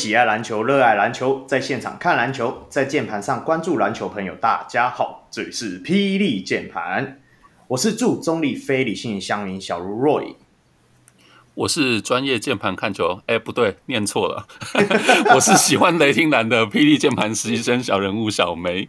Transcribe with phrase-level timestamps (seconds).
[0.00, 7.20] 喜爱篮球、热爱篮球，在现场看篮球，在键盘上关注篮球朋友，大家好，这里是霹雳键盘，
[7.68, 10.36] 我是祝中立非理性乡民小如 Roy，
[11.52, 14.46] 我是专业键盘看球，哎，不对，念错了，
[15.36, 18.88] 我是喜欢雷霆蓝的霹雳键盘实习生小人物小梅，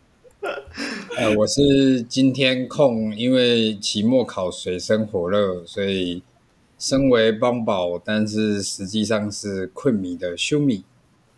[1.16, 6.22] 呃，我是今天空，因为期末考水深火热，所以。
[6.78, 10.84] 身为帮宝，但是实际上是困迷的修米。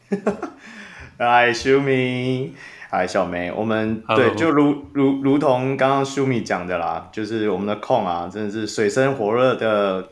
[1.18, 2.54] 嗨，修米，
[2.90, 10.10] 嗨，小梅，我们对，就如如如同刚刚修米讲的啦，就是我们的控啊，真的是水深火热的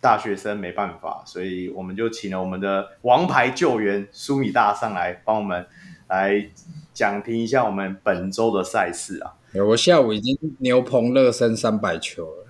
[0.00, 5.66] 大学生，没办法，所以我们就请了我们的王牌救援苏米大上来帮我们
[6.08, 6.50] 来
[6.92, 9.34] 讲评一下我们本周的赛事啊。
[9.66, 12.46] 我下午已经牛棚热身三百球了。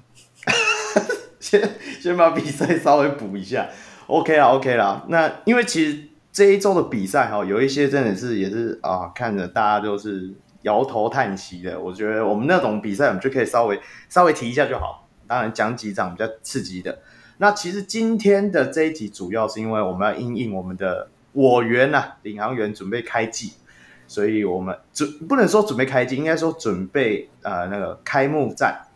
[1.41, 1.69] 先
[2.01, 3.69] 先把比赛稍微补一下
[4.07, 5.05] ，OK 啦，OK 啦。
[5.09, 5.99] 那因为其实
[6.33, 11.79] 这一周的比赛哈，有一些真的是也是啊，看着大家都是摇头叹息的。
[11.79, 15.09] 我觉得我们那种比赛，我们就可以稍微稍微提一下就好。
[15.27, 16.99] 当然讲几场比较刺激的。
[17.39, 23.53] 那其实今天的这一集主要是因为我们要应应我们的我员呐，领航员准备开季，
[24.09, 28.88] 所以我们准不能说准备开季，应该说准备呃那个开幕战。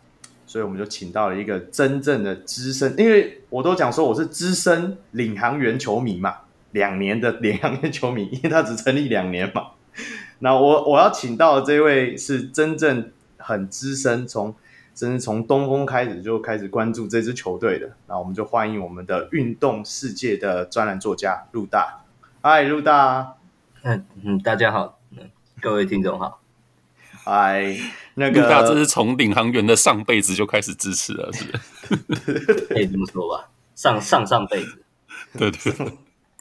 [0.53, 6.41] 所以我们就请到了一个真正的资深，因为我都讲说我是资深领航员球迷嘛，
[6.73, 9.69] 两年的 领航员球迷，因为他只成立两年嘛。
[10.37, 14.53] 那我我要请到的这位是真正很资深，从
[14.93, 17.89] 真是从东风开始就开始关注这支球队的。
[18.05, 22.03] 那我们就欢迎我们的运动世界的专栏作家陆大。
[22.43, 23.37] 嗨，陆大。
[23.81, 24.99] 嗯嗯，大家好，
[25.59, 26.42] 各位听众好。
[27.25, 27.77] 哎，
[28.15, 32.53] 那个，大这是从领航员的上辈子就开始支持了，是不是？
[32.69, 34.83] 可以这么说吧，上上上辈子，
[35.37, 35.87] 对 对对。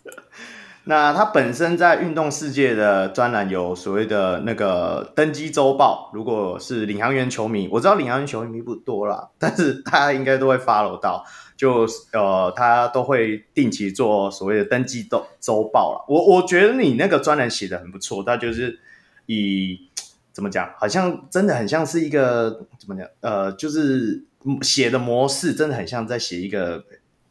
[0.85, 11.25] 那他本身在运动世界的专栏有所谓的那个登机周报，如果是领航员球迷，我知道领航员球迷不多啦，但是大家应该都会 follow 到，
[11.57, 16.05] 就呃，他都会定期做所谓的登机周周报了。
[16.09, 18.81] 我我觉得你那个专栏写的很不错，他就是
[19.27, 19.89] 以。
[20.33, 20.73] 怎么讲？
[20.79, 23.07] 好像真的很像是一个怎么讲？
[23.21, 24.25] 呃，就是
[24.63, 26.85] 写的模式真的很像在写一个，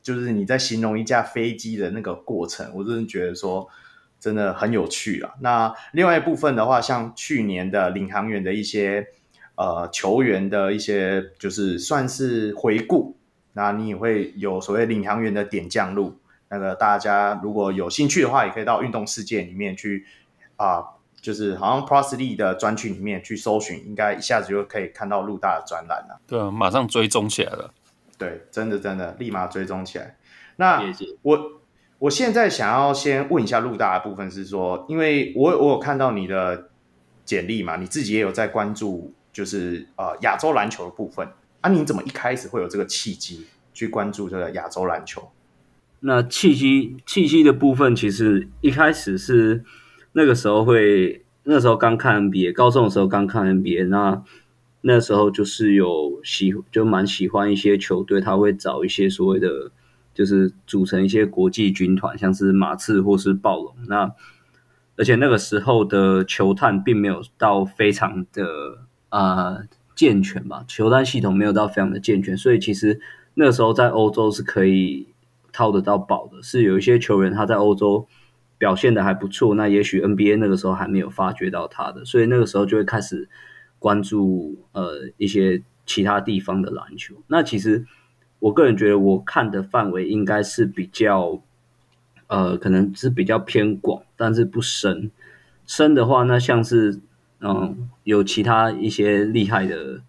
[0.03, 2.71] 就是你在形容一架飞机的那个过程。
[2.75, 3.67] 我真的觉得说
[4.19, 5.33] 真的很有趣啊。
[5.41, 9.07] 那另外一部分的话，像去年的领航员的一些
[9.55, 13.17] 呃球员的一些，就是算是回顾。
[13.53, 16.19] 那你也会有所谓领航员的点将录。
[16.49, 20.05] 那个大家如果有兴趣的话，也可以到运动世界里面去
[20.55, 20.83] 啊。
[21.21, 21.85] 就是好像
[22.17, 26.19] League 的专区里面去搜寻，应该一下子就可以看到陆大的专栏了。
[26.25, 27.71] 对啊，马上追踪起来了。
[28.17, 30.17] 对，真的真的，立马追踪起来。
[30.55, 31.61] 那谢谢我
[31.99, 36.69] 我现在想要先问一下陆大的部分是说，因为我我有看到你的
[37.23, 41.27] 简历嘛，你自己也有在关注，就是呃亚洲篮球的部分
[41.61, 45.31] 啊，你怎么一开始会有这个契机去关注这个亚洲篮球？
[45.99, 49.63] 那契机契机的部分，其实一开始是。
[50.13, 54.21] 那个时候会，那时候刚看 NBA，高中的时候刚看 NBA，那
[54.81, 59.71] 那时候就是有喜，就蛮喜欢一些球队，他会找一些所谓的，
[60.13, 63.73] 就是组成一些国际军团，像是马刺或是暴龙。
[63.87, 64.11] 那
[64.97, 68.79] 而且那个时候的球探并没有到非常的
[69.09, 69.59] 啊、
[69.95, 72.99] 健全吧，球探系统没有到非常的健全，所以其实
[73.35, 75.07] 那时候在欧洲是可以
[75.53, 78.05] 套得到宝的，是有一些球员他在欧洲。
[78.61, 83.27] 表现的还不错，那也许 NBA 那个时候还没有发掘到他的，所以那个时候就会开始
[83.79, 87.15] 关注呃一些其他地方的篮球。
[87.25, 87.87] 那其实
[88.37, 91.41] 我个人觉得，我看的范围应该是比较
[92.27, 95.09] 呃，可能是比较偏广，但是不深。
[95.65, 96.99] 深的话，那像是
[97.39, 100.03] 嗯有其他一些厉害的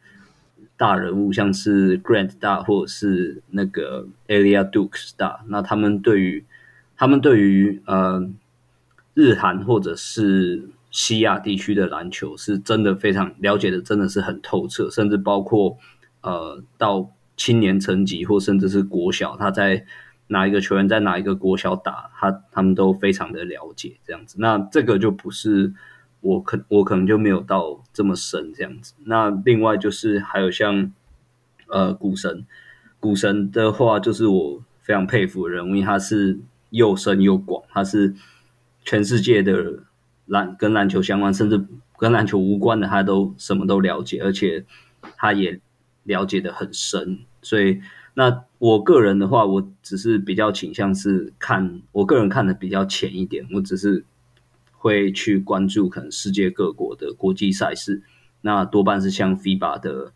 [0.77, 6.45] 大人物，像是 Grant 大或者是那个 Elia Dukes 大，那他们对于
[6.99, 8.29] 他们对于呃。
[9.15, 15.77] 日韩或者是西亚地区的篮球是真的非常了解的，真的是很透彻，甚至包括
[16.23, 19.85] 呃到青年层级或甚至是国小，他在
[20.29, 24.37] 哪一个球员在哪一个国小打，他他们都非常的了解这样子。
[24.39, 25.73] 那这个就不是
[26.21, 28.95] 我可我可能就没有到这么深这样子。
[29.05, 30.91] 那另外就是还有像
[31.69, 32.47] 呃股神，
[33.01, 36.39] 股神的话就是我非常佩服的人，因为他是
[36.71, 38.15] 又深又广，他是。
[38.85, 39.85] 全世界的
[40.27, 41.65] 篮跟篮球相关，甚至
[41.97, 44.65] 跟篮球无关的，他都什么都了解，而且
[45.17, 45.61] 他也
[46.05, 47.21] 了解的很深。
[47.43, 47.81] 所以，
[48.15, 54.05] 那我个人的话，我只是比较倾向是看，我个人看的比较浅一点，我只是
[54.73, 58.03] 会去关注可能世界各国的国际赛事，
[58.41, 60.13] 那多半是像 FIBA 的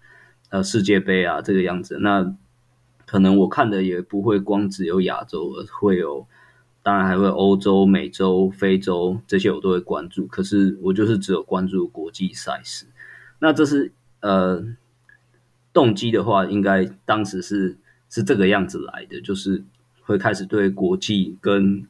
[0.50, 1.98] 呃世界杯啊这个样子。
[2.00, 2.34] 那
[3.04, 6.26] 可能我看的也不会光只有亚洲，而会有。
[6.86, 12.86] 当然还会欧洲、美洲、非洲这些我都会关注，可是我就是只有关注国际赛事。
[13.40, 13.90] 那这是
[14.20, 14.64] 呃
[15.72, 17.76] 动机的话，应该当时是
[18.08, 19.64] 是这个样子来的，就是
[20.02, 21.84] 会开始对国际跟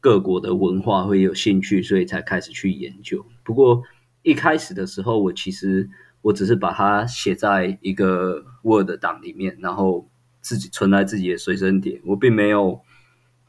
[0.00, 3.24] 各国的文化会有兴趣，所以才开始去研究。
[3.42, 3.82] 不过
[4.20, 5.88] 一开始的时候，我其实
[6.20, 10.06] 我只是把它写在一个 Word 档里面，然后
[10.42, 12.82] 自己存在自己的随身碟，我并没有。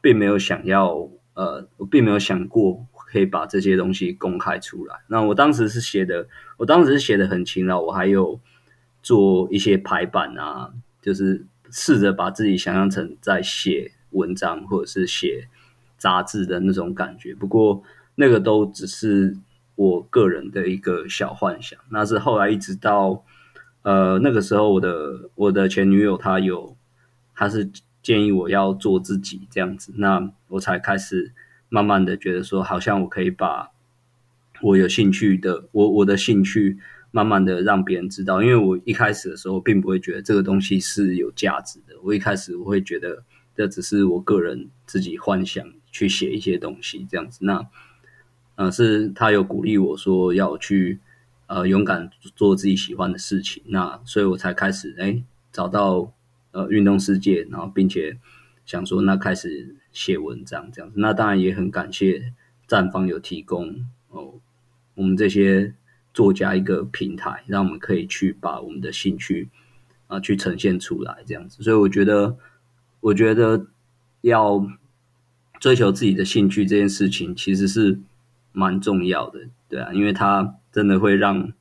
[0.00, 4.96] 并没有想要，呃，我并没有想过可以把这些东西公开出来。
[5.08, 8.38] 那我当时是写的，我当时是写的很勤劳，我还有
[9.02, 10.72] 做一些排版啊，
[11.02, 15.48] 就是试着把自己想象成在写文章或者是写
[15.96, 17.34] 杂志的那种感觉。
[17.34, 17.82] 不过
[18.14, 19.36] 那个都只是
[19.74, 21.78] 我个人的一个小幻想。
[21.90, 23.24] 那是后来一直到，
[23.82, 26.76] 呃，那个时候我的我的前女友她有，
[27.34, 27.70] 她是。
[28.02, 31.32] 建议我要做自己这样子，那我才开始
[31.68, 33.70] 慢慢的觉得说，好像我可以把
[34.62, 36.78] 我有兴趣的，我我的兴趣
[37.10, 38.42] 慢慢的让别人知道。
[38.42, 43.22] 因为我一开始的时候并不会觉得这个东西是有价值的，我一开始我会觉得
[43.54, 47.40] 这只是我个人自己幻想去写一些东西这样子。
[47.42, 47.66] 那
[48.54, 51.00] 呃，是他有鼓励我说要去
[51.46, 55.22] 呃勇敢做自己喜欢的事情，那所以我才开始哎
[55.52, 56.12] 找到。
[56.58, 58.18] 呃，运动世界，然后并且
[58.66, 62.32] 想说，那开始写文章这样子，那当然也很感谢
[62.66, 64.34] 站方有提供哦，
[64.96, 65.72] 我们这些
[66.12, 69.48] 作家一个平台，让我们可以去把我们的兴趣
[70.08, 71.62] 啊、去呈现出来这样子。
[71.62, 72.36] 所以我觉得，
[72.98, 73.68] 我觉得
[74.22, 74.66] 要
[75.60, 78.00] 追求自己的兴趣这件事情，其实是
[78.50, 81.52] 蛮重要的，对啊，因为它真的会让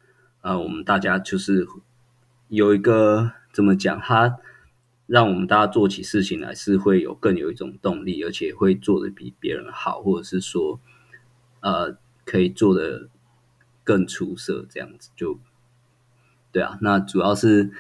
[0.42, 1.68] 呃我们大家就是
[2.48, 4.40] 有一个怎么讲，它。
[5.08, 10.82] 让我们大家做起事情来是会有更有一种动力，而且会做的比别人好，或者是说，
[11.62, 13.08] 呃，可以做的
[13.86, 15.40] 更出色，这样子就，
[16.52, 16.78] 对啊。
[16.82, 17.72] 那主要是，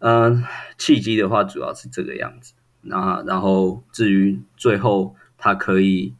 [0.00, 0.44] 嗯、
[0.76, 2.52] 契机的话主要是这个样子。
[2.82, 6.14] 那然后至于最后，它可以，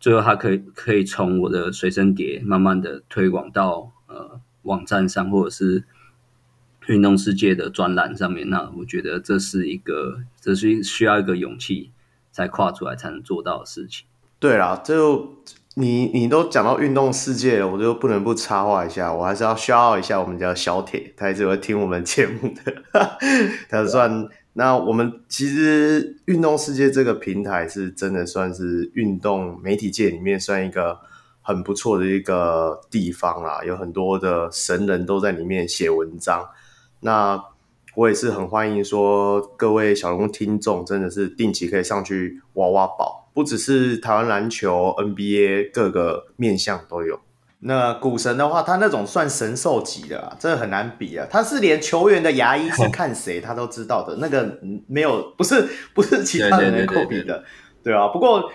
[0.00, 5.84] 最后它可以可以从我的随身碟慢慢的推广到呃网站上，或者是。
[6.88, 11.92] 运动世界的专栏上面，那我觉得这是一个，这是需要一个勇气
[12.32, 14.06] 才跨出来才能做到的事情。
[14.38, 15.36] 对啦，就
[15.74, 22.82] 你你都讲到运动世界了，我就不能不插话一下，我还是要骄傲一下我们家小铁，他也是会听我们节目的，
[23.68, 30.98] 他算那我们其实运动世界这个平台是真的算是运动媒体界里面算一个
[31.42, 36.48] 很不错的一个地方啦，有很多的神人都在里面写文章。
[37.00, 37.42] 那
[37.94, 47.20] 我也是很欢迎说各位小龙听众，真的是定期可以上去挖挖宝，不只是台湾篮球、NBA 各个面向都有。
[47.60, 51.26] 那股神的话，他那种算神兽级的，啊真的很难比啊。
[51.28, 57.42] 他是连球员的牙医是看谁他都知道的，那个没有不是不是其他人能够比的，
[57.82, 58.08] 对啊。
[58.08, 58.52] 不过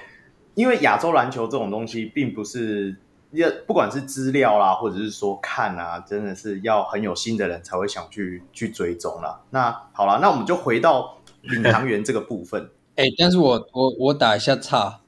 [0.55, 2.95] 因为亚洲篮球这种东西，并不是。
[3.33, 9.41] 要不管是资料啦，或者是说看啊，真的是要很有心的人才会想去去追踪啦。
[9.49, 12.69] 那好了，那我们就回到领 航员这个部分。
[12.95, 14.99] 哎、欸，但是我我我打一下岔，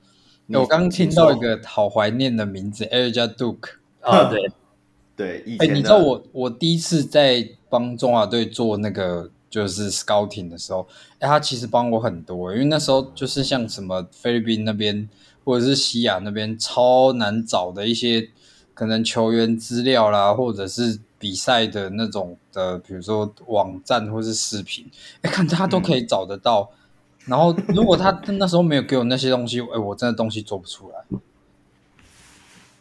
[0.48, 3.70] 我刚听到一个好怀念的名字，Elijah Duke。
[4.02, 4.52] 啊，对
[5.16, 5.58] 对。
[5.60, 10.88] 哎、欸，你知道我我第一次在帮中华队做那个就是 scouting 的时候，
[11.20, 15.08] 哎、欸，他其实帮我很多，因为那时候就是像什么菲律宾那边。
[15.46, 18.30] 或者是西亚那边超难找的一些
[18.74, 24.86] 可能球员资料啦，或者是比赛的那种的，比如说网站或是视频，
[25.22, 26.72] 哎，看他都可以找得到。
[26.72, 31.20] 嗯、然后如果他那时候没有给我那些东西，哎，我真的东西做不出来。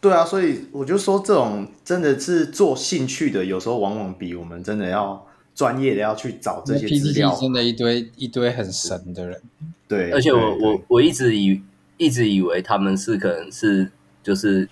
[0.01, 9.41] 对啊，所以我就说，这种真的是做兴趣的，有时候往往比我们真的要专业的要去找这些资料，真的一堆一堆很神的人。
[9.87, 11.63] 对，而且我我我一直以。
[11.97, 13.91] 一直以为他们是可能是
[14.23, 14.69] 就是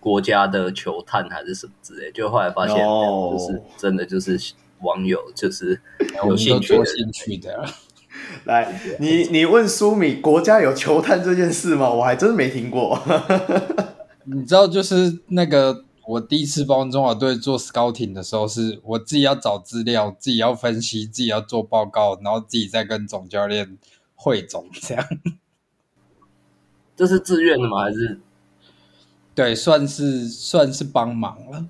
[0.00, 4.38] 国家的球探还是什么之类，就后来发现就是真的就是
[4.80, 5.80] 网友，就是
[6.26, 6.84] 有兴趣的。
[6.84, 7.64] 兴趣的。
[8.44, 11.90] 来，你你问苏米，国家有球探这件事吗？
[11.90, 12.98] 我还真没听过。
[14.24, 23.76] 你知道，就是那个我第一次帮中华队做 scouting 的时候，是我自己要找资料，自己要分析，自己要做报告，然后自己再跟总教练
[24.14, 25.04] 汇总，这样。
[26.96, 27.82] 这是自愿的吗？
[27.84, 28.18] 还是？
[29.34, 31.66] 对，算是算是帮忙了。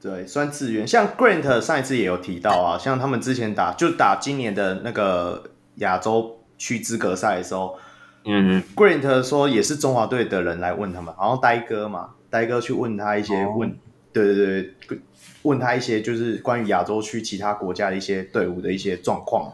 [0.00, 0.86] 对，算自愿。
[0.86, 7.78] 像 Grant 上一次也有提到啊，像他们之前打就打今年的那个亚洲区资格赛的时候，
[8.26, 12.10] 嗯嗯，Grant 说也是中华队的人来问他们，好像呆哥嘛。
[12.28, 13.74] 呆哥去问他一些问，哦、
[14.12, 15.00] 对对对，
[15.42, 19.50] 问他一些就是关于亚洲区其他国家的一些队伍的一些状况，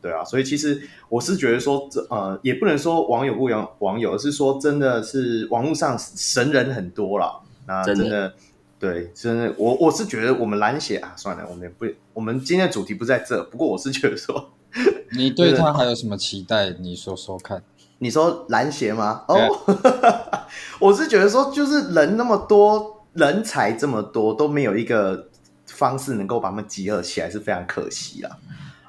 [0.00, 7.40] 对啊，所以其实我是觉得说，这呃也不能说网友不网网友，而是说真的是网络上神人很多了。
[7.66, 8.34] 那真的，真的
[8.78, 14.52] 对，真的我我是觉得我们蓝血啊，算了，我们不，我们今天的主题不在这，不过我是觉得说，
[15.16, 16.70] 你对他还有什么期待？
[16.80, 17.62] 你说说看。
[18.02, 19.24] 你说篮协吗？
[19.28, 19.76] 哦、oh,
[20.80, 25.28] 我是觉得说，就是人那么多，人才这么多，都没有一个
[25.66, 28.38] 方式能够把他们集合起来，是非常可惜啊。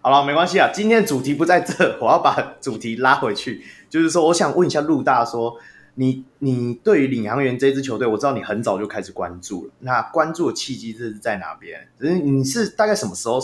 [0.02, 5.58] 好了，没关系啊，今天的主题不在这， 我要把主题拉回去，就是说，我想问一下陆大说，
[5.96, 11.88] 你你对于领航员这支球队，我知道你很早就开始关注了，那关注的契机是在哪边？
[12.00, 13.40] 你是大概什么时候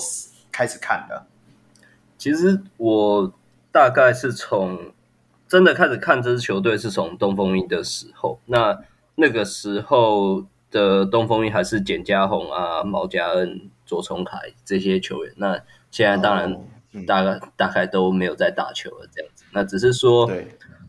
[0.51, 1.25] 开始看的？
[2.17, 3.33] 其实我
[3.71, 4.91] 大概是从。
[5.49, 8.77] 真的开始看这支球队是从东风一的时候，那
[9.15, 15.33] 那个时候的东风一还是简家宏啊、毛家恩、左崇凯这些球员。
[15.37, 15.57] 那
[15.91, 19.45] 现在当然大概、大概都没有在打球了，这样子。
[19.51, 20.31] 那只是说，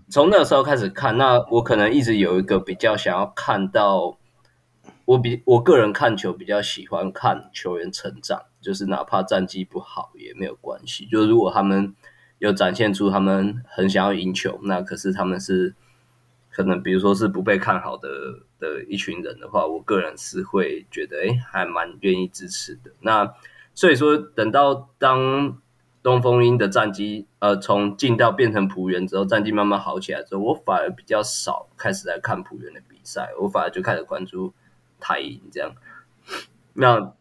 [0.09, 4.19] 从那个时候开始看，那我可能一直有一个比较想要看到，
[5.05, 11.95] 我比我个人看球比较喜欢看球员成长，就是哪怕战绩不好也没有关系，就是如果他们。
[12.41, 15.75] 有展现出他们很想要赢球，那可是他们是
[16.53, 18.09] 可能，比如说是不被看好的
[18.61, 22.93] 的一群人的话，我个人是会觉得，哎，还蛮愿意支持的。
[23.01, 23.35] 那
[23.79, 25.57] 所以说，等到当
[26.03, 34.53] 东风鹰的战绩，呃，从进到变成璞园之后，战绩慢慢好起来之后，我反而比较少开始在看璞园的比赛，我反而就开始关注
[34.99, 35.71] 台银这样。
[36.73, 37.13] 那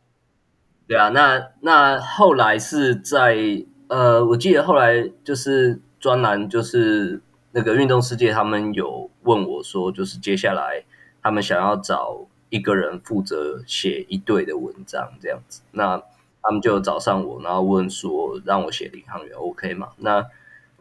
[0.87, 3.63] 对啊，那那后来是在。
[3.89, 7.21] 呃，我记得后来就是专栏，就是
[7.53, 10.83] 那个运动世界，他们有问我说，就是接下来
[11.23, 16.03] 他们想要找一个人负责写一队的文章这样子，那
[16.47, 19.89] 他们就找上我，然后问说让我写领航员，OK 吗？
[19.97, 20.25] 那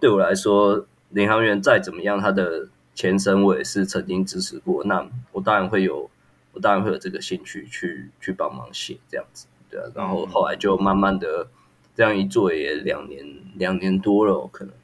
[0.00, 6.08] 对我来说，领航员再怎么样，他的前身我也是曾经支持过，那我当然会有，
[6.52, 11.48] 我当然会有这个兴趣去去帮忙写这样子，对啊，然后后来就慢慢的。
[11.96, 14.74] 这样一做也两年两年多了，可能。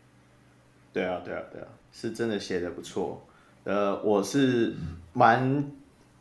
[0.95, 3.23] 对啊，对啊，对啊，是真的写的不错。
[3.65, 4.75] 呃，我是
[5.13, 5.71] 蛮，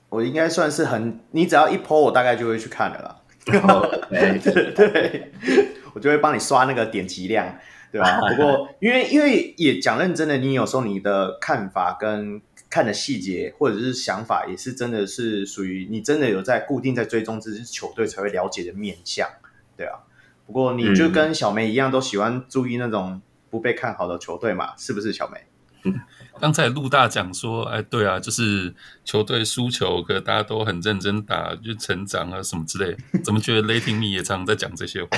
[0.09, 3.20] 我应该算是很，你只要一 po，我大概就会去看的啦。
[4.09, 5.31] 对对对，
[5.93, 7.57] 我就会帮你刷那个点击量，
[7.91, 8.19] 对吧？
[8.29, 19.27] 不过因为因为也讲认真的，你有时候你的看法跟看的细节或者是想法，也是真的是属于你真的有在固定在追踪这支球队才会了解的面相，
[19.75, 19.99] 对啊。
[20.45, 24.73] 不过你就跟小梅一样，都喜欢注意那种不被看好的球队嘛？
[24.77, 25.39] 是不是小梅？
[26.39, 28.73] 刚才陆大讲说，哎，对啊，就是
[29.05, 32.95] 球队输球，可大家都很认真打，就成长啊什么之类。
[33.23, 35.09] 怎么觉得雷霆迷也常常在讲这些话？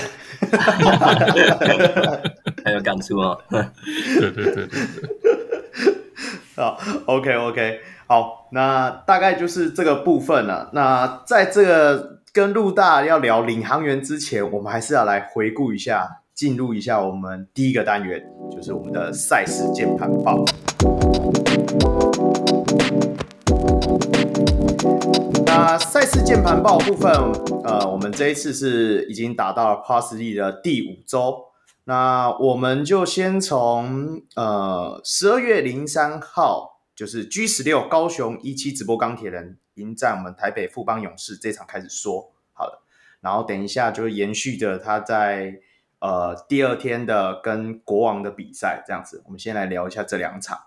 [2.66, 3.42] 还有感触哦？
[3.50, 4.80] 对对对对对。
[6.56, 10.70] 好，OK OK，好，那大概就是这个部分了。
[10.74, 12.14] 那在这个。
[12.34, 20.44] 跟陆大要聊领航员之前，我们还是要来回顾一下，进入一下我们第一个单元，就是我们的赛事键盘报。
[25.46, 27.12] 那赛事键盘报部分，
[27.64, 31.46] 呃，我们这一次是已经打到了 Plus League 的第五周，
[31.84, 39.60] 那我们就先从呃十二月零三号，就是 G 十六高雄一期直播钢铁人。
[39.76, 42.84] 迎战我们台北富邦勇士这场开始说好了，
[43.22, 45.54] 然后等一下就延续着他在
[46.04, 50.60] 呃第二天的跟国王的比赛这样子，我们先来聊一下这两场。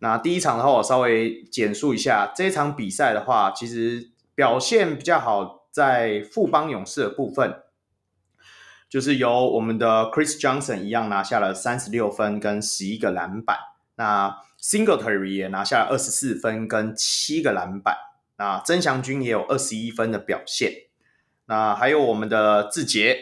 [0.00, 7.62] 那第一场的话，我稍微简述一下这场比赛的话，其实表现比较好，在富邦勇士的部分，
[8.90, 13.56] 就是由我们的 Chris Johnson 一样拿下了三十六分跟十一个篮板，
[13.94, 17.96] 那 Singletary 也拿下了二十四分跟七个篮板。
[18.36, 20.70] 那曾祥军也有二十一分的表现，
[21.46, 23.18] 那还有我们的志杰，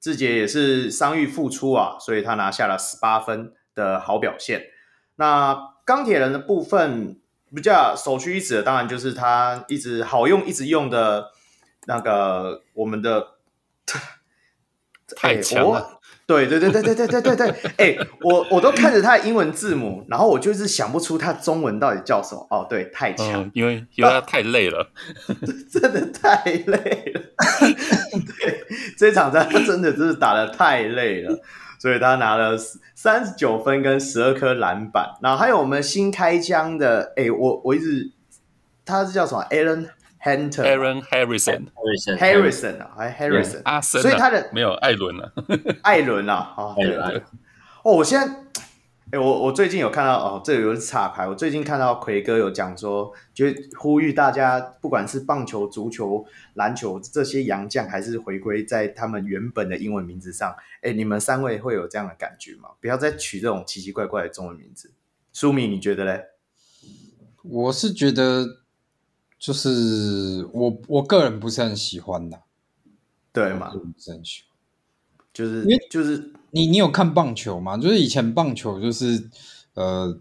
[0.00, 4.62] 志杰也是伤愈复出啊，所以他拿下了十八分的好表现。
[5.16, 7.18] 那钢铁人的部分，
[7.54, 11.30] 比较首屈一指的，当然就是他一直好用、一直用的
[11.86, 13.26] 那个我们的
[15.16, 15.78] 太强了。
[15.78, 15.94] 欸
[16.28, 22.46] 对对对对对对对对对，哎、欸，我我都看着他的英文字母，然后我就是想不出他中文到底叫什么。
[22.50, 24.90] 哦，对，太强、嗯，因为因为他太累了，
[25.72, 27.22] 真的太累了。
[28.98, 31.38] 对，这场他真的就是打得太累了，
[31.78, 32.56] 所以他拿了
[32.94, 35.16] 三十九分跟十二颗篮板。
[35.22, 38.10] 然后还有我们新开枪的，哎、欸，我我一直
[38.84, 39.88] 他是叫什么？Aaron。
[40.20, 45.32] Hunter，Aaron Harrison，Harrison 啊，还 Harrison，阿森，所以他的没有艾伦了，
[45.82, 47.22] 艾伦啊，哦，对对，
[47.84, 48.28] 哦，我现在，
[49.10, 53.46] 哎，我我最近有看到，哦，这个有插牌，我最近看到奎哥有讲说，就
[53.78, 62.70] 呼吁大家，不管是棒球、足球、篮球这些洋将，还是回归在他们原本的英文名字上，哎，你们三位会有这样的感觉吗？
[62.80, 64.92] 不要再取这种奇奇怪怪的中文名字。
[65.32, 66.24] 苏米，你觉得嘞？
[67.42, 68.58] 我是觉得。
[69.38, 72.42] 就是我我个人不是很喜欢的，
[73.32, 73.70] 对吗？
[73.70, 74.58] 不是很喜欢，
[75.32, 77.76] 就是因为就是你你有看棒球吗？
[77.76, 79.28] 就是以前棒球就是
[79.74, 80.18] 呃，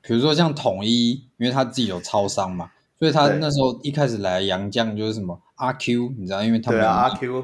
[0.00, 7.40] 比如说像统一，因为他自己有超商嘛，所以他那时候一开始来洋将就是什么阿 Q，你知道，因为他们对啊阿 Q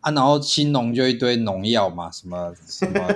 [0.00, 3.08] 啊，然后兴农就一堆农药嘛，什么 什么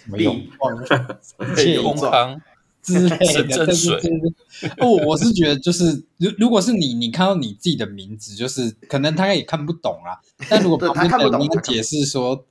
[0.00, 2.40] 什么永丰康。
[2.82, 4.70] 之类的，对对对。
[4.78, 10.16] 哦，我是觉得就是，如如果是你，你看到你自己的名字，就是可能他也看不懂啊。
[10.48, 12.42] 但如果旁边的人解释说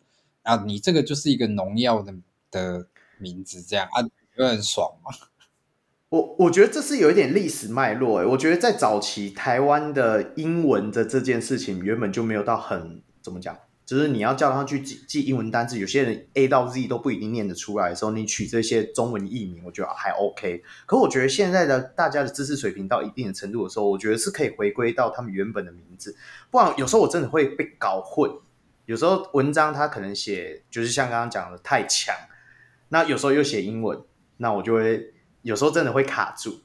[0.50, 2.14] 啊，你这个就是一个农药的
[2.50, 2.88] 的
[3.20, 4.02] 名字，这样啊，
[4.36, 5.12] 会很爽吗？
[6.10, 8.26] 我我觉得这是有一点历史脉络诶。
[8.26, 13.56] 我觉得在早期台湾的英文的这件事情，原本就没有到很怎么讲。
[13.86, 20.64] 就是你要叫他去记记英文单词，有些人 A 到 Z 都不一定念得出来的时候，你取这些中文译名，我觉得还 OK。
[20.86, 26.16] 可我觉得现在的大家的知识水平到一定的程度的时候，我觉得是可以回归到他们原本的名字，
[26.52, 28.32] 不然有时候我真的会被搞混。
[28.90, 32.16] 有时候文章他可能写就是像刚刚讲的太强，
[32.88, 34.02] 那有时候又写英文，
[34.38, 36.64] 那我就会有时候真的会卡住。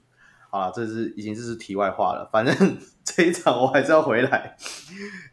[0.49, 2.79] 好了，这是已经这是题外话了，反正。
[3.05, 4.57] 这一场我还是要回来，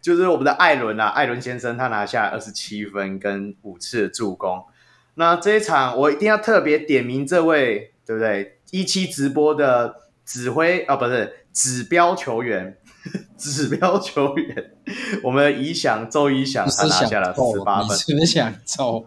[0.02, 4.66] 就是我们的艾伦啊，艾伦先生他拿下二十七分跟五次助攻。
[5.14, 8.60] 那这一场我一定要特别点名这位，对不对？
[8.72, 12.78] 一期直播的指挥啊，不是指标球员，
[13.38, 14.74] 指标球员，
[15.24, 19.06] 我们的宜祥周怡想他拿下了十八分，你是不是想抽？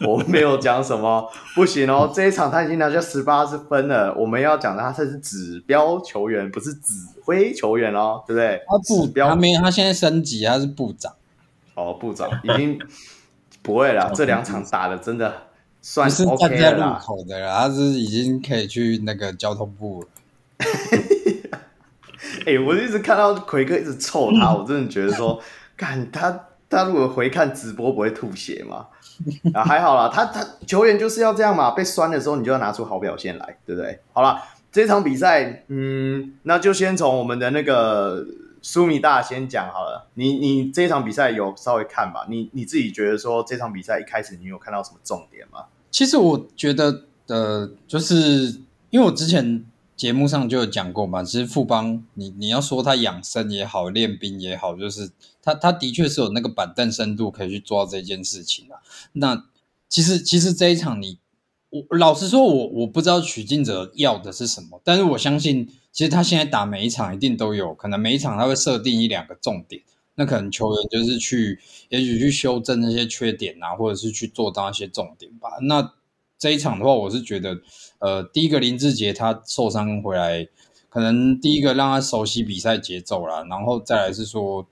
[0.00, 2.10] 我没有讲什么，不行哦！
[2.14, 4.14] 这一场他已经拿下十八分了。
[4.14, 8.62] 我们要讲的他是指标球员，不是指挥球员哦，对不对？
[8.66, 11.12] 他不标，他没有，他现在升级，他是部长。
[11.74, 12.78] 哦，部长已经
[13.60, 14.10] 不会了。
[14.14, 15.34] 这两场打的真的
[15.82, 16.48] 算是 OK 了。
[16.48, 20.08] 站在路口的了，他是已经可以去那个交通部了。
[22.48, 25.38] 哎、欸，我一直看到奎哥一直臭他，我真的觉得说，
[25.76, 28.86] 看他他如果回看直播不会吐血吗？
[29.52, 34.00] 啊，还好啦，他他球员就是要这样嘛，被酸的时候你就要拿出好表现来，对不对？
[34.14, 34.40] 好了，
[34.72, 38.24] 这场比赛，嗯，那就先从我们的那个
[38.62, 40.06] 苏米大先讲好了。
[40.14, 42.24] 你你这场比赛有稍微看吧？
[42.30, 45.66] 你你自己觉得说这场比赛一开始你有看到什么重点吗？
[45.90, 48.16] 其实我觉得，呃，就是
[48.88, 49.66] 因为我之前。
[49.98, 55.10] 节目上就有讲过嘛，其实富邦，你你要说他养生也好，练兵也好，就是
[55.42, 58.78] 他他的确是有那个板凳深度可以去做到这件事情啊。
[59.14, 59.46] 那
[59.88, 61.18] 其实其实这一场你，
[61.70, 69.82] 我老实说我，我不知道许晋哲要的是什么，但是我相信，其实他现在打每一场一定都有可能，每一场他会设定一两个重点，
[70.14, 71.58] 那可能球员就是去，
[71.88, 75.48] 也许去修正那些缺点啊，或者是去做到一些重点吧。
[75.62, 75.94] 那
[76.38, 77.58] 这一场的话，我是觉得。
[78.00, 80.46] 呃，第一个林志杰他受伤回来，
[80.88, 84.64] 可能第一个让他熟悉比赛节奏啦，然后再来是说，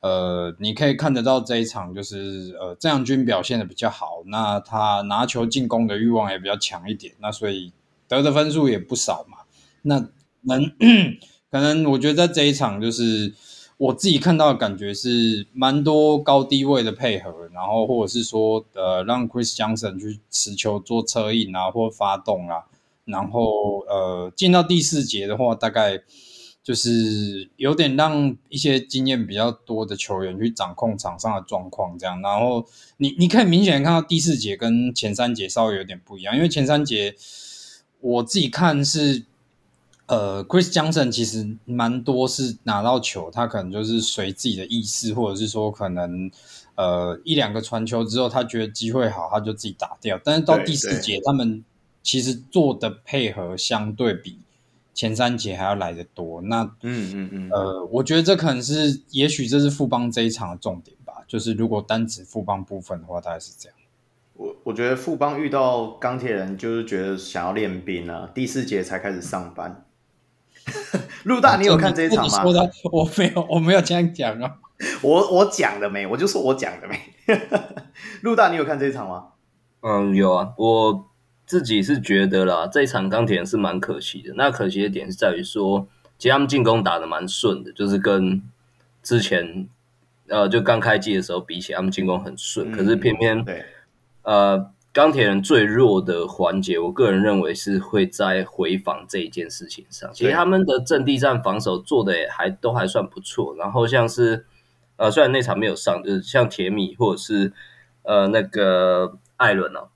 [0.00, 7.72] 呃，你可以看得到这一场就是呃郑阳军表现的比较好，那他拿球进攻的欲望也比较强一点，那所以
[8.06, 9.38] 得的分数也不少嘛。
[9.80, 10.06] 那
[10.42, 10.62] 能
[11.50, 13.32] 可能我觉得在这一场就是。
[13.76, 22.66] 我自己看到的感觉是蛮多高低位的配合，然后或者是说，呃，让 Chris Johnson 去持球做策应啊，或发动啊，
[23.04, 26.00] 然后呃，进到第四节的话，大概
[26.62, 32.22] 就是有点让一些经验比较多的球员去掌控场上的状况，这样。
[32.22, 32.64] 然后
[32.98, 37.16] 你你可以明显看到第四节跟前三节稍微有点不一样，因为前三节
[38.00, 39.24] 我自己看是。
[40.06, 46.30] 呃，Chris Johnson 其实蛮多是拿到球，他可能就是随自己的意思，或者是说可能
[46.74, 50.20] 呃一两个传球之后，他觉得机会好，他就自己打掉。
[50.22, 51.64] 但是到第四节，他们
[52.02, 54.38] 其实做的配合相对比
[54.92, 56.42] 前三节还要来得多。
[56.42, 61.14] 那嗯嗯嗯，呃，我觉得这可能是，也许这是富邦这一场的重点吧。
[61.26, 63.78] 就是如果单指富邦部分的话，大概是这样。
[64.34, 69.86] 我我觉得富邦遇到钢铁人，就是觉得想要练兵啊，第四节才开始上班。
[71.24, 72.42] 陆大，你有看这一场吗？
[72.42, 74.56] 说的我没有，我没有这样讲啊。
[75.02, 76.98] 我我讲的没，我就说我讲的没。
[78.22, 79.26] 陆大，你有看这一场吗？
[79.80, 80.52] 嗯，有啊。
[80.56, 81.10] 我
[81.46, 84.34] 自己是觉得啦，这一场钢铁人是蛮可惜的。
[84.36, 85.86] 那可惜的点是在于说，
[86.18, 88.42] 其实他们进攻打的蛮顺的，就是跟
[89.02, 89.68] 之前
[90.28, 92.70] 呃就刚开季的时候比起来，他们进攻很顺。
[92.70, 93.64] 嗯、可是偏偏对
[94.22, 94.70] 呃。
[94.94, 100.08] 钢铁人最弱的环节，我个人认为是会在回防这一件事情上。
[100.14, 103.56] 其实他们的阵地战防守做的也还都还算不错。
[103.56, 104.46] 然后像是
[104.96, 107.52] 呃，虽然那场没有上，就是像铁米或者是
[108.04, 109.88] 呃那个艾伦哦，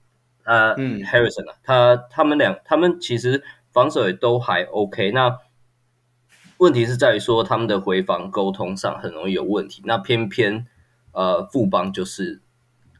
[0.43, 5.13] 他嗯 Harrison 啊，他他们俩他们其实防守也都还 OK。
[5.13, 5.39] 那
[6.57, 9.81] 问题是在于说他们的回防沟通上很容易有问题。
[9.85, 10.67] 那偏偏
[11.13, 12.41] 呃富邦就是。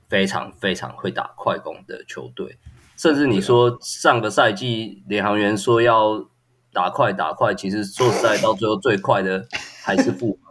[0.09, 2.57] 非常非常会打快攻的球队，
[2.97, 6.27] 甚至你说上个赛季领航员说要
[6.73, 9.47] 打快打快，其实说实在到最后最快的
[9.85, 10.51] 还是富邦，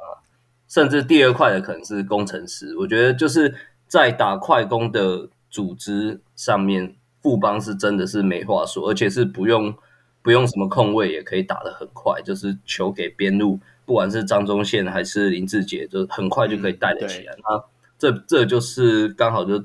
[0.68, 2.78] 甚至第二快的可能是工程师。
[2.78, 3.56] 我觉得就是
[3.88, 9.74] 在打快攻的组织上面，富邦是真的是没话说，而且是不用
[10.22, 17.34] 不用什么空位也可以打得很快，就是球给边路，不管是张忠宪还是林志杰，就很快就可以带得起来。
[17.44, 17.64] 那
[17.98, 19.64] 这这就是刚好就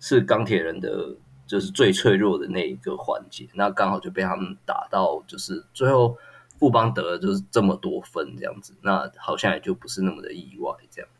[0.00, 6.16] 是钢铁人的，就是最脆弱的那一个环节，那刚好就被他们打到，就是最后
[6.58, 11.10] 富邦得了就是这么多分这样子，那好像也就不是那么的意外这样。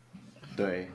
[0.55, 0.89] 对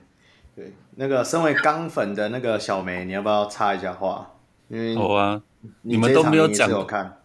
[0.57, 4.33] 对，那个身为钢粉的那个小梅，你要不要插一下话？
[4.69, 5.43] 因为好啊，
[5.83, 7.19] 你们都没有讲，有看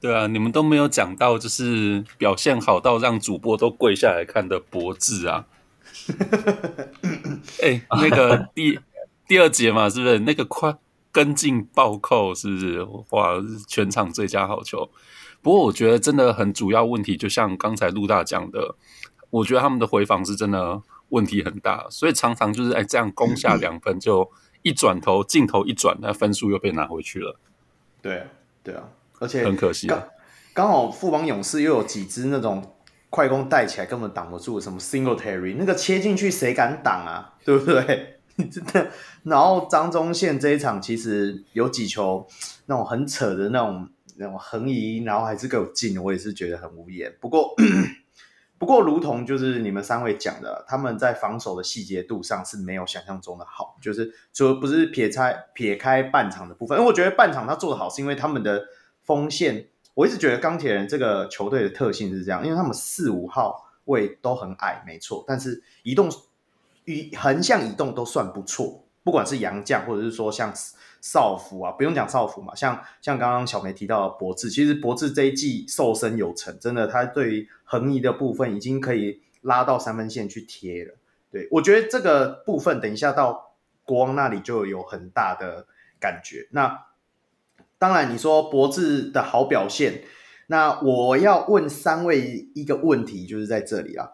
[0.00, 5.46] 对啊，你们都没有讲到，就是表现好到让主播都跪下来看的博智啊。
[7.62, 8.78] 哎、欸，那个第
[9.26, 10.76] 第二节嘛，是不是那个快
[11.12, 13.34] 跟进暴扣，是不是哇？
[13.68, 14.90] 全场最佳好球。
[15.42, 18.74] 不过我觉得真的很主要问题，就像刚才陆大讲的，
[19.30, 24.30] 我觉得他们的回防是真的问题很大，所以常常就是哎这样攻下两分，就
[24.62, 27.38] 一转头镜头一转，那分数又被拿回去了。
[28.02, 28.26] 对啊，
[28.62, 28.82] 对啊，
[29.18, 30.08] 而且很可惜啊。
[30.52, 32.76] 刚好富邦勇士又有几支那种。
[33.10, 37.34] 快攻带起来根本挡不住，什么 Singletary 那个切进去谁敢挡啊？
[37.44, 38.20] 对不对？
[38.48, 38.88] 真的。
[39.24, 42.24] 然后张宗宪这一场其实有几球
[42.66, 47.12] 那种很扯的那种那种横移，然后还是给我进，我也是觉得很无言。
[47.20, 47.52] 不过
[48.56, 58.66] 不过，如同就是你们三位讲的，他们在防守的细节度上是没有想象中的好，就是说不是撇开撇开半场的部分，因为我觉得半场他做的好是因为他们的
[59.02, 59.66] 锋线。
[59.94, 66.08] 我一直觉得钢铁人这个球队的特性是这样，因为他们四五号位都很矮，没错，但是移动
[66.84, 70.52] 与横向移动都算不错，不管是洋将或者是说像
[71.00, 80.94] 少辅啊，不用讲少辅嘛，像像刚刚小梅提到的博智，其实博智这一季瘦身有成，真的，他对于横移的部分已经可以拉到三分线去贴了。
[81.32, 85.66] 对，我觉得这个部分等一下到国王那里就有很大的
[85.98, 86.48] 感觉。
[86.50, 86.86] 那
[87.80, 90.02] 当然，你说博智的好表现，
[90.48, 94.10] 那我要问三位一个问题，就是在这里啊。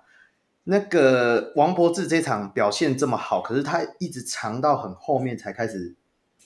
[0.63, 5.97] 那个王博智这场表现这么好，可是他一直藏到很后面才开始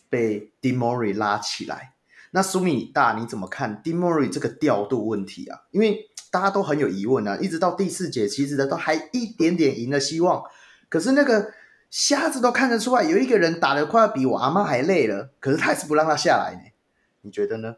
[0.09, 1.93] 被 Demory 拉起来。
[2.31, 5.61] 那苏米大你怎么看 Demory 这个调度问题啊？
[5.73, 10.43] 因为大家都很有疑问啊，一直到第四节，其实都还一点点赢的希望，
[10.89, 11.53] 可是那个
[11.91, 16.71] 瞎子都看得出来，有一个人打得快要比我阿妈还累了，可是他还是不让他下来呢。
[17.23, 17.77] 你觉得呢？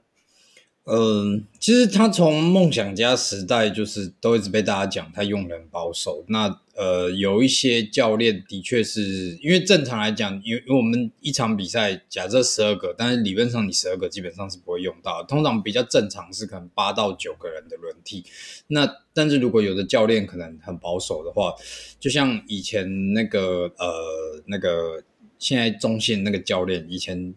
[0.85, 6.25] 嗯，其实他从梦想家时代就是都一直被大家讲他用人保守。
[6.27, 15.23] 那呃，有一些教练的确是因为正常来讲，因为因为我们一场比赛假设十二个，但是理论上你十二个基本上是不会用到。
[15.23, 18.25] 通常比较正常是可能八到九个人的轮替。
[18.67, 21.55] 那但是如果有的教练可能很保守的话，
[22.01, 25.05] 就像以前那个呃那个
[25.39, 27.33] 现在中信那个教练，以前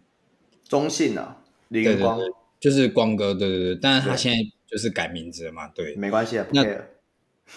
[0.68, 1.44] 中信啊。
[1.68, 2.18] 李光。
[2.18, 6.80] 对对对，就是光哥，对对对，但是他现在就是改名字了嘛，对，没关系啊，不 care。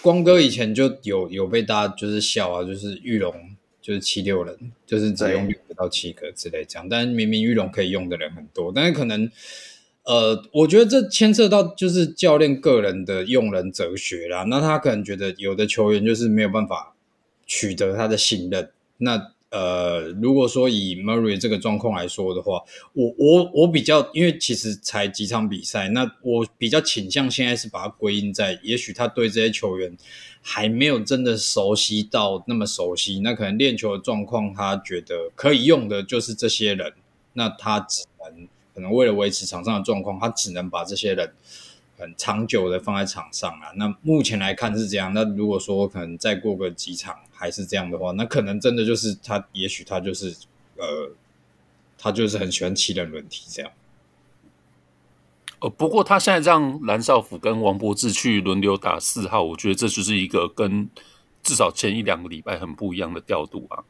[0.02, 3.34] 光哥以前就有有被大家就是笑啊，就是玉龙
[3.80, 9.28] 就是七六人，就是只用六个到七个之类这样，但是明明玉龙可以用的人很多，但是可能
[10.04, 16.94] 呃，我觉得这牵涉到就是教练个人的用人哲学啦，那他可能觉得有的球员就是没有办法
[17.46, 29.96] 取得他的信任，那呃，如果说以 Murray 这个状况来说的话，我我我比较，因为其实才几场比赛，那我比较倾向现在是把它归因在，也许他对这些球员
[30.40, 36.92] 还没有真的熟悉到那么熟悉，那可能练球的状况，他觉得可以用的就是这些人，
[37.32, 41.32] 那他只能可能为了维持场上的状况，他只能把这些人
[41.98, 43.72] 很长久的放在场上啊。
[43.74, 47.16] 那目前来看是这样，那如果说可能再过个几场。
[47.40, 50.36] 还是这样的话，那可能真的就是他，也许他就是
[50.76, 51.10] 呃，
[51.96, 53.72] 他就是很喜欢七人轮替这样。
[55.60, 60.90] 呃，不过他现在让蓝少辅跟王柏智去轮流打四号，我觉得这就是一个跟
[61.42, 63.84] 至少前一两个礼拜很不一样的调度啊。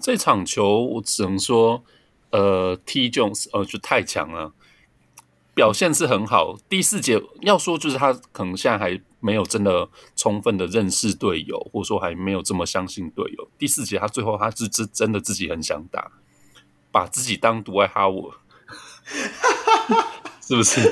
[0.00, 1.84] 这场球我只能说，
[2.30, 4.52] 呃，T Jones 呃就太强了。
[5.54, 13.48] 表现是很好，第四节要说就是他可能现在还没有真的充分的认识队友，或者说还没有这么相信队友。
[13.56, 16.12] 第四节他最后他是真真的自己很想打，
[16.92, 18.34] 把自己当独爱哈沃，
[20.46, 20.82] 是不是？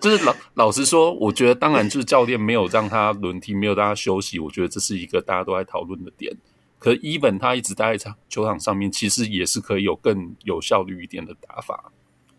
[0.00, 6.34] 就是老老实说，我觉得当然就是教练没有让他轮替，没有让他休息，我觉得这是一个大家都在讨论的点。
[6.78, 11.92] 可是 Even 他一直待在场球场上面，其实也是可以有更有效率一点的打法。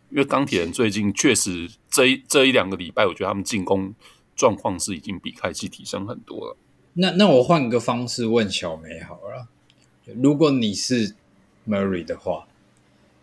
[0.09, 3.93] 因为钢铁人最近确实这一这一两个礼拜，我觉得他们进攻
[4.37, 6.55] 状况是已经比开季提升很多了。
[6.93, 9.49] 那那我换个方式问小梅好了，
[10.15, 11.15] 如果你是
[11.67, 12.47] Murray 的话，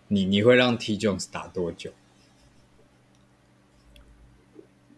[0.09, 1.93] 你你会让 T Jones 打多久？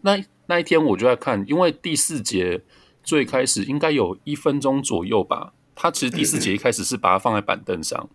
[0.01, 2.61] 那那一天我就在看，因为第四节
[3.03, 5.53] 最开始应该有一分钟左右吧。
[5.75, 8.09] 他其实第四节一开始是把他放在板凳上，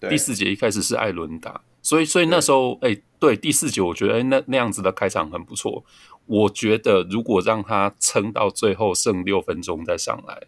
[0.00, 1.60] 第四节一开始是艾伦打。
[1.82, 5.84] 所以，所以那时候，哎，对第四节，我觉得，哎，那那样子的开场很不错。
[6.26, 10.42] 我觉得，如果让他撑到最后剩六分钟再上来，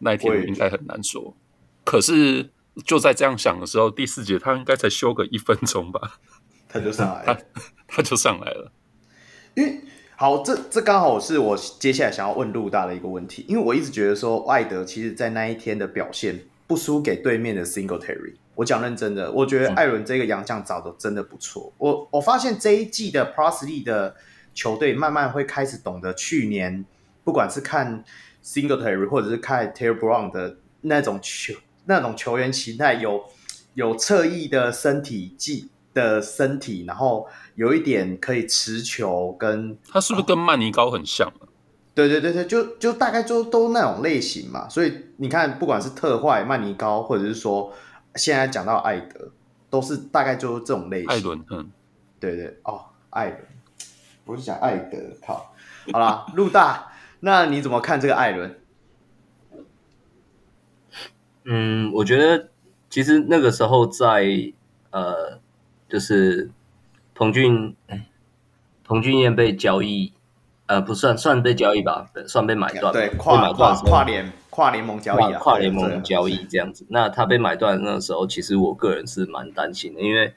[0.00, 1.36] 那一天应该很难说。
[1.84, 2.50] 可是，
[2.84, 6.18] 就在这样想的时候，第四节他应该才休个一分钟吧，
[6.68, 8.72] 他就上来了，他他就上来了。
[9.54, 9.80] 因为
[10.16, 18.34] 好，这这刚好是我接下来想要问陆大的一个问题，因为我一直觉得说，艾德其实在那一天的表现不输给对面的 Singletary。
[18.58, 21.72] 我讲认真的，我觉得艾伦这个洋将找的真的不错。
[21.78, 24.16] 我我发现这一季的 Plus League 的
[24.52, 26.84] 球队慢慢会开始懂得去年
[27.22, 28.02] 不管是看
[28.42, 33.26] Singletary 或者是看 Taylor Brown 的那种球那种球员形态，有
[33.74, 41.46] 有侧翼的身体技的身体，然后有一点可以持球跟他是不是跟曼尼高很像啊？
[41.94, 44.68] 对对对对，就就大概就都那种类型嘛。
[44.68, 47.72] 所以你看，不管是特坏曼尼高，或者是说。
[48.18, 49.30] 现在讲到艾德，
[49.70, 51.08] 都是大概就是这种类型。
[51.08, 51.70] 艾伦，嗯，
[52.20, 53.40] 对对哦，艾伦，
[54.24, 55.54] 我是讲艾德，靠，
[55.92, 58.58] 好啦， 陆大，那你怎么看这个艾伦？
[61.44, 62.50] 嗯，我觉得
[62.90, 64.52] 其实那个时候在
[64.90, 65.40] 呃，
[65.88, 66.50] 就是
[67.14, 67.74] 彭俊，
[68.84, 70.12] 彭俊彦被交易。
[70.68, 72.92] 呃，不算算被交易吧，算被买断。
[72.92, 76.86] 对，跨跨跨联跨联盟交易啊，跨联盟交易这样子。
[76.90, 80.34] 那他被买断那个时候，其实我个人是蛮担心的，因为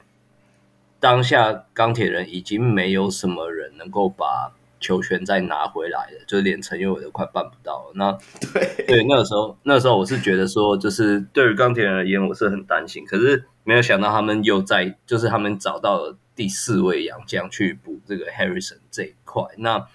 [1.01, 7.91] 当下钢铁人已经没有什么人能够把球权再拿回来了，就连陈佑伟都快办不到了。
[7.95, 8.11] 那
[8.53, 13.05] 对对，那个时候那个时候我是觉得说，就是对于钢铁人而言，我是很担心。
[13.05, 19.43] 可是没有想到他们又在，就是他们找到了第四位洋将去补这个 Harrison 这一块。
[19.57, 19.85] 那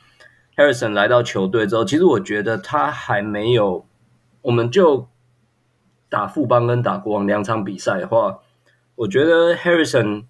[0.56, 3.86] Harrison 来到球队之后，其实我觉得他还没有，
[4.42, 5.06] 我们就
[6.08, 8.38] 打富邦跟打国王两场比赛的话，
[8.94, 10.24] 我觉得 Harrison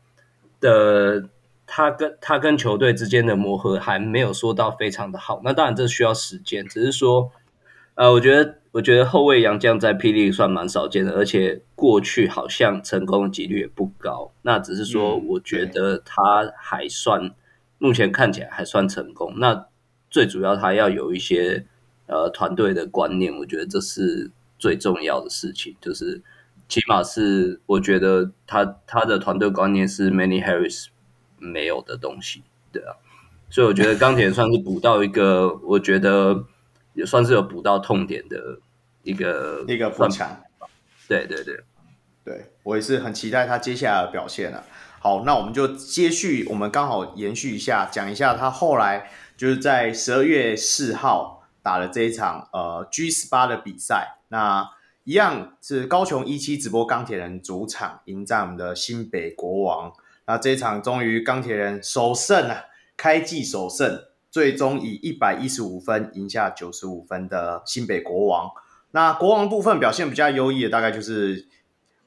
[0.58, 1.28] 的
[1.66, 5.40] 他跟他跟球队之间的磨合还没有说到非常的好。
[5.44, 7.30] 那当然这需要时间，只是说，
[7.94, 14.32] 呃，我觉得我觉得后卫杨将在霹雳算蛮少见的，而且过去好像成功的几率也不高。
[14.42, 17.30] 那只是说，我觉得他还算，
[17.78, 19.34] 目前看起来还算成功。
[19.36, 19.66] 那
[20.08, 21.66] 最主要，他要有一些
[22.06, 25.76] 呃团队的观念，我觉得这是最重要的事情。
[25.80, 26.22] 就是
[26.68, 30.86] 起码是我觉得他他的团队观念是 Manny Harris
[31.38, 32.42] 没有的东西，
[32.72, 32.94] 对啊。
[33.50, 36.44] 所以我觉得钢铁算是补到一个， 我觉得
[36.94, 38.58] 也算是有补到痛点的
[39.02, 40.40] 一个一个补强。
[41.08, 41.60] 对对对，
[42.24, 44.64] 对我也是很期待他接下来的表现啊。
[45.00, 49.10] 好，那我们就接续，我们刚好延续一下，讲一下他后来。
[49.36, 54.70] 就是在十二月四号打了这一场呃 G 十八的比赛，那
[55.04, 59.92] 一样是高雄一期直播钢铁人主场迎战我们的新北国王。
[60.26, 62.64] 那这一场终于钢铁人首胜啊，
[62.96, 68.50] 开季首胜，最终以一百一十五分赢下九十五分的新北国王。
[68.92, 71.46] 那国王部分表现比较优异的，大概就是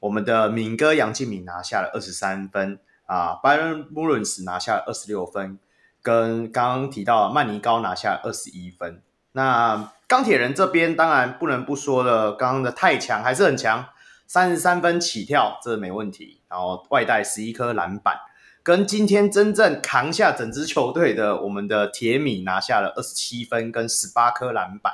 [0.00, 5.58] 我们的敏哥杨敬敏拿下了二十三分啊，Byron Mullins 拿下了二十六分，
[6.02, 9.02] 跟刚刚提到曼尼高拿下二十一分。
[9.32, 13.86] 那钢铁人这边当然不能不说了，刚刚的太强还是很强，
[14.26, 16.40] 三十三分起跳，这没问题。
[16.48, 18.16] 然后外带十一颗篮板，
[18.62, 24.92] 跟今天真正扛下整支球队的我们的铁米拿下了二十七分跟十八颗篮板。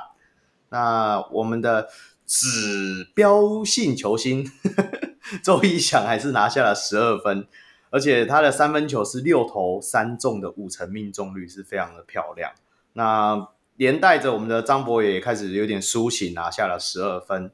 [0.69, 1.87] 那我们的
[2.27, 4.45] 指标性球星
[5.41, 7.47] 周一翔还是拿下了十二分，
[7.89, 12.51] 而且他的三分球是六投三中的五成命中率是非常的漂亮。
[12.93, 17.51] 那连带着我们的张博也开始有点苏醒，拿下了十二分。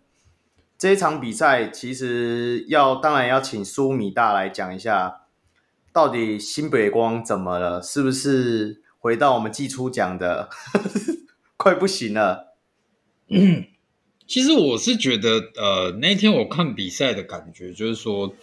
[0.78, 5.24] 这一场比赛其实要当然要请苏米大来讲一下，
[5.92, 7.82] 到底新北光怎么了？
[7.82, 10.50] 是不是回到我们季初讲的，
[11.58, 12.56] 快不行了？
[14.26, 18.34] 其实我是觉得，呃，那天我看比赛的感觉就是说，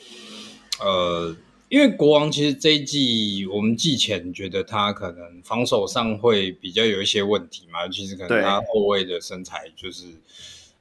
[0.79, 1.35] 呃。
[1.70, 10.06] 因为国王其实这一季，我们季前觉得他可能防守上会比较有一些问题嘛，其实可能他后卫的身材就是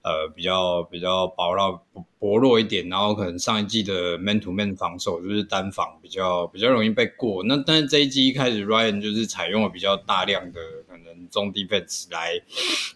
[0.01, 1.79] 呃比较比较薄弱
[2.17, 7.43] 薄弱一点，然后可能上一季的 man to man 防守就是单防比较比较容易被过。
[7.43, 12.41] 那但是这一季一开始 Ryan 就是采用了比较大量的可能 zone defense 来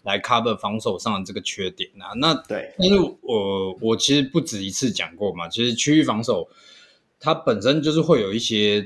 [0.01, 2.13] 来 cover 防守上的这个缺点啊。
[2.15, 6.49] 那对，但是我我其实不止一次讲过嘛，其实区域防守。
[7.25, 8.81] 它本身就是会有一些，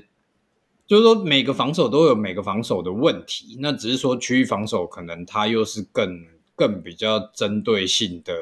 [0.86, 6.24] 就是说每个防守都有每个防守的问题，那只是说区域防守可能它又是更
[6.56, 8.36] 更比较针对性的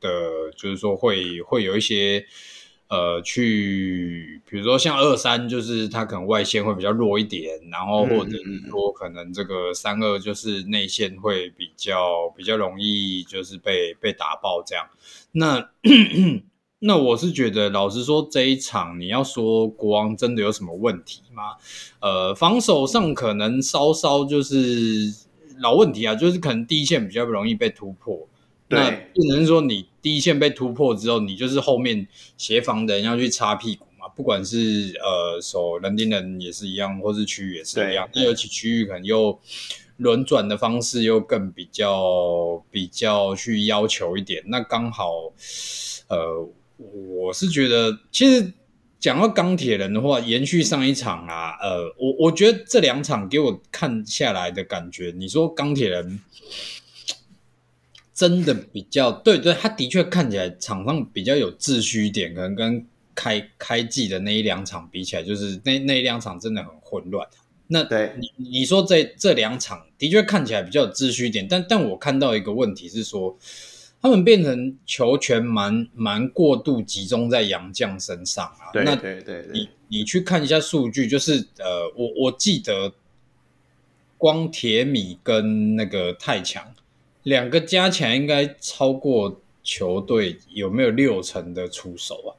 [0.00, 0.10] 的，
[0.56, 2.26] 就是说会会有一些
[2.88, 14.84] 呃去，比如说像二三，就是它可能外线会比较弱一点，然后或者是说可能这个三二就是内线会比较比较容易就是被被打爆这样，
[15.30, 15.70] 那。
[16.80, 21.54] 那我是觉得，老实说，这一场你要说国王真的有什么问题吗？
[22.00, 25.10] 呃，防守上可能稍稍就是
[25.58, 28.28] 老问题啊，就是可能第一线比较容易被突破。
[28.68, 34.06] 那不能说你第一线被突破之后，你就是后面协防的人要去擦屁股嘛。
[34.08, 38.06] 不管是呃守人盯人也是一样，或是区域也是一样。
[38.14, 39.38] 那尤其区域可能又
[39.96, 44.42] 轮转的方式又更比较比较去要求一点。
[44.48, 45.32] 那刚好
[46.08, 46.46] 呃。
[46.76, 48.52] 我是觉得，其实
[49.00, 56.20] 讲到钢铁人的话，延续上一场啊，呃，我我觉得这两场给我看下来的感觉，你说钢铁人
[58.12, 67.26] 真的比较对对，他的确看起来场上比较有秩序一点，可能跟开开季的那一两场比起来，就是那那一两场真的很混乱。
[67.68, 73.38] 那对你你说这这两场的确看起来比较有秩序一点，但但我看到一个问题是说。
[74.06, 78.70] 他们变成球权蛮蛮过度集中在杨将身上啊。
[78.72, 82.92] 对对对，对，你你去看一下数据，就是呃，我我记得
[84.16, 86.72] 光铁米跟那个太强
[87.24, 92.30] 两个加起来应该超过球队有没有六成的出手啊？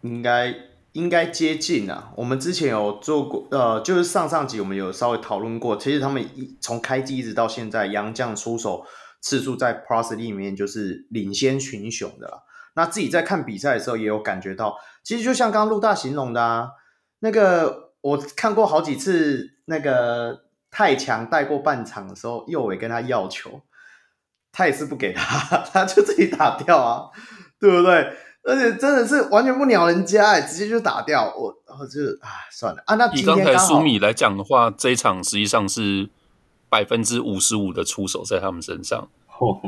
[0.00, 0.54] 应该
[0.92, 2.10] 应该接近啊。
[2.16, 8.86] 我们之前有做过，呃，就是上上集我们有稍微讨论过，其实他们一从开季一直到现在，杨将出手。
[9.20, 12.42] 次数在 Plus 里面就是领先群雄的啦。
[12.74, 16.70] 那自己在看比赛的时候也有感觉到，其实就像刚刚陆大形容的啊，
[17.18, 23.62] 那个我看过好几次，那个太强带过半场的时候，右伟跟他要球，
[24.52, 27.10] 他也是不给他，他就自己打掉啊，
[27.58, 28.12] 对不对？
[28.44, 32.94] 而且真的是完全不鸟人家，哎，直接就打掉我，然后就啊算了啊。
[32.94, 36.08] 那今天以刚才苏米来讲的话，这一场实际上是。
[36.68, 39.08] 百分之五十五的出手在他们身上，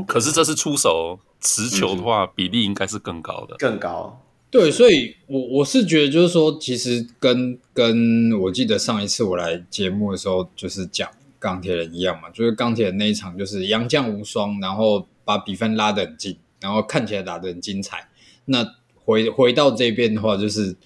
[0.07, 4.20] 可是这是出手持球的话，比例应该是更高的，更高。
[4.51, 18.09] 对，所以我我是觉得，就是说，其实跟跟我记得上一次我来节目的时候，就是讲钢铁人一样嘛，就是钢铁人那一场就是杨将无双，然后把比分拉得很近，然后看起来打得很精彩。
[18.46, 18.74] 那
[19.05, 20.76] 回回到这边的话，就是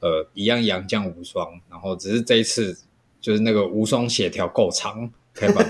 [0.00, 2.78] 呃一样杨将无双，然后只是这一次
[3.20, 5.10] 就是那个无双协调够长。
[5.34, 5.62] 可以吧？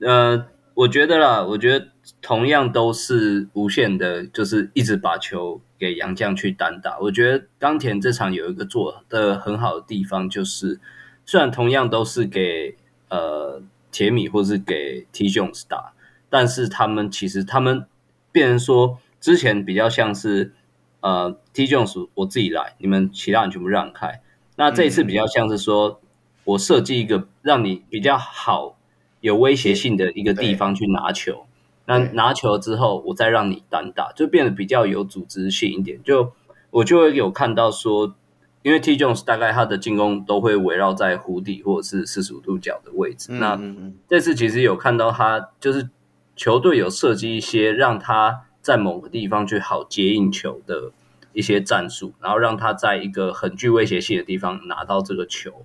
[0.00, 1.88] 呃，我觉得啦，我觉得
[2.20, 6.98] 同样都是无限的，就是一直把球给杨将去单打。
[6.98, 10.80] 我觉得冈田这场有一个做的很好的地方，就是
[11.24, 12.76] 虽然同样都是给
[13.08, 15.92] 呃铁米或是给 T Jones 打，
[16.28, 17.86] 但是他们其实他们
[18.32, 20.52] 变成说之前比较像是
[21.00, 24.20] 呃 T Jones 我自己来，你们其他人全部让开。
[24.56, 25.88] 那这一次比较像是说。
[25.88, 26.03] 嗯
[26.44, 28.76] 我设计一个让你比较好、
[29.20, 31.46] 有威胁性的一个地方去拿球，
[31.86, 36.02] 那拿球之后，我再让你单打，就变得比较有组织性一点。
[36.02, 36.32] 就
[36.70, 38.14] 我就会有看到说，
[38.62, 43.28] 因为 T Jones 大概他的进攻都会围绕在弧底或者是四十五度角的位置。
[43.32, 45.88] 嗯嗯嗯，那这次其实有看到他，就是
[46.36, 50.92] 球队有设计一些让他在某个地方去好接应球的
[51.32, 55.64] 一些战术，然后让他在一个很具威胁性的地方拿到这个球，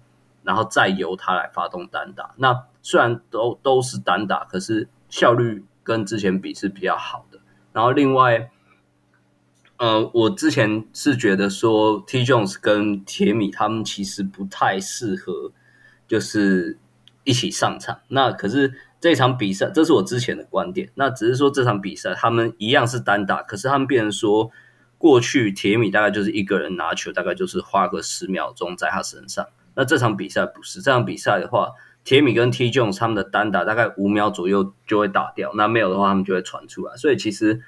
[0.49, 2.33] 然后再由他来发动单打。
[2.37, 5.63] 那虽然都都是单打，可是效率。
[5.81, 7.39] 跟之前比是比较好的，
[7.73, 8.51] 然后另外，
[9.77, 15.51] 呃，我之前是觉得说 T Jones 跟铁米他们其实不太适合，
[16.07, 16.77] 就是
[17.23, 18.01] 一起上场。
[18.09, 20.91] 那可是这场比赛，这是我之前的观点。
[20.93, 24.51] 那只是说这场比赛他们一样是单打，可是他们变成说，
[24.99, 29.47] 过去铁米大概就是一个人拿球，大概就是花个十秒钟在他身上。
[29.75, 31.71] 那这场比赛不是，这场比赛的话。
[32.05, 36.95] 铁米跟 T Jones 他们的单打大概五秒左右就会打掉，那没有的话他们就会传出来。
[36.95, 37.61] 所以其实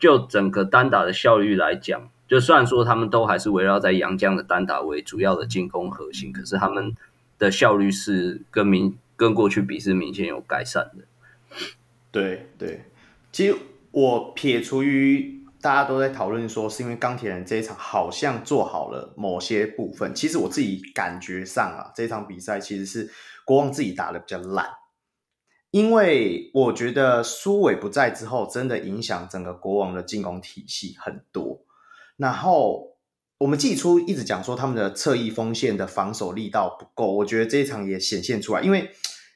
[0.00, 6.96] 就整个单打的效率来讲，就算说他们都还是围绕在洋将的单打为主要的进攻核心，可是他们
[7.38, 11.04] 的效率是跟明跟过去比是明显有改善的。
[12.10, 12.86] 对对，
[13.30, 13.54] 其实
[13.92, 23.10] 我撇除于大家都在讨论说是因为钢铁人这一场好像做好了某些部分，其实我自己感觉上啊，这场比赛其实是。
[23.46, 24.66] 国王自己打的比较烂，
[25.70, 31.62] 因为我觉得苏伟不在之后，真的影响整个国王的进攻体系很多。
[32.16, 32.96] 然后
[33.36, 38.90] 我们季初一直讲说他们的侧翼锋线的防守力道不够，我觉得这一场也显现出来，因为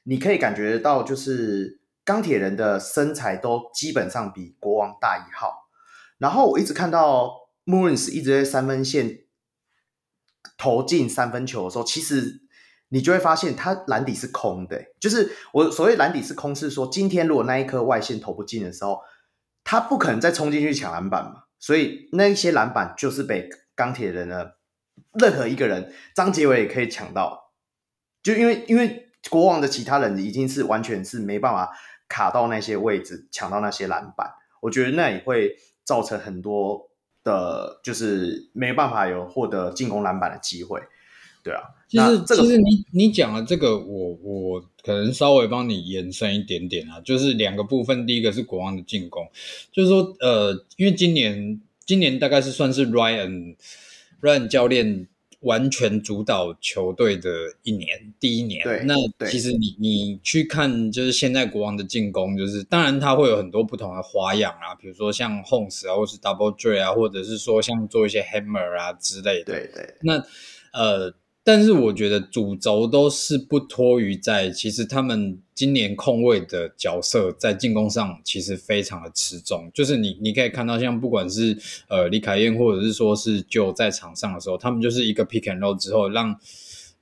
[0.05, 5.67] 你可以感觉到，就是钢铁人的身材都基本上比国王大一号。
[6.18, 9.20] 然后我一直看到穆伦斯一直在三分线
[10.56, 12.42] 投进三分球的时候，其实。
[12.90, 19.02] 你就会发现他篮底是空的，就是我所谓篮底是空，是说今天如果那一颗外线投不进的时候，
[19.62, 24.56] 他不可能再冲进去抢篮板嘛，所以那一些篮板就是被钢铁人的
[25.20, 27.52] 任何一个人，张杰伟也可以抢到，
[28.22, 31.70] 就因为因为国王的其他人已经是完全是没办法
[32.08, 35.54] 卡到那些位置抢到那些篮板，我觉得那也会
[35.89, 36.91] 造成很多
[37.24, 40.78] 的，就是没办法有获得进攻篮板的机会。
[41.43, 49.26] 对啊，其实、这个、其实你你讲了这个我，我我可能稍微帮你延伸一点点啊，就是两个部分，第一个是国王的进攻，
[49.72, 53.57] 就是说呃，因为今年今年大概是算是 Ryan
[54.20, 55.09] Ryan 教练
[55.41, 57.30] 完全主导球队的
[57.62, 58.64] 一年，第一年。
[58.64, 58.95] 对，那
[59.28, 69.53] 其实你你去看，就是现在国王的进攻，就是当然他会有很多不同的花样啊，比如说像 Holmes 啊，或是 Double J 啊，或者是说像做一些 Hammer 啊之类的。
[69.53, 70.24] 对对，那
[70.72, 71.14] 呃。
[71.45, 81.57] 但是我觉得主轴都是不脱于在，其实他们今年控卫的角色在进攻上其实非常的吃重，就是你你可以看到，像不管是
[81.89, 86.39] 呃李凯燕或者是说是就在场上的时候，他们就是一个 pick and roll 之后让。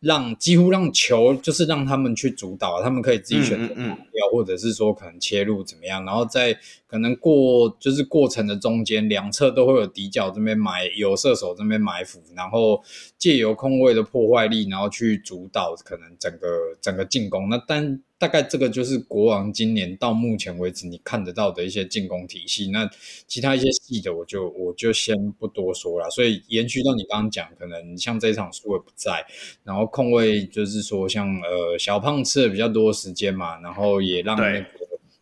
[0.01, 12.83] 让几乎让球就是让他们去主导，他们可以自己选择目标，或者是说可能切入怎么样，然后在可能过就是过程的中间，两侧都会有底角这边埋有射手这边埋伏，然后
[13.19, 16.49] 借由空位的破坏力，然后去主导可能整个
[16.81, 17.49] 整个进攻。
[17.49, 18.01] 那但。
[18.19, 22.71] 大概这个就是国王今年到目前为止你看得到的一些进攻体系。
[22.71, 22.89] 那
[23.27, 26.09] 其他一些细的，我就我就先不多说了。
[26.09, 29.27] 所以延续到你刚刚讲，可能像这一场苏伟不在，
[29.65, 34.67] 然后控卫就是说像呃小胖吃了比较多时间嘛，然后也让那个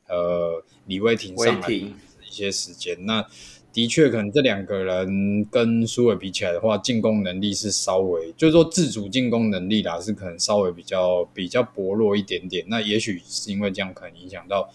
[0.09, 1.93] 呃李威霆上来一
[2.31, 3.05] 些时间。
[3.07, 3.27] 那
[3.75, 12.65] 的确，可能这两个人跟苏伟比起来的话，进攻能力是稍微，就是说自主进攻能力啦，是可能稍微比较比较薄弱一点点。
[12.69, 14.71] 那也许是因为这样，可能影响到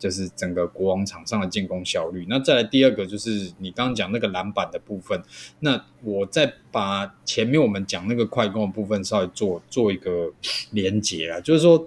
[0.00, 2.26] 就是整个国王场上的进攻效率。
[2.28, 5.22] 那再来第二个，就是你刚刚讲那个篮板的部分。
[5.60, 10.32] 那我再把前面我们讲那个快攻的部分稍微做做一个
[10.72, 11.86] 连接啦，就是说，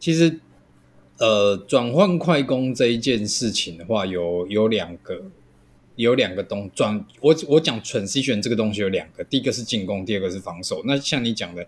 [0.00, 0.40] 其实
[1.20, 5.30] 呃，转换快攻这一件事情的话，有有两个。
[5.96, 10.82] 有两个东转，我我讲 transition 这个东西有两个，第一个是进攻，第二个是防守。
[10.84, 11.66] 那像你讲的，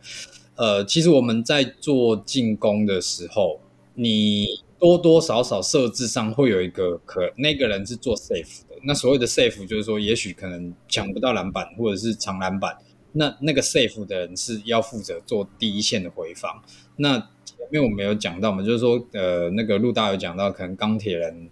[0.54, 3.60] 呃，其实我们在做进攻的时候，
[3.94, 4.46] 你
[4.78, 8.76] 多多少少设置上会有一个可那个人是做 safe 的。
[8.84, 12.76] 那所谓的 safe 就是说，也许可能抢不到篮板或者是长篮板，
[13.12, 16.62] 那那个 safe 的人是要负责做第一线的回防。
[16.96, 21.48] 那前面我们有讲到嘛，就是说，呃，那个陆大有讲到，可能钢铁人。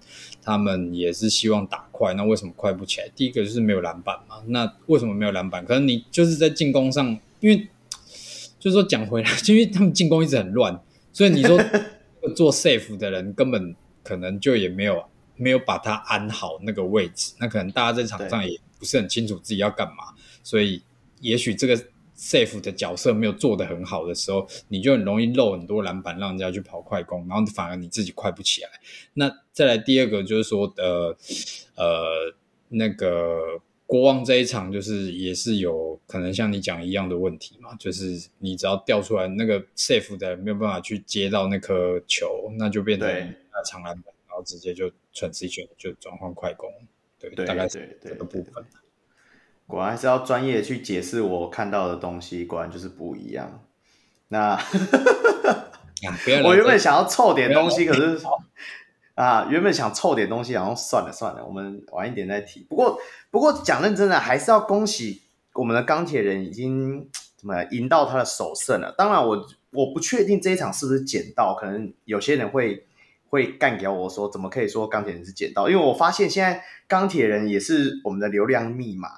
[0.46, 3.08] 他们也是希望打快，那为什么快不起来？
[3.16, 4.36] 第一个就是没有篮板嘛。
[4.46, 5.66] 那为什么没有篮板？
[5.66, 7.66] 可能你就是在进攻上，因为
[8.60, 10.80] 就是说讲回来，就 因为他们进攻一直很乱，
[11.12, 11.58] 所以你说
[12.36, 13.74] 做 safe 的人根本
[14.04, 20.80] 可能就也没有没有把它安好那个位置，那可能大家在场上也不是很清楚自己要干嘛，所以
[21.20, 21.76] 也许这个
[22.16, 28.68] safe 的角色没有做得很好的时候，你就很容易漏很多篮板，让人家去跑快攻，然后反而你自己快不起来。
[29.14, 31.16] 那再来第二个就是说，呃
[31.76, 32.34] 呃，
[32.68, 46.72] 那个国王这一场就是也是有可能像你讲一样的问题嘛，就是你只要掉出来那个 safe 的没有办法去接到那颗球，那就变成那长篮板，然后直接就 transition 就转换快攻，
[47.18, 48.64] 对，对大概是这个部分。
[49.66, 53.62] 果然还是要专业去解释我看到的东西，果然就是不一样。
[54.28, 54.60] 那、啊、
[56.44, 58.20] 我原本想要凑点东西，可是
[59.14, 62.60] 啊，原本想凑点东西，然后算了算了，我们晚一点再提。
[62.68, 62.98] 不过
[63.30, 65.22] 不过讲认真的，还是要恭喜
[65.54, 68.94] 我们的钢铁人已经怎么赢到他的首胜了。
[68.96, 72.86] 当然我，我我不确定这一场是不是捡到，可能有些人会
[73.28, 75.68] 会干掉我说，怎么可以说钢铁人是捡到？
[75.68, 79.08] 因为我发现现在钢铁人也是我们的流量密码。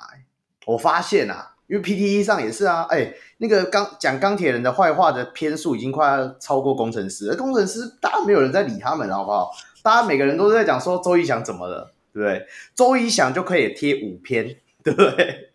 [0.68, 9.50] 我发现啊，因为 PTE 上也是啊，哎、欸，那个钢讲钢铁人的坏话的篇数已经快要超过工程师，而工程师大家没有人在理他们，好不好？
[9.82, 12.46] 大家每个人都在讲说周一翔怎么了，对不对？
[12.74, 15.52] 周一翔就可以贴五篇，对不对？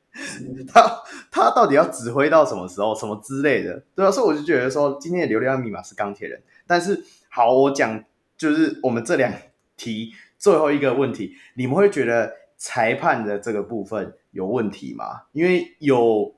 [0.73, 6.41] 他他到底要指挥到什么时候，什么之类的，对啊，所以我就觉得说，今天的流量密码是钢铁人。
[6.65, 8.03] 但是好，我讲
[8.35, 9.31] 就是我们这两
[9.77, 15.21] 题最后一个问题，你们会觉得裁判的这个部分有问题吗？
[15.31, 16.35] 因为有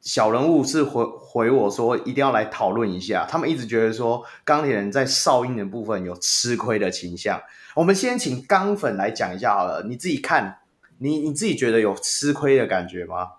[0.00, 7.40] 小人物是回回我说一定要来讨论一下，他们一直觉得说钢铁人在哨音的部分有吃亏的倾向。
[7.76, 10.58] 我们先请钢粉来讲一下好了，你自己看，
[10.98, 13.34] 你你自己觉得有吃亏的感觉吗？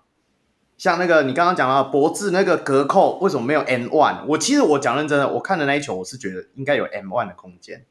[0.76, 4.24] 像那个你刚刚讲到博智那个隔扣，为什么没有 M one？
[4.26, 7.84] 我其实我讲认真的，我看的那一球，我是觉得应该有 M one 的空间。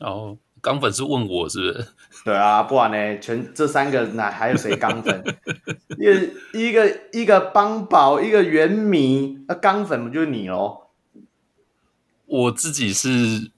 [0.00, 0.38] 哦。
[0.62, 1.86] 钢粉是问我是不是？
[2.24, 3.18] 对啊，不然呢？
[3.18, 5.22] 全这三个哪还有谁钢粉？
[5.98, 10.88] 一个一个一个邦宝，一个原迷，那钢粉不就是你喽？
[12.26, 13.50] 我自己是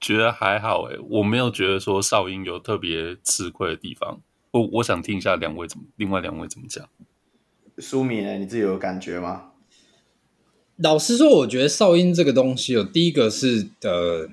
[0.00, 4.20] 觉得还好诶，我没有觉得说少音有特别吃亏的地方。
[4.52, 6.88] 我我想听一下两位怎么，另外两位怎么讲？
[7.76, 8.38] 舒米呢？
[8.38, 9.50] 你自己有感觉吗？
[10.76, 14.30] 老实说，我觉得少音这个东西，哦第一个是的。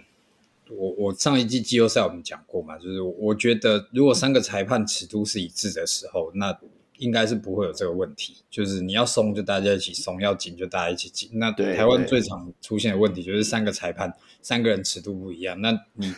[0.69, 6.57] 我我上一季季后赛我们讲过嘛，就是我觉得如果三个裁判尺度是一致的时候，那
[6.97, 8.37] 应该是不会有这个问题。
[8.49, 11.29] 就是你要松就大家一起松，要紧就大家一起紧。
[11.33, 16.13] 那台湾最常出现的问题就是三个裁判三个人尺度不一样，那你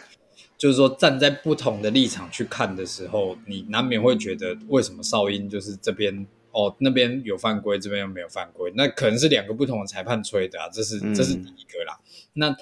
[0.57, 11.99] 就是说站在不同的立场去看的时候，你难免会觉得为什么哨音就是这边哦那边有犯规，这边又没有犯规，那可能是两个不同的裁判吹的啊，这是这是第一个啦。
[12.03, 12.57] 嗯、那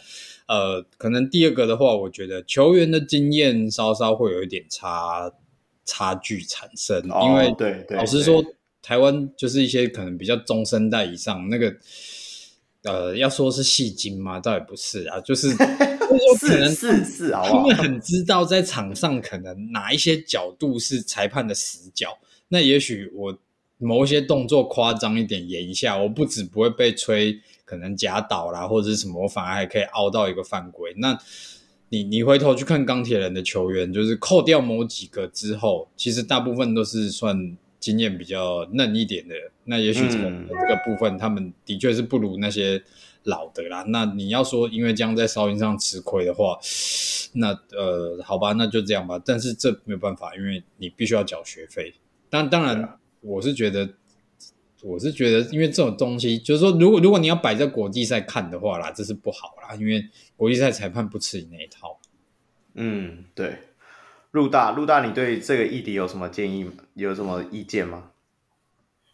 [0.48, 5.32] 呃，可能第二个的话，我觉得球员的经验稍稍会有一点差
[5.84, 8.46] 差距产生，哦、因为对对，老实说，
[8.82, 11.76] 台湾就是一些可能比较中生代以上那个，
[12.84, 22.20] 呃，要说是戏精嘛，倒也不是啊，就是 是可能是是，他们很知道在场上可能哪一些角度是裁判的死角，
[22.50, 23.36] 那也许我
[23.80, 27.42] 某一些动作夸张一点演一下，我不止不会被吹。
[27.66, 30.94] 可能假倒啦，或者是什么，我反而还可以凹到一个犯规。
[30.98, 31.20] 那
[31.90, 39.36] 你你回头去看钢铁人的球员，就是扣掉某几个之后，其实大部分都是算经验比较嫩一点的。
[39.66, 42.84] 那也许这个、嗯、这个部分，他们的确是不如那些
[43.24, 43.84] 老的啦。
[43.88, 46.58] 那你要说因为这样在哨音上吃亏的话，
[47.34, 49.20] 那呃，好吧，那就这样吧。
[49.26, 51.94] 但是这没有办法，因为你必须要缴学费。
[52.30, 53.90] 但当然，我是觉得。
[54.86, 60.08] 我是觉得，因为这种东西，就是说，如果如果你要摆在国际赛看的话啦，这是不好啦，因为
[60.38, 61.98] 国际赛裁判不吃你那一套。
[62.76, 63.58] 嗯，对。
[64.30, 66.70] 陆大，陆大，你对这个议题有什么建议？
[66.94, 68.12] 有什么意见吗？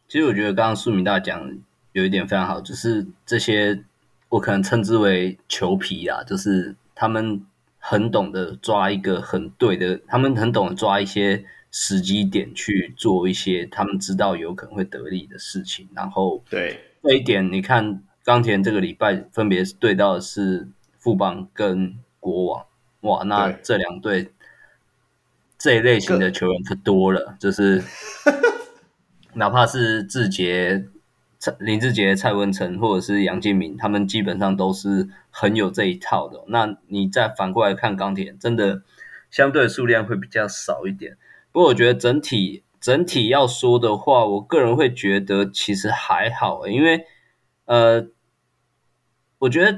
[0.10, 1.58] 其实我觉得刚刚苏明大讲
[1.94, 3.86] 有一点非常好，就是这些
[4.28, 7.46] 我可能称之为球皮啊，就是他们
[7.80, 11.46] 很懂得抓一个很对的，他们很懂得抓一些。
[11.72, 20.68] 时机点去做一些他们知道有可能会得利的事情，然后对这一点，你看钢铁这个礼拜分别对到的是
[21.00, 22.66] 富邦跟国王，
[23.02, 24.32] 哇，那这两队
[25.58, 27.82] 这一类型的球员可多了，就是
[29.34, 30.86] 哪怕是志杰、
[31.40, 36.44] 蔡林志杰、蔡文成或者是杨敬敏，他们基本上都是很有这一套的。
[36.48, 38.82] 那你再反过来看钢铁，真的
[39.30, 41.18] 相对的数量会比较少一点。
[41.52, 47.06] 不过我觉得整体整体要说的话，我个人会觉得其实还好，因为
[47.66, 48.08] 呃，
[49.40, 49.72] 我觉得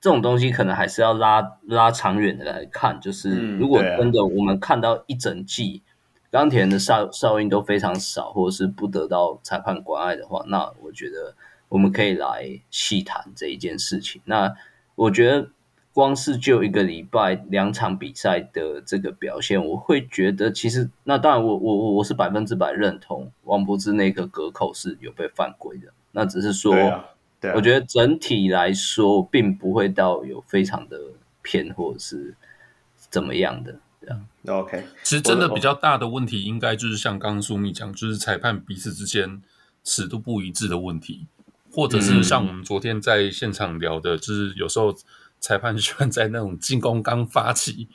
[0.00, 5.82] 这种东西可能还是要拉拉长远的来看，就是如果真的我们看到一整季
[6.30, 11.34] 钢铁人的哨哨音都非常少，或者是不得到裁判关爱的话，那我觉得
[11.68, 14.22] 我们可以来细谈这一件事情。
[14.24, 14.54] 那
[14.94, 15.50] 我觉得
[15.96, 26.74] 光是就一个礼拜两场比赛的这个表现，我会觉得其实那当然我我我我是百分之百认同王柏芝那个隔扣是有被犯规的，那只是说。
[27.38, 30.98] 对啊、我觉得整体来说，并不会到有非常的
[31.42, 32.34] 偏或者是
[33.10, 34.26] 怎么样的这样。
[34.46, 39.42] OK，其实真的比较大的问题，应该就是像刚刚苏米讲，就是裁判彼此之间
[39.84, 41.26] 尺度不一致的问题，
[41.70, 44.94] 或者是像我们昨天在现场聊的，就是有时候
[45.46, 47.86] 裁判喜欢在那种进攻刚发起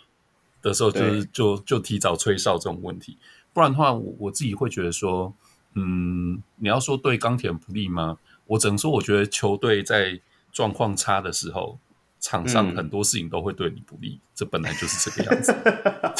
[0.61, 3.17] 的时候，就是就就提早吹哨这种问题。
[3.51, 5.33] 不然的话，我我自己会觉得说，
[5.73, 8.17] 嗯，你要说对钢铁人不利吗？
[8.47, 10.17] 我只能说，我觉得球队在
[10.53, 11.77] 状况差的时候，
[12.21, 15.53] 场上很多事情都会对你不利，嗯、这本来就是这个样子。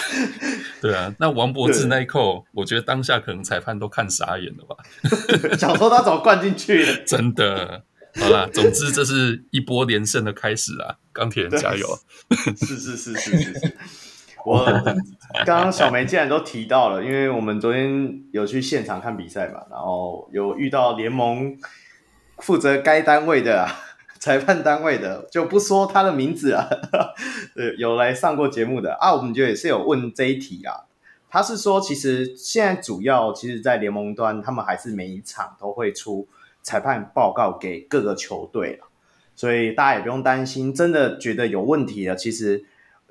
[0.81, 4.75] 对啊，那王柏智那一扣，我觉得当下可能裁判都看傻眼了吧？
[5.57, 6.97] 想说他怎么灌进去的？
[7.07, 7.85] 真的，
[8.15, 10.97] 好啦，总之这是一波连胜的开始啊！
[11.13, 11.87] 钢铁人加油！
[12.57, 13.77] 是是是是是是，
[14.45, 14.65] 我
[15.45, 21.57] 刚刚小梅既然都提到了，因为我们昨天有去现场看比赛嘛，然后有遇到联盟。
[22.37, 23.69] 负责该单位的、啊、
[24.17, 26.67] 裁判单位的就不说他的名字了。
[27.53, 30.73] 对，有来上过节目的啊，我们就也是有问这一题啊。
[31.29, 36.27] 他是说，其实现在主要其实，在联盟端，他们还是每一场都会出
[36.63, 38.87] 裁判报告给各个球队了，
[39.35, 42.63] 所以大家也不用担心，真的觉得有问题了，其实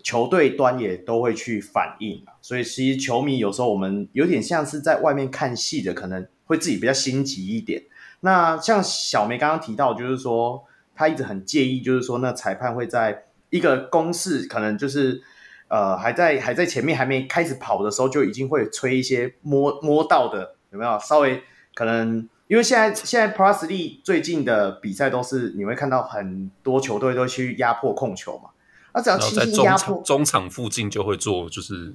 [0.02, 2.24] 球队端也都会去反映。
[2.40, 7.82] 所以其实球迷有时候我们有点像是在外面看戏的，可能会自己比较心急一点。
[8.20, 10.62] 那像小梅刚刚提到，就是说
[10.94, 15.20] 他一直很介意，就是说那裁判会在一个攻势，可能就是
[15.68, 20.98] 呃还在还在前面还没开始跑的时候，就已经会吹一些摸摸到的，有没有？
[21.00, 21.42] 稍微
[21.74, 28.50] 可能因为现在现在 Plus League 最近的比赛都是你会看到很多球队都去压迫控球嘛，
[28.92, 31.94] 那只要轻轻压迫，中场附近就会做，就是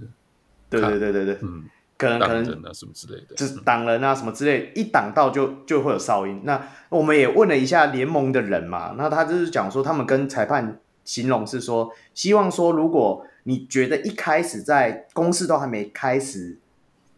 [0.70, 1.66] 对对对对对，嗯。
[1.98, 2.44] 可能可能
[2.74, 6.42] 什么之类的，就是挡人啊什么之类，一挡到就就会有哨音。
[6.44, 16.58] 那我们也问了一下联盟的人嘛，那他就是讲说，他们跟裁判形容是说，希望说，如果你觉得一开始在攻势都还没开始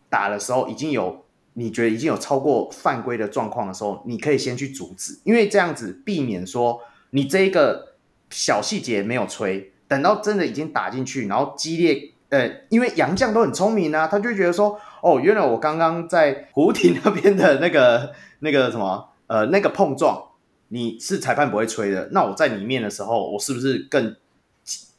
[0.10, 1.26] 打的时候，已经有
[1.60, 6.80] 你觉得已经有超过犯规的状况的时候，你可以先去阻止，因为这样子避免说
[7.10, 7.96] 你这一个
[8.30, 12.12] 小细节没有吹，等到真的已经打进去，然后激烈。
[12.30, 20.22] 呃，因为洋将都很聪明啊，他就觉得说，哦，原来我刚刚在湖堤那边的那个那个什么，呃，那个碰撞，
[20.68, 24.14] 你是裁判不会吹的，那我在里面的时候，我是不是更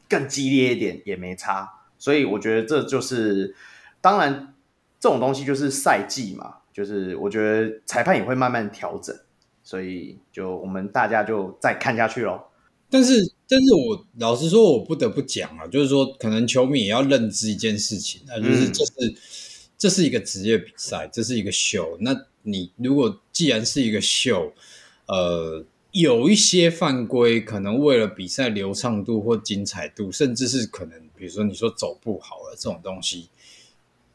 [0.09, 1.70] 更激烈一点也没差？
[1.98, 3.54] 所以我觉得这就是，
[4.00, 4.54] 当然
[5.01, 9.16] 这种东西就是赛季嘛，就是我觉得裁判也会慢慢调整，
[9.62, 12.40] 所以就我们大家就再看下去喽。
[12.90, 19.14] 但是，但是我老实说，我不得不讲啊，就是说，可能球迷也要认知一件事情，那就是这是、嗯、
[19.76, 21.99] 这是一个职业比赛，这是一个秀。
[22.01, 24.55] 那你如果既然是一个秀，
[25.07, 33.28] 呃，有一些犯规，可能为了比赛流畅度或精彩度，甚至是可能，比如说你说走步好了这种东西，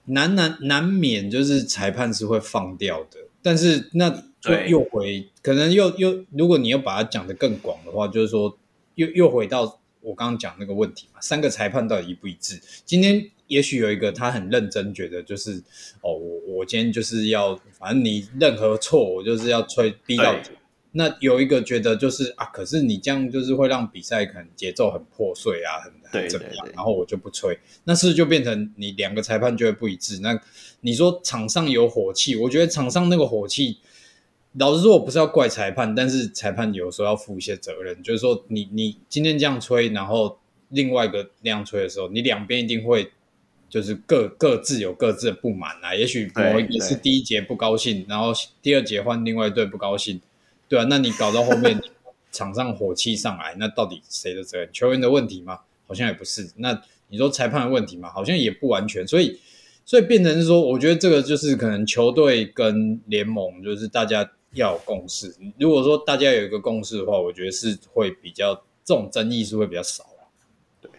[0.06, 3.20] 难难难免就是裁判是会放掉的。
[3.42, 8.58] 但是那就又回，可能又又，如果你要把它讲得更广的话，就是说。
[8.96, 12.62] 又又回到我刚刚讲那个问题嘛，三个裁判到底一不一致？
[12.86, 15.64] 今天也许有一个他很认真，觉得就是
[16.02, 20.52] 哦，我我今天就是要，反正你任何错，我就是要吹逼到底。
[20.92, 25.92] 那有一个觉得就是啊，可是你这样就是会让比赛可能节奏很破碎啊，很
[26.22, 26.68] 很怎么样？
[26.74, 30.20] 然后我就不吹，那是不是就变成你两个裁判就会不一致？
[30.22, 30.40] 那
[30.82, 33.80] 你说场上有火气，我觉得场上那个火气。
[34.60, 38.04] 老实说，我不是要怪裁判，但是裁判有时候要负一些责任。
[38.04, 40.38] 就是说你，你你今天这样吹，然后
[40.70, 43.12] 另外一个那样吹的时候，你两边一定会
[43.68, 45.96] 就是各各自有各自的不满啊。
[45.96, 50.22] 也许某一个是第一节不高兴，然后第二节换另外一队不高兴，
[50.70, 51.82] 对啊，那你搞到后面
[52.32, 54.70] 场上火气上来，那到底谁的责任？
[54.72, 55.62] 球员的问题吗？
[55.88, 56.52] 好像也不是。
[56.58, 58.10] 那你说裁判的问题嘛？
[58.10, 59.08] 好像也不完全。
[59.08, 59.40] 所以，
[59.86, 64.32] 所以变成是说，我觉得这个就是可能球队跟联盟就是大家。
[64.56, 65.36] 要有共识。
[65.58, 68.54] 如果说大家有一个共识的话，我觉得是会比较
[68.86, 70.06] 这种争议是会比较少。
[70.80, 70.92] 对，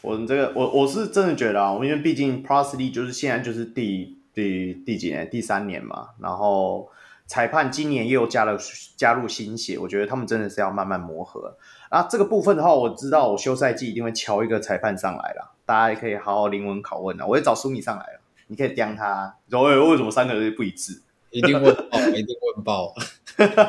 [0.00, 6.12] 我这个我我是真的觉得啊，因为毕竟 Plus League 就是现在就是第第第几年，第三年嘛。
[6.18, 6.88] 然后
[7.26, 8.58] 裁判今年又加了
[8.96, 11.58] 加入新血，我觉得他们真的是要慢慢磨合。
[11.94, 17.24] 啊，这个部分的话，我知道我休赛季一定会敲一个裁判上来了，大家也可以好好灵魂拷问啊。
[17.24, 21.00] 我会找苏米上来了，你可以刁他，说、欸、为什么三个人不一致？
[21.30, 22.92] 一定问爆，一定问爆，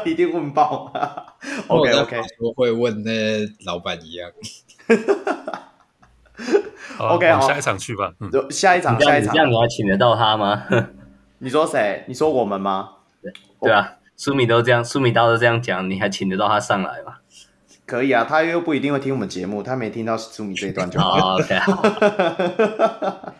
[0.05, 0.91] 一定问爆。
[1.67, 4.31] OK OK，我会问那老板一样。
[6.97, 8.11] OK，好，下一场去吧。
[8.19, 10.63] 嗯、下一场，下一场，这样你还请得到他吗？
[11.37, 12.03] 你说谁？
[12.07, 12.89] 你说我们吗？
[13.21, 17.17] 对，对啊，苏米都这样，苏米刀都这样讲，你还请得到他上来吗？
[17.85, 21.11] 可以啊，他又不一定会听我们节目，他没听到苏米这一段就好。
[21.11, 23.33] Oh, OK，好。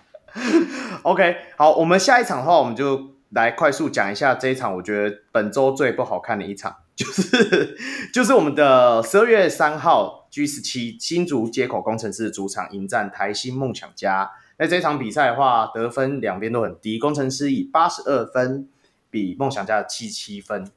[1.04, 7.78] OK，好，我们下一场的话，我们就来快速讲一下这一场，我觉得本周最不好看的一场， 就是
[8.14, 14.32] 就是我们的十二月三号 G 十七新竹接口工程师的主场迎战台新梦想家。
[14.58, 18.70] 那这场比赛的话，得分两边都很低，工程师以八十二分
[19.10, 20.70] 比梦想家的七七分，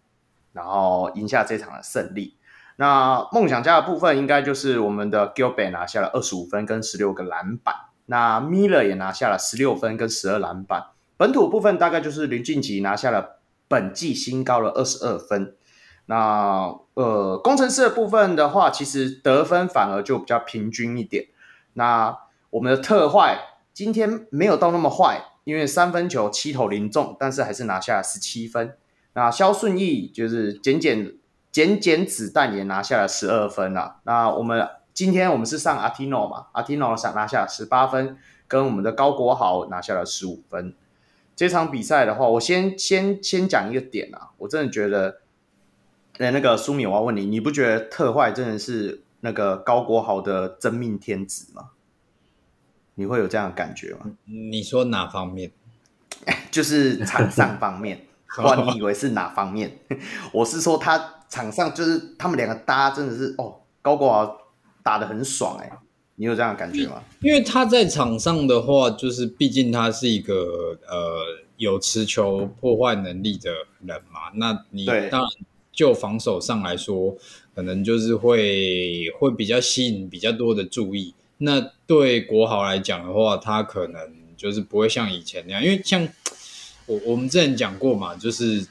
[0.52, 2.37] 然后赢下这场的胜利。
[2.80, 7.74] 那梦想家的部分，应该就是我们的 Gilbert 拿下了二十五分跟十六个篮板，
[8.06, 10.84] 那 Miller 也拿下了十六分跟十二篮板。
[11.16, 15.56] 本土部分大概就是林俊杰拿下了本季新高的二十二分。
[16.06, 21.26] 那呃，工程师的部分的话，其实得分反而就比较平均一点。
[21.72, 22.16] 那
[22.50, 23.40] 我们的特坏
[23.74, 28.76] 今天没有到那么坏，因为三分球七投零中，但是还是拿下了十七分。
[29.14, 31.14] 那萧顺义就是简简。
[31.58, 33.96] 减减子弹也拿下了十二分啊。
[34.04, 36.46] 那我们今天我们是上阿提诺嘛？
[36.52, 40.72] 阿提诺上拿下十八分，跟我们的高国豪拿下了十五分。
[41.34, 45.18] 这场比赛的话，我先先先讲一个点啊，我真的觉得，
[46.18, 51.70] 哎，那个苏敏，我要问你，你不觉得特坏真的是那个高国豪的真命天子吗？
[52.94, 54.12] 你会有这样的感觉吗？
[54.26, 55.50] 你说哪方面？
[56.52, 58.04] 就是场上方面。
[58.44, 59.80] 哇，你以为是哪方面？
[60.30, 61.14] 我是说他。
[61.28, 64.38] 场上就是他们两个搭，真的是哦，高国豪
[64.82, 65.70] 打的很爽哎，
[66.16, 67.02] 你有这样的感觉吗？
[67.20, 71.24] 因为他在场上的话，就是毕竟他是一个呃
[71.58, 73.50] 有持球破坏能力的
[73.84, 74.30] 人嘛。
[74.34, 75.30] 那你当然
[75.70, 77.14] 就防守上来说，
[77.54, 81.14] 可能就是会会比较吸引比较多的注意。
[81.38, 84.00] 那对国豪来讲的话，他可能
[84.36, 86.08] 就是不会像以前那样，因为像
[86.86, 88.66] 我我们之前讲过嘛，就是。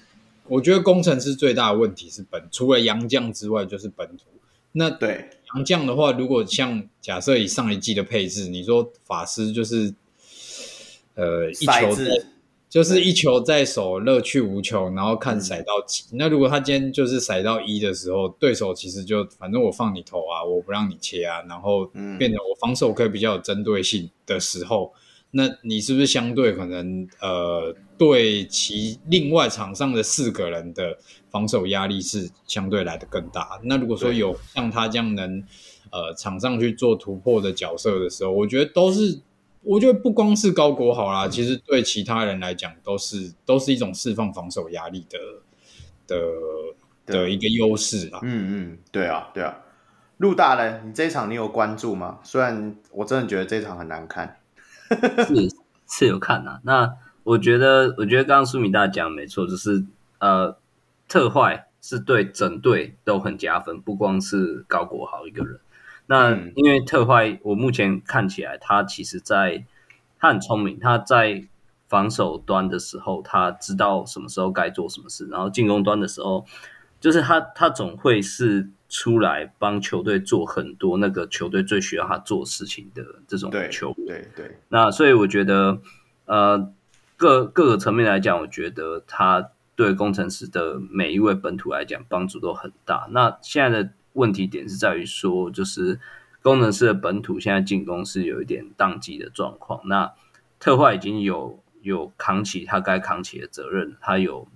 [0.49, 4.25] 我觉得工程师最大的问题是本，除了洋将之外就是本土。
[4.73, 9.93] 那对洋将的话，如果像假设以上一季的配置，你说法师就是，
[11.15, 12.11] 呃，一球在
[12.69, 16.03] 就是一球在手，乐趣无穷，然后看骰到几。
[16.11, 21.85] 嗯、那如果他今天就是骰到一的时候，对手其实就反正我放你投啊，我不让你切啊，然后
[22.19, 24.93] 变成我防守可以比较有针对性的时候。
[25.31, 30.97] 那你是不是相对可能呃，对其另外场上的四个人的
[31.29, 33.59] 防守压力是相对来的更大？
[33.63, 35.43] 那如果说有像他这样能
[35.91, 39.19] 呃场上去做突破的角色的时候，我觉得都是，
[39.63, 45.19] 我觉得不光是高国豪啦，其实对其他人来讲都是都是一种释放防守压力的
[46.07, 46.17] 的
[47.05, 48.19] 的一个优势啦。
[48.23, 49.57] 嗯嗯，对啊对啊。
[50.17, 52.19] 陆大呢，你这一场你有关注吗？
[52.23, 54.37] 虽然我真的觉得这一场很难看。
[54.89, 55.49] 是
[55.87, 56.91] 是有看啊，那
[57.27, 59.83] 我觉得，我觉得刚刚苏米大讲没错，就是
[60.19, 60.57] 呃，
[61.09, 65.59] 特坏是对整队都很加分，不光是高国豪一个人。
[66.05, 69.65] 那因为特坏，我目前看起来他其实在
[70.19, 71.43] 他很聪明，他在
[71.89, 76.45] 防守端的时候，他知道什么时候该做什么事，然后进攻端的时候，
[77.01, 78.69] 就是他他总会是。
[78.89, 84.57] 出来帮球队做很多那个球队最需要他做事情的这种球员，对对，对。
[84.69, 85.81] 那所以我觉得，
[86.23, 86.71] 呃，
[87.17, 93.07] 各各个层面来讲，我觉得他对工程师的每一位本土来讲帮助都很大。
[93.11, 95.99] 那现在的问题点是在于说，就是
[96.43, 99.81] 工程师的本土现在进攻是有一点宕机的状况。
[99.87, 100.13] 那
[100.59, 104.47] 特化已经有有扛起他该扛起的责任，他有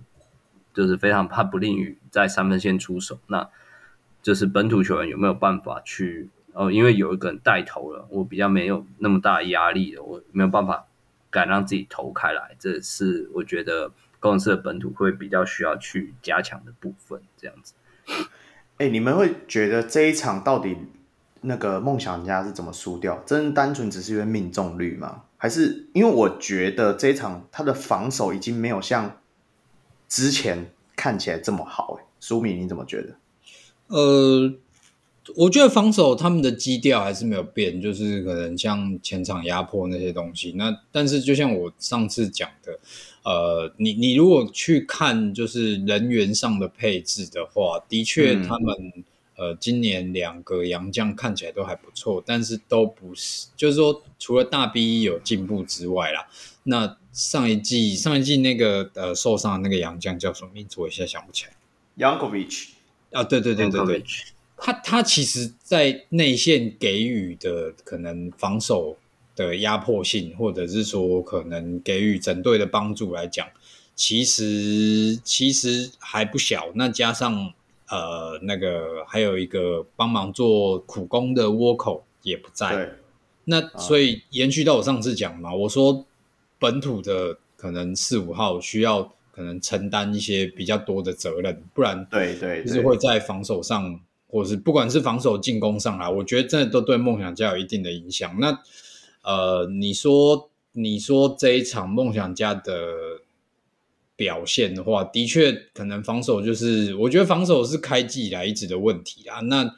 [0.72, 3.18] 就是非常怕不利于在三分线出手。
[3.26, 3.48] 那
[4.22, 6.70] 就是本土球员有没有办法去哦？
[6.70, 10.86] 因为有一个人带头了，我比较没有那么大压力了，我没有办法
[11.32, 17.20] 敢让自己投开来，这是我觉得公司的本土会比较需要去加强的部分。
[17.36, 17.74] 这样子，
[18.76, 20.76] 哎、欸，你们会觉得这一场到底
[21.40, 23.20] 那个梦想家是怎么输掉？
[23.26, 25.24] 真单纯只是因为命中率吗？
[25.38, 29.18] 还是因为我觉得这一场他的防守已经没有像
[30.06, 31.98] 之前看起来这么好？
[31.98, 33.16] 哎，苏米你怎么觉得？
[33.88, 34.54] 呃，
[35.36, 40.52] 我觉得防守他们的基调还是没有变，就是可能像前场压迫那些东西。
[40.56, 42.76] 那但是就像我上次讲的，
[43.22, 49.04] 呃，你你如果去看就是人员上的配置的话，的确他们、嗯、
[49.36, 56.26] 呃今年两个洋将看起来都还不错，但是都不是，就是说除了大 B 有进步之外啦，
[56.64, 60.80] 那上一季上一季那个呃受伤的那个洋将叫什么名字？
[60.80, 61.52] 我一下想不起来。
[61.96, 62.70] Yankovic
[63.12, 64.04] 啊，对对对对对。
[64.64, 68.96] 他他其实，在内线给予的可能防守
[69.34, 73.44] 的压迫性，或者是说可能给予整队的帮助来讲，
[73.96, 76.70] 其实其实还不小。
[76.76, 77.52] 那加上
[77.88, 82.92] 呃那个还有一个帮忙做苦工的倭寇也不在，
[83.46, 86.06] 那所以延续到我上次讲嘛，我说
[86.60, 93.98] 本土的可能四五号需要可能承担一些比较多的责任，不然对对就是会在防守上。
[94.32, 98.34] 或是不管是防守进攻上来，我觉得真的都对梦想家有一定的影响。
[98.40, 98.58] 那
[99.22, 102.72] 呃，你说你说这一场梦想家的
[104.16, 109.40] 表现的话，的确可能防守就是，我觉得防守是开季以来一直的问题啊。
[109.40, 109.76] 那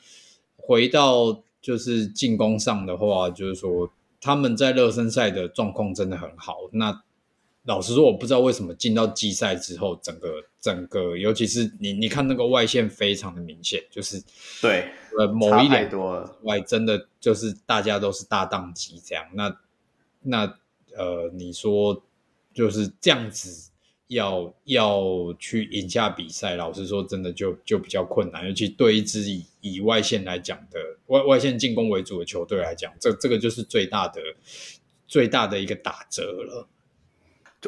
[0.56, 3.90] 回到就是进攻上的话，就是说
[4.20, 6.58] 他们在热身赛的状况真的很好。
[6.72, 7.02] 那
[7.64, 14.18] 老实说，我不知道为什么进到季赛之后，整个整个，尤其是你你看那个外线非常的明显，就是
[14.62, 14.88] 对
[15.18, 19.22] 呃某一点多外真的就是大家都是大档机这样。
[19.34, 19.54] 那
[20.22, 20.58] 那
[20.96, 22.02] 呃，你说
[22.54, 23.72] 就是这样子
[24.06, 34.22] 要要去赢下比赛，老实说，真的就就比较困难，尤其对一支以以外线来讲的外外线进攻为主的球队来讲，这这个就是最大的
[35.06, 36.66] 最大的一个打折了。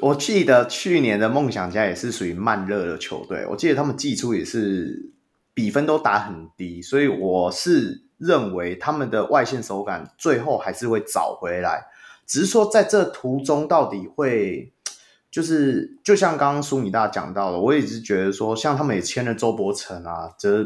[0.02, 5.10] 我记得去年的梦想家也是属于慢热的球队，我记得他们季初也是
[5.54, 11.86] 比分都打很低，所以我是认为他们的外线手感最后还是会找回来，
[12.26, 14.72] 只是说在这途中到底会
[15.30, 20.62] 就是就像刚刚苏米大讲到的，我也是觉得说，像他们也签了周伯成啊，这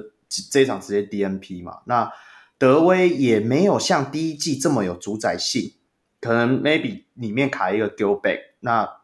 [0.50, 2.10] 这一场直接 DNP 嘛，那
[2.58, 5.74] 德威也没有像第一季这么有主宰性，
[6.20, 8.99] 可能 maybe 里面卡一个 g i l b a c k 那。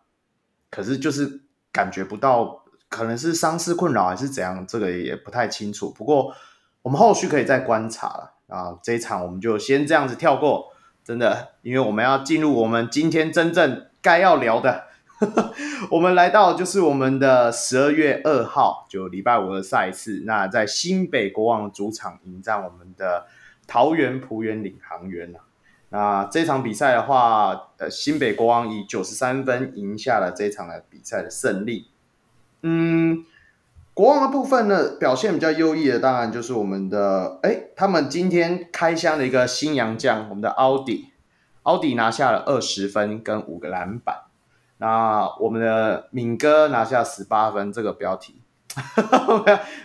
[0.76, 1.40] 可是就是
[1.72, 5.90] 感觉不到，可能是伤势困扰还是怎样，这个也不太清楚。
[5.90, 6.34] 不过
[6.82, 8.76] 我们后续可以再观察了啊。
[8.82, 10.66] 这一场我们就先这样子跳过，
[11.02, 14.84] 真的，因为我们要进入我们今天真正该要聊的。
[15.92, 20.24] 我们来到就是我们的十二月二号，就礼拜五的赛事。
[20.26, 23.24] 那在新北国王主场迎战我们的
[23.66, 25.34] 桃园璞园领航员。
[25.90, 31.88] 那这场比赛的话，呃，新北国王以九十三分赢下了这场的比赛的胜利。
[32.62, 33.24] 嗯，
[33.94, 41.12] 国王的部分呢，表现比较优异的，当然就是我们的，哎，他们今天开箱的一个新洋将，我们的奥迪，
[41.62, 44.22] 奥迪拿下了二十分跟五个篮板。
[44.78, 48.42] 那我们的敏哥拿下十八分，这个标题，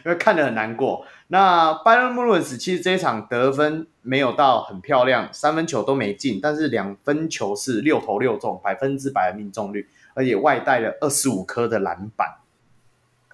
[0.04, 1.06] 因 为看得很难过。
[1.34, 12.40] 那 Byron Mullins 其实这一场得分没有到很漂亮，三分球都没进，但是两分球是六投六中，百分之百的命中率，而且外带了二十五颗的篮板。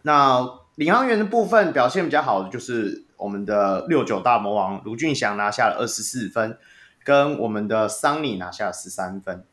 [0.04, 6.56] 那领航员的部分表现比较好的就是我们的六九大魔王卢俊祥拿下了二十四分，
[7.04, 9.44] 跟我们的桑尼拿下了十三分。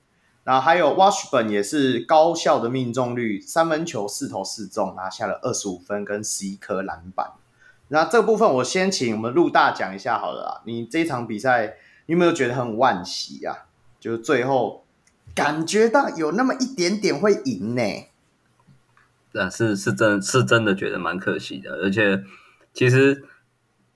[0.45, 7.31] 然后还有 Washburn 也是高效的命中率，三分球四投四中，拿下了二十五分跟十一颗篮板。
[7.89, 11.77] 那这部分我先请我们陆大讲一下好了啊，你这场比赛
[12.07, 13.67] 你有没有觉得很惋惜啊？
[14.01, 14.85] 就是最后
[15.35, 17.83] 感觉到有那么一点点会赢呢？
[19.33, 22.25] 那是是真是真的觉得蛮可惜的，而且
[22.73, 23.25] 其实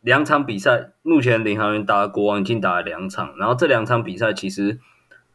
[0.02, 4.78] 两场比赛，目前领航员打国王已经打了两场，然后这两场比赛其实，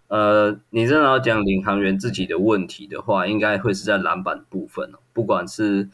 [0.07, 5.89] 呃，你真的要讲领航员自己的问题的话，应该会是在篮板部分，不管是。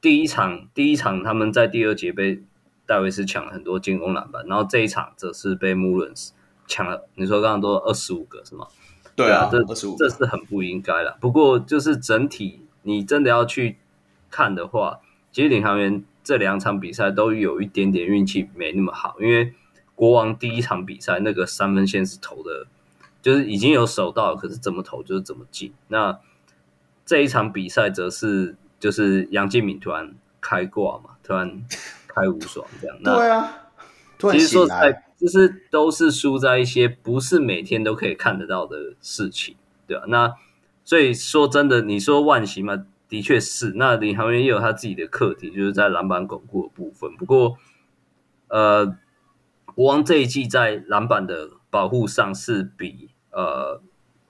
[0.00, 2.42] 第一场，第一场他们在第二节被
[2.86, 6.32] 戴维斯抢了很多进攻篮板，然后这一场则是被穆伦斯
[6.66, 7.06] 抢了。
[7.16, 8.66] 你说刚刚都二十五个是吗？
[9.14, 11.18] 对啊，对啊，这这是很不应该了。
[11.20, 13.76] 不过就是整体，你真的要去
[14.30, 19.52] 看的话，其实领航员这两场比赛都有一点点运气没那么好，因为
[19.94, 22.66] 国王第一场比赛那个三分线是投的，
[23.20, 25.74] 就是已经有守到，可是怎么投就是怎么进。
[25.88, 26.18] 那
[27.04, 28.56] 这一场比赛则是。
[28.80, 31.62] 就是杨敬敏突然开挂嘛，突然
[32.08, 32.96] 开无双这样。
[33.04, 33.52] 那对啊，
[34.32, 39.54] 其实说实在，就是都是输在一些不是每天都可以看得到的事情，
[39.86, 40.04] 对啊。
[40.08, 40.34] 那
[40.84, 43.74] 所以说真的，你说惋惜嘛，的确是。
[43.76, 47.14] 那领航员也有他自己的课题，就是在篮板巩固的部分。
[47.16, 47.58] 不过，
[48.48, 48.96] 呃，
[49.74, 53.80] 国王这一季在篮板的保护上是比呃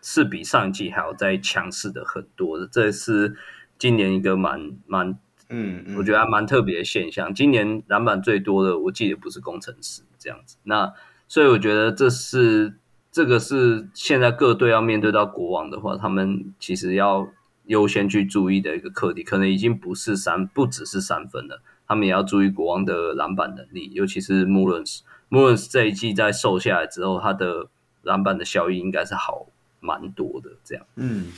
[0.03, 3.37] 是比上一季还要再强势的很多的，这是
[3.81, 5.19] 今年一个蛮蛮
[5.49, 7.35] 嗯，嗯，我觉得还蛮特别的现象。
[7.35, 10.57] 今年篮板最多的，我记得不是工程师这样子。
[10.65, 10.93] 那
[11.27, 12.75] 所以我觉得这是
[13.11, 17.27] 这个是现在各队要面对到国王的话，他们其实要
[17.65, 25.03] 优先去注意的一个课题，可能已经不是三，不只是三分了，他们也要注意国王的篮板能力，尤其是穆伦斯。
[25.31, 27.69] 穆伦斯这一季在瘦下来之后，他的
[28.03, 29.47] 篮板的效益应该是好
[29.81, 30.51] 蛮多的。
[30.63, 31.29] 这样，嗯，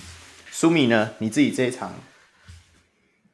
[0.51, 1.11] 苏米呢？
[1.19, 1.93] 你自己这一场，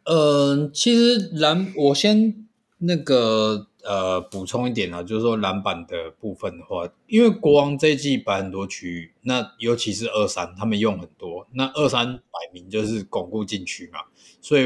[0.09, 2.47] 呃，其实篮我先
[2.79, 14.01] 那个呃补充一点啊，就是说篮板的部分的话，因为国王这一季摆很多区域，那尤其是二三，他们用很多，那二三摆明就是巩固禁区嘛，
[14.41, 14.65] 所以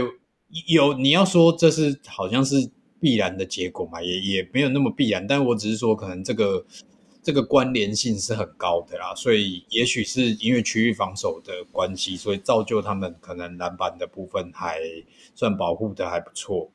[0.69, 2.71] 有你要说这是好像是。
[3.03, 6.65] 必然的结果嘛，也也没有那么必然，但我只是说，可能这个
[7.23, 14.81] 这个关联性是很高的啦，所以也许是因为区域防守的关系，所以造就他们可能篮板的部分还
[15.35, 16.71] 算保护的还不错。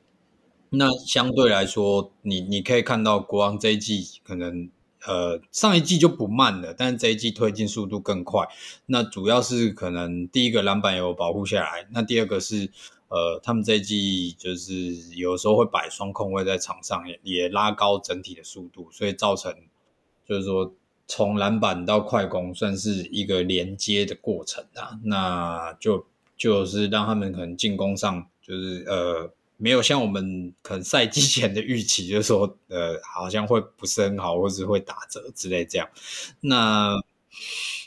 [0.70, 4.70] 那相对来说，你你可以看到国王这一季可能
[5.06, 8.46] 呃上一季就不慢了，但是这一季推进速度更快。
[8.86, 12.70] 那主要是可能第一个篮板有保护下来，那第二个是。
[13.10, 19.50] 呃，他们这一季就是有时候会摆双控位在场上，也也拉高整体的速度，所以造成
[20.28, 20.72] 就是说
[21.06, 24.98] 从篮板到快攻算是一个连接的过程啊。
[25.04, 26.04] 那就
[26.36, 35.88] 就是让他们可能进攻上就是呃没有像我们可能赛季前的预期，就是说呃好像会不是很好，或是会打折之类这样。
[36.40, 36.94] 那。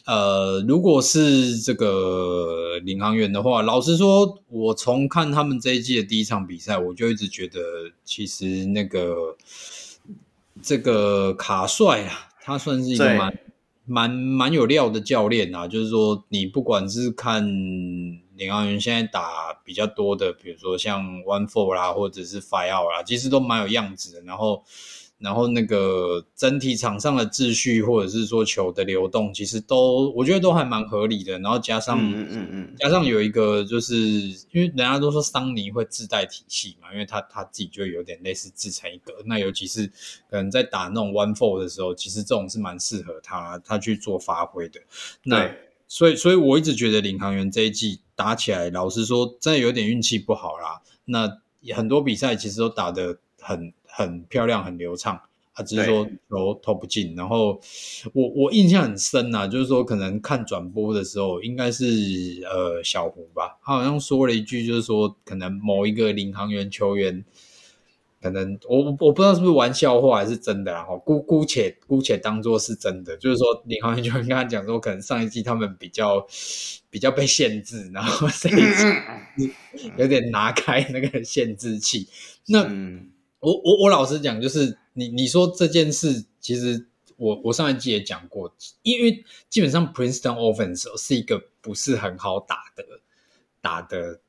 [0.05, 7.59] 呃，如果是这个领航员的话，老实说，我从看他们这一季的第一场比赛，我就一直觉得，
[8.03, 9.37] 其实那个
[10.59, 13.39] 这个卡帅啊，他算是一个蛮
[13.85, 15.67] 蛮蛮有料的教练啊。
[15.67, 17.45] 就是说，你不管是看
[18.35, 24.21] 领航员现在打比较多的，比如说像 One Four 啦，或者是 Five Out 啦，其实都蛮有样子的。
[24.21, 24.63] 然后。
[25.21, 31.37] 然后那个整体场上的秩序，或者是说球的流动，其实都我觉得都还蛮合理的。
[31.37, 39.13] 然后加上，嗯嗯嗯，加上有一个，就是因为人家都说桑尼会自带体系嘛，因为他他自己就有点类似自成一格。
[39.25, 39.85] 那尤其是
[40.29, 44.81] 可能在打那种 one four 的时候，其实这种是蛮适合他他去做发挥的。
[45.23, 45.49] 那
[45.87, 50.81] 所以所以我一直觉得领航员这一季打起来，老实说真的有点运气不好啦。
[51.05, 51.37] 那
[51.75, 53.71] 很多比赛其实都打得很。
[53.91, 55.21] 很漂亮，很流畅。
[55.53, 57.13] 啊，只是说球投不进。
[57.13, 57.59] 然后
[58.13, 61.83] 我我印象很深呐、啊，就是说可能看转播的时候，应该是
[62.49, 67.25] 呃小胡吧，他好像说了一句，就是说可能某一个领航员球员，
[68.21, 76.25] 可能我我不知道是不是玩笑话还是真的，然后姑姑且姑且当做是真的，就是说领航员球员跟他讲说，可能上一季他们比较
[76.89, 79.51] 比较被限制，然后 这一季
[79.97, 82.07] 有点拿开那个限制器，
[82.47, 82.63] 那。
[82.69, 83.10] 嗯
[83.41, 86.87] 我我我老实讲，就是你你说这件事，其实
[87.17, 92.85] 我我上一季也讲过，因为基本上 Princeton Offense 是一个不是很好打的
[93.59, 94.21] 打的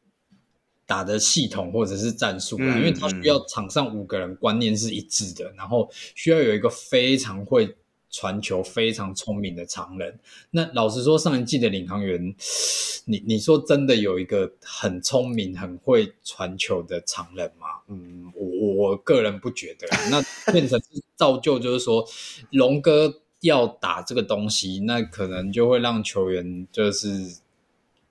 [0.85, 7.77] 打的系统或者是战术因为它需要场上五个人观念是一致的，然后需要有一个非常会。
[8.13, 12.35] 传球非常聪明的常人，那老实说，上一季的领航员，
[13.07, 17.67] 你你说真的有一个很聪明、很会传球的常人吗？
[17.89, 19.89] 嗯，我我个人不觉得。
[20.13, 22.07] 那变成是造就，就是说，
[22.51, 27.39] 龙哥要打这个东西，那可能就会让球员就是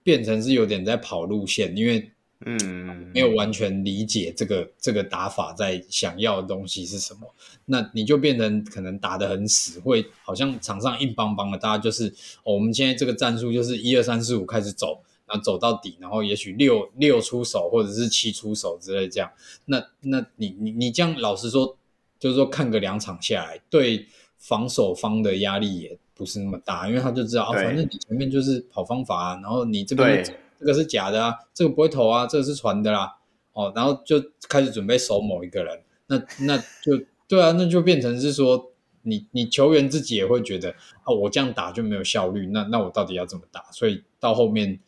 [0.04, 2.12] 变成是有点在跑路线，因为。
[2.44, 7.32] 嗯，没有完全理解这个这个打法在想要的东西是什么，
[7.66, 12.08] 那你就变成可能打得很死，会好像场上硬邦邦的，大家就是、
[12.44, 19.30] 哦、我们现在这个战术就是一二三四五开始走，然后走到底，然后也许六六出手或者是七出手之类这样，
[19.66, 21.78] 那那你你你这样老实说，
[22.20, 24.08] 就是说看个两场下来，对
[24.40, 27.62] 防守方的压力也不是那么大，因为他就知道对。
[27.62, 30.26] 啊，反正你前面就是跑方法啊，然后你这边。
[30.62, 33.18] 这个是假的啊，这个不会投啊，这个是传的啦，
[33.54, 40.70] 哦，然后就开始准备守某一个人，那那就对啊，那就变成是说，你你球员自己也会觉得，
[41.04, 43.72] 哦，我这样打就没有效率，那那我到底要怎么打？
[43.72, 44.80] 所以到后面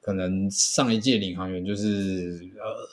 [0.00, 2.88] 可能上一届领航员就是呃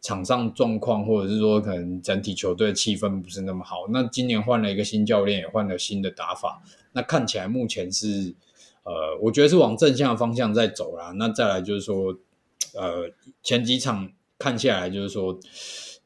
[0.00, 6.60] 场上状况，或者是说可能整体球队气氛不是那么好，那今年换了一个新教练，也换了新的打法，
[6.92, 8.34] 那看起来目前是。
[8.88, 11.12] 呃，我觉得是往正向的方向在走啦。
[11.16, 12.16] 那再来就是说，
[12.74, 13.10] 呃，
[13.42, 15.38] 前几场看下来就是说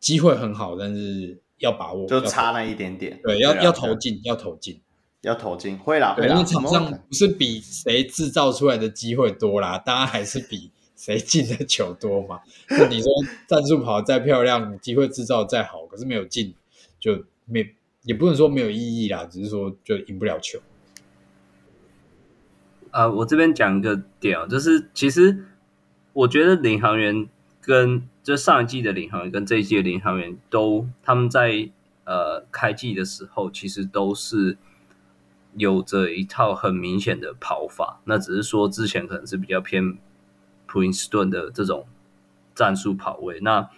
[0.01, 3.20] 机会很好，但是要把握，就差那一点点。
[3.22, 4.80] 对，要要投进，要投进，
[5.20, 12.41] 要投进，会啦，对，因为场上不是比谁制造出来的机会多啦，大家还是比谁进的球多嘛。
[12.68, 13.12] 那你说
[13.47, 16.53] 战术跑得再漂亮，机会制造再好，可是没有进，
[16.99, 17.64] 就没
[18.03, 20.59] 也不能说没有意义啦，只是说就赢不了球。
[22.93, 25.45] 呃，我这边讲一个点哦，就是其实
[26.12, 27.26] 我觉得领航员
[27.61, 31.70] 跟就上一季的领航员跟这一季的领航员都他们在
[32.05, 34.57] 呃开季的时候，其实都是
[35.55, 38.01] 有着一套很明显的跑法。
[38.05, 39.99] 那只是说之前可能是比较偏
[40.66, 41.86] 普林斯顿的这种
[42.55, 43.70] 战术跑位，那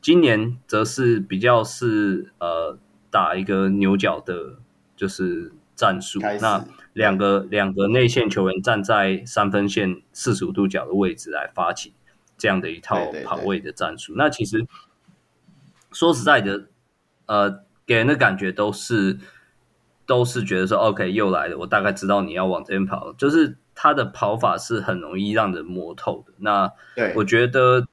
[0.00, 2.78] 今年则是比较是呃
[3.10, 4.58] 打一个牛角的，
[4.96, 6.20] 就是战术。
[6.40, 11.94] 那两个两个内线球员站在三分线四十五度角的位置来发起
[12.36, 14.12] 这样的一套跑位的战术。
[14.16, 14.66] 那其实
[15.90, 16.66] 说实在的，
[17.26, 19.18] 呃，给人的感觉都是
[20.06, 26.32] 都是觉得说，OK，又来了，我大概知道你要往这边跑，就是他的跑法是很容易让人摸透的。
[26.38, 26.70] 那
[27.16, 27.86] 我觉得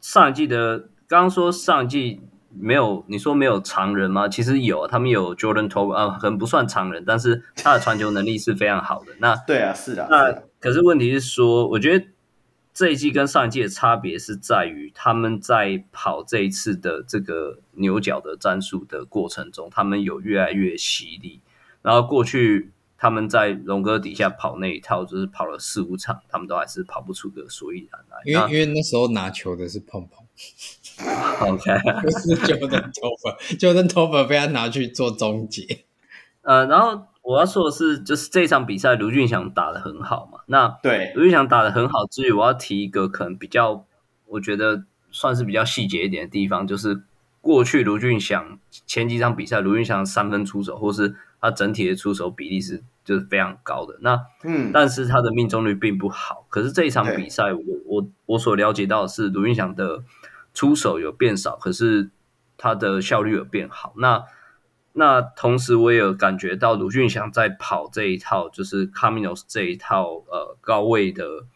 [0.00, 2.20] 上一季的刚刚说上一季。
[2.60, 4.28] 没有，你说没有常人吗？
[4.28, 9.12] 其实有，他们有 Jordan Tolbert 啊，可能不算常人，但是他的传球能力是非常好的。
[9.18, 10.06] 那对啊，是的。
[10.10, 12.06] 那可是问题是说，我觉得
[12.74, 21.40] 这一季跟上一季的差别是在于，他们在跑这一次的这个牛角的战术的过程中，他们有越来越犀利。
[21.82, 28.18] 然后过去他们在龙哥底下跑那一套，就是跑了四五场，他们都还是跑不出个所以然来。
[28.24, 30.24] 因为因为那时候拿球的是碰碰。
[31.40, 31.64] OK，
[32.02, 35.84] 就是 Jordan Tolbert，Jordan Tolbert 被他拿去做终结。
[36.42, 40.40] 呃，然后我要说的是，就是这场比赛卢俊祥打的很好嘛。
[40.46, 43.84] 那对卢俊祥打的很好之余，我要提一个可能比较，
[44.26, 44.82] 我觉得
[45.12, 47.02] 算是比较细节一点的地方，就是
[47.40, 53.96] 过去卢俊祥前几场比赛，卢俊祥三分出手或是他整体的出手比例是就是非常高的。
[54.00, 56.46] 那嗯，但是他的命中率并不好。
[56.48, 60.02] 可是这一场比赛，我我我所了解到的是卢峻翔的。
[60.58, 62.10] 出手有变少，可是
[62.56, 63.94] 他的效率有变好。
[63.98, 64.24] 那
[64.92, 71.46] 那同时我也有感觉到卢俊祥在跑这一套，就是 Caminos 这一套呃高位的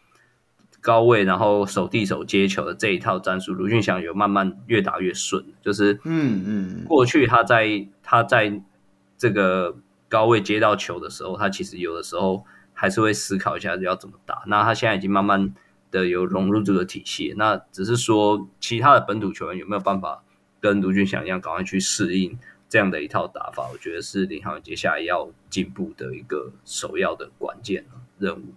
[0.79, 5.43] 高位，然后手递手接球的这一套战术，卢俊祥有慢慢越打越顺。
[5.61, 8.61] 就是嗯嗯，过去他在他在
[9.17, 9.75] 这个
[10.07, 14.43] 高位接到球的时候，他其实有的时候还是会思考一下要怎么打。
[14.47, 15.53] 那他现在已经慢慢。
[15.93, 20.23] 的有融入这个体系，那只是说其他的本土球员有没有办法
[20.59, 23.69] 跟卢俊祥一样，赶快去适应这样的一套打法？
[23.71, 27.85] 我觉得是领航接下来要进步的一个首要的关键
[28.17, 28.55] 任务。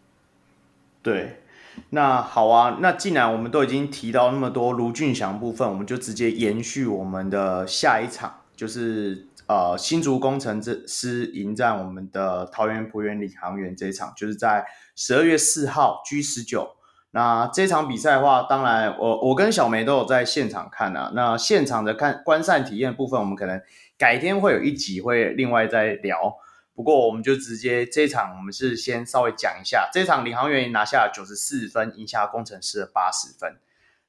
[1.03, 1.43] 对，
[1.91, 14.65] 那好啊，那既然我们都已经提到那么多卢俊祥部分，我们就直接延续我们的下一场，就是呃新竹攻城狮迎战我们的桃园璞园领航员这一场，就是在
[14.95, 16.73] 十二月四号 G 十九。
[17.17, 21.11] 那这场比赛的话，当然我我跟小梅都有在现场看啊。
[21.15, 23.59] 那现场的看观赛体验部分，我们可能
[23.97, 26.37] 改天会有一集会另外再聊。
[26.75, 33.57] 不过我们就直接这场，我们是先稍微讲一下这场领航员拿下九十四分，赢下工程师的八十分。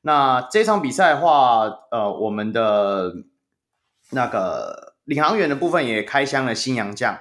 [0.02, 1.62] 那这场比赛的话，
[1.92, 3.14] 呃，我们的
[4.12, 7.18] 那个领航员的部分也开箱了新洋将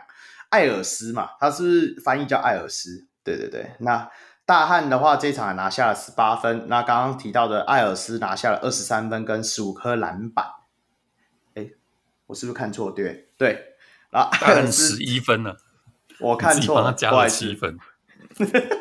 [0.49, 4.11] 艾尔斯嘛，他是翻译叫艾尔斯，对对对，那。
[4.47, 6.69] 大汉的话，这场还拿下了十八分。
[6.69, 10.47] 那刚刚提到的艾尔斯拿下了二十三分跟十五颗篮板。
[11.57, 11.67] 哎，
[12.29, 12.93] 我是不是看错？
[12.93, 13.75] 对对，
[14.13, 15.57] 啊，艾尔斯十一分呢？
[16.21, 17.77] 我看错了，他加了七分，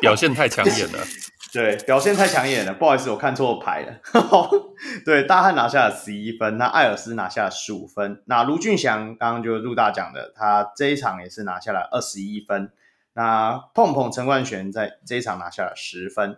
[0.00, 1.00] 表现太抢眼了。
[1.52, 4.00] 对，表现太抢眼了，不好意思，我看错牌了。
[5.04, 8.22] 对，大汉拿下了十一分，那艾尔斯拿下了十五分。
[8.26, 12.70] 那卢俊祥刚刚就陆大讲的，他这一场也是拿下了二十一分。
[13.18, 16.36] 那碰碰陈冠璇在这一场拿下了十分，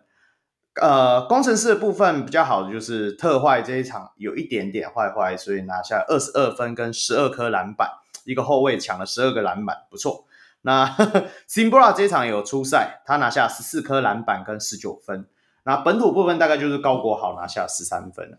[0.81, 7.91] 呃，工程师的部分比较好的就是特坏这一场有一点点坏坏，所以拿下二十二分跟十二颗篮板，
[8.25, 10.27] 一个后卫抢了十二个篮板，不错。
[10.61, 10.87] 那
[11.51, 15.29] Simbra 这一场有出赛，他拿下十四颗篮板跟十九分。
[15.65, 18.39] 那本土部分大概就是高国豪拿下十三分。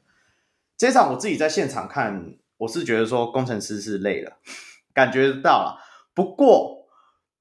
[0.78, 4.38] 这一场我自己在现场看，我是觉得说工程师是累了，
[4.94, 5.82] 感觉到了，
[6.14, 6.79] 不过。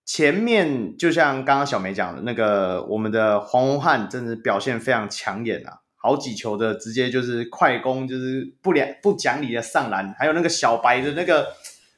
[0.09, 11.49] 前面就像刚刚小梅讲的那个，我们的黄宏汉真的表现非常抢眼啊，好几球的直接就是快攻，就是不良不讲理的上篮，还有那个小白的那个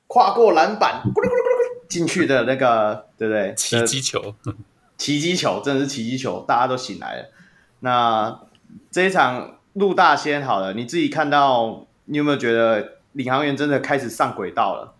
[0.08, 3.54] 跨过篮板，咕噜咕噜咕噜咕噜进去的那个，对不对？
[3.54, 4.34] 奇迹球，
[4.98, 7.30] 奇迹球，真的是奇迹球，大家都醒来了。
[7.78, 8.40] 那
[8.90, 14.94] 这一场陆大仙好了，你自己看到，你有没有觉得领航员真的开始上轨道了，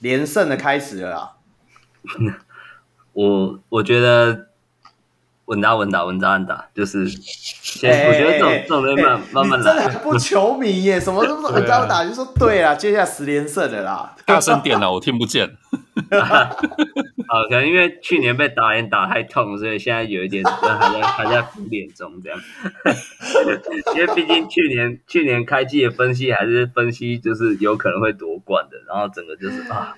[0.00, 1.32] 连胜的开始了啦。
[3.16, 4.44] 我我觉得。
[5.46, 9.84] 稳打稳打稳扎稳打，就是先，欸、我觉得这种、欸、这种东西慢慢慢来。
[9.84, 14.12] 真的不球迷耶，什么都不稳扎稳打，就说对啊，接下来十连胜的啦。
[14.24, 15.46] 大声点了，我听不见。
[16.10, 16.50] 啊，
[17.48, 22.36] 可能因为去年被打脸打太痛，所以现在有一点还在还在复练中这样。
[23.94, 29.96] 因为毕竟去年去年开季的分析还是分析，就是有可能会夺冠的，然后整个就是啊。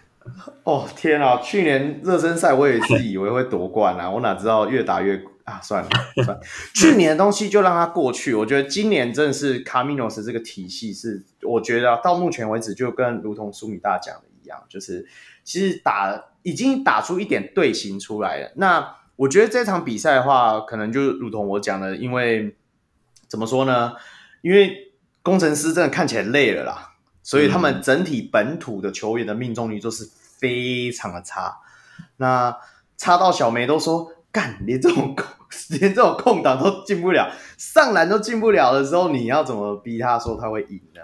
[0.64, 1.40] 哦天啊！
[1.42, 5.20] 去年热身赛我也是以为会夺冠啊， 我哪知道越打越。
[5.48, 6.40] 啊，算了算了，
[6.76, 8.34] 去年的东西就让它过去。
[8.34, 15.08] 我觉得今年真的是卡米诺斯这个体系是，我觉得到目前为止就跟如同苏米大讲的一样，就是
[15.44, 18.52] 其实打已经打出一点队形出来了。
[18.56, 22.54] 那我觉得这场比赛的话，可能就如同我讲的，因为
[23.26, 23.94] 怎么说呢？
[24.42, 24.92] 因为
[25.22, 26.90] 工程师真的看起来累了啦，
[27.22, 30.06] 所以他们整体本土的球员的命中率就是
[30.38, 31.58] 非常的差。
[32.16, 32.56] 那
[32.96, 35.26] 差到小梅都说，干连这种空。
[35.70, 41.00] 连这种空档都进不了，上篮都进不了的时候，你要怎么逼他说他会赢呢？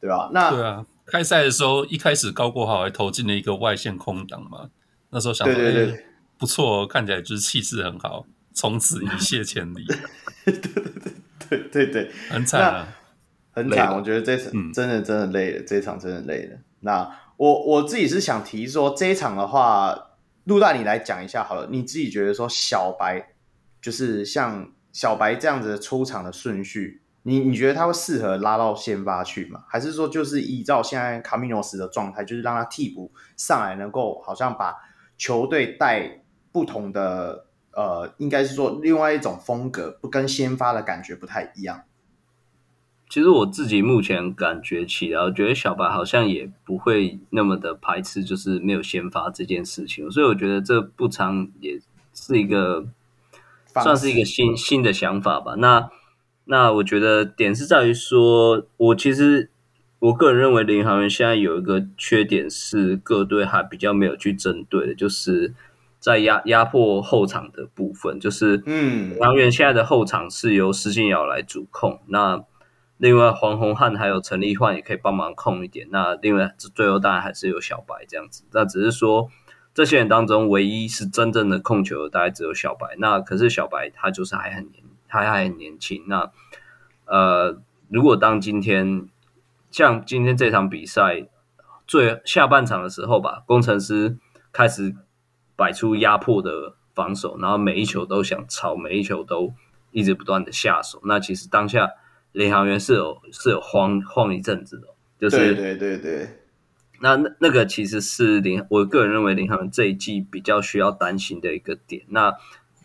[0.00, 0.30] 对吧？
[0.32, 4.70] 那对啊，开赛的时候一开始高国豪还投进了一个外线空档嘛，
[5.10, 6.06] 那时候想说对对对、欸、
[6.38, 9.84] 不错，看起来就是气势很好，从此一泻千里。
[10.46, 11.12] 对对对
[11.50, 12.88] 对对对，很惨啊，
[13.52, 13.94] 很惨。
[13.94, 16.56] 我觉得这场真的真的累了，嗯、这场真的累了。
[16.82, 20.10] 那我我自己是想提说，这一场的话，
[20.44, 23.30] 陆大你来讲一下好了，你自己觉得说小白。
[23.80, 29.64] 就是像小白这样子出场的顺序，你你觉得他会适合拉到先发去吗？
[29.66, 34.76] 还是说就是依照现在卡米诺斯的状态，就是让他替补上来，能够好像把
[35.18, 36.22] 球队带
[36.52, 41.82] 不同的呃，应该是说另外一种风格，不跟先发的感觉不太一样。
[43.12, 51.78] 其实我自己目前感觉起来，我觉得小白好像也不会那么的排斥，就是没有先发这件事情，所以我觉得这不常也
[52.14, 52.86] 是一个。
[53.74, 55.54] 算是一个新新的想法吧。
[55.58, 55.90] 那
[56.44, 59.50] 那我觉得点是在于说，我其实
[59.98, 65.54] 我个人认为领航员现在有一个缺点是各队还比较没有去针对的，就是
[65.98, 68.18] 在压压迫后场的部分。
[68.20, 71.98] 就是嗯，领航员现在的后场是由施晋尧来主控。
[72.08, 72.44] 那
[73.02, 75.88] 另外黄宏汉还有陈立焕也可以帮忙控一点。
[75.90, 78.44] 那另外最后当然还是有小白这样子。
[78.52, 79.28] 那只是说。
[79.74, 82.94] 这些人当中，唯一是真正的控球的，大概只有小白。
[82.98, 86.04] 那可是小白，他就是还很年，他还很年轻。
[86.08, 86.30] 那
[87.06, 87.58] 呃，
[87.88, 89.08] 如果当今天
[89.70, 91.26] 像今天这场比赛
[91.86, 94.18] 最下半场的时候吧，工程师
[94.52, 94.94] 开始
[95.56, 99.54] 摆出压迫的防守，然后每一球都想抄，每一球都
[99.90, 101.00] 一直不断的下手。
[101.04, 101.88] 那其实当下
[102.32, 104.88] 领航员是有是有慌慌一阵子的，
[105.18, 106.28] 就是对对对对。
[107.00, 112.04] 那那那个其实是领，我个人认为领航员这一季比较需要担心的一个点。
[112.08, 112.32] 那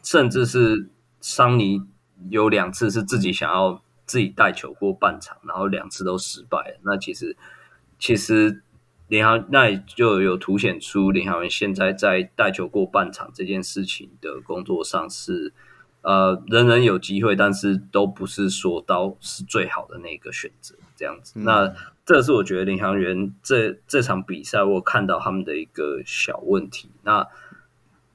[0.03, 0.89] 甚至是
[1.21, 1.81] 桑尼
[2.29, 6.79] 有两次是自己想要自己带球过半场，然后两次都失败了。
[6.83, 7.37] 那其实
[7.99, 8.63] 其实
[9.07, 15.53] 领航那也就有凸显出领航员现在在带球过半场这件事情的工作上是
[16.07, 21.34] 呃人人有机会，但是都不是说刀是最好的那个选择这样子。
[21.35, 21.75] 嗯、那
[22.05, 26.89] 这是我觉得领航员这这场比赛，我看到他们的一个小问题。
[27.03, 27.27] 那，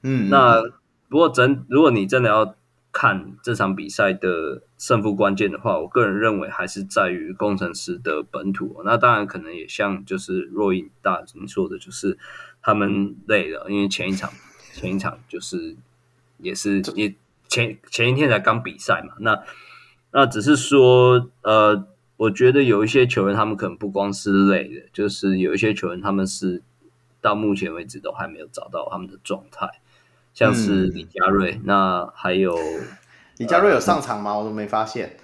[0.01, 0.63] 嗯，那
[1.07, 2.55] 不过真如果你真的要
[2.91, 8.81] 看这场比赛的胜负关键的话，我个人认为还是在于工程师的本土。
[8.83, 12.17] 那当然可能也像就是若隐大你说的，就是
[12.63, 14.31] 他们累了，因为前一场
[14.73, 15.75] 前一场就是
[16.39, 17.13] 也是也
[17.53, 19.13] 前前一天才刚比赛嘛。
[19.19, 19.43] 那
[20.11, 21.87] 那只是说呃。
[22.15, 26.61] 我觉得有一些球员，他们可能不光是累的，就是有一些球员，他们是
[27.19, 29.67] 到目前为止都还没有找到他们的状态，
[30.33, 32.55] 像是李佳瑞，嗯、那还有
[33.39, 34.31] 李佳瑞有上场吗？
[34.31, 35.17] 呃、我都没发现。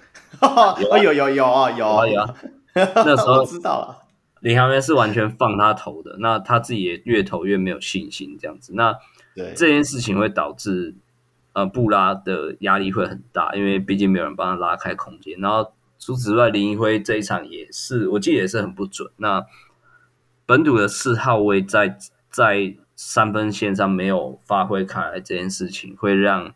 [0.82, 2.34] 有有有有啊有啊有啊，
[2.74, 4.02] 那时候我知道了，
[4.40, 8.72] 领航员是完全放他投的，那他自己也越投越没有信心，这样子。
[8.74, 8.94] 那
[9.34, 10.96] 对这件事情会导致
[11.52, 15.72] 呃布拉的压力会很大，因为毕竟没有人帮他拉开空间，然后。
[16.02, 19.12] 除此之外，林一辉这一场也是，我记得也是很不准。
[19.18, 19.44] 那
[20.46, 21.98] 本土的四号位在
[22.30, 26.54] 在三分线上没有发挥开来，这件事情会让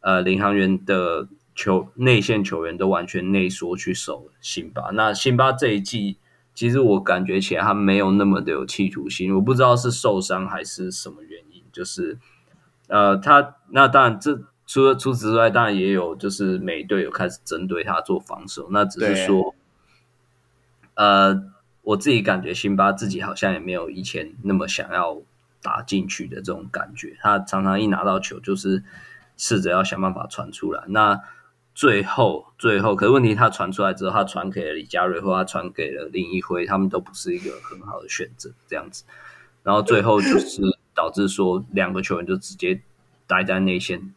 [0.00, 4.84] 呃领航员的球内线球员都完全内缩去守辛巴。
[4.94, 6.16] 那辛巴这一季，
[6.54, 11.62] 其实我感觉起来他没有那么的有企图心，我不知道是受伤还是什么原因。
[11.70, 12.16] 就是
[12.88, 14.40] 呃，他那当然这。
[14.70, 18.68] 除了除此之外，当然也有，就是美队有开始针对他做防守。
[18.70, 19.54] 那只是说，
[20.92, 21.42] 呃，
[21.80, 25.22] 我自己感觉辛巴自己好像也没有以前那么想要
[25.62, 28.84] 打进去的这种感觉，他常常一拿到球就是
[29.38, 30.84] 试着要想办法传出来。
[30.88, 31.18] 那
[31.74, 39.04] 最后，最后，可是问题他传出来之后，他传给了李佳瑞，或他传给了林一辉，他们都不是一个很好的选择，这样子。
[39.62, 40.60] 然后最后就是
[40.98, 42.82] 导致说两个球员就直接
[43.28, 44.12] 待在内线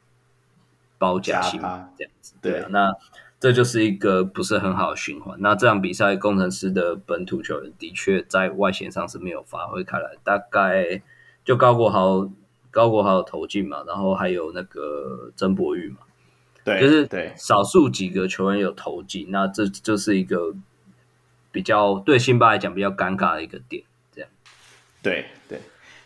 [0.97, 2.33] 包夹辛巴这样子。
[2.41, 2.91] 对啊，那
[3.39, 5.37] 这就是一个不是很好的循环。
[5.39, 10.99] 那这场比赛，工程师的本土球员的确在外线上是没有发挥开来，大概
[11.45, 12.27] 就高国豪，
[12.71, 15.97] 高国豪的投进嘛，然后还有那个曾博玉嘛。
[16.63, 20.53] 对，就是对少数几个球员有投进，那这就是一个
[21.51, 23.83] 比较对辛巴来讲比较尴尬的一个点，
[24.13, 24.29] 这样。
[25.01, 25.59] 对对，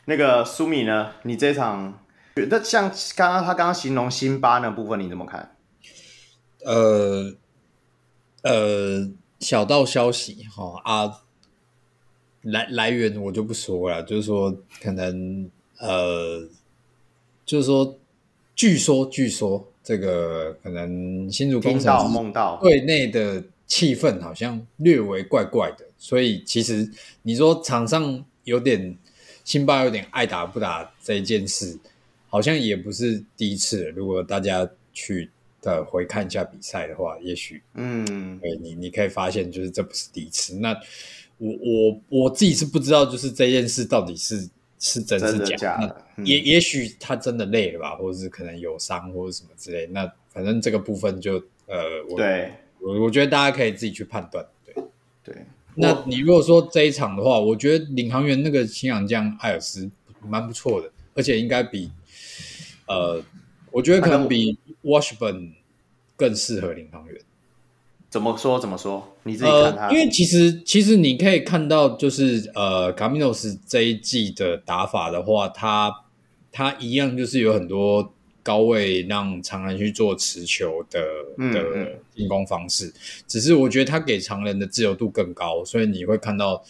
[0.05, 1.11] 那个苏米呢？
[1.23, 1.99] 你这场
[2.35, 5.55] 觉得像刚刚他刚刚形容辛巴那部分，你怎么看？
[6.63, 7.35] 呃
[8.43, 11.21] 呃，小道消息哈、哦、啊，
[12.41, 15.49] 来来源我就不说了，就是说可能
[15.79, 16.47] 呃，
[17.45, 17.97] 就是说，
[18.55, 19.67] 据说据说。
[19.87, 26.91] 这个可能新竹攻城狮队内的气氛好像略微怪怪的，所以其实
[27.21, 28.97] 你说场上有点
[29.45, 31.79] 辛巴有点爱打不打这一件事，
[32.27, 33.91] 好像也不是第一次了。
[33.91, 35.29] 如果大家去
[35.61, 40.53] 的回看一下比赛的话，也许嗯，对你你可以发现，就是这不是第一次。
[40.55, 40.77] 那
[41.37, 44.49] 我我我自己是不知道，就是这件事到底是。
[44.77, 45.55] 是真是假？
[45.55, 49.87] 假的嗯、也也许他真的累了吧，或者是可能有伤或者什么之类。
[49.87, 54.45] 那反正这个部分就呃，我对我我觉得大家可以自己去判断。
[54.65, 54.75] 对
[55.23, 55.35] 对，
[55.75, 59.89] 那你如果说这一场的话，我觉得领航员那个新洋将艾尔斯
[60.27, 61.91] 蛮不错的，而且应该比
[62.87, 63.21] 呃，
[63.71, 65.51] 我觉得可能比 Washburn
[66.15, 67.19] 更适合领航员。
[68.09, 68.57] 怎么说？
[68.57, 69.15] 怎么说？
[69.23, 69.87] 你自己看他。
[69.87, 75.93] 呃，因为其实其实你可以看到，就是呃，卡米诺斯这一季的打法的话，他
[76.51, 78.14] 他一样就是有很多
[78.45, 81.01] 高位让长人去做持球的
[81.51, 82.85] 的进攻方式。
[82.85, 86.63] 嗯嗯，只是我觉得他给常人的自由度更高，所以你会看到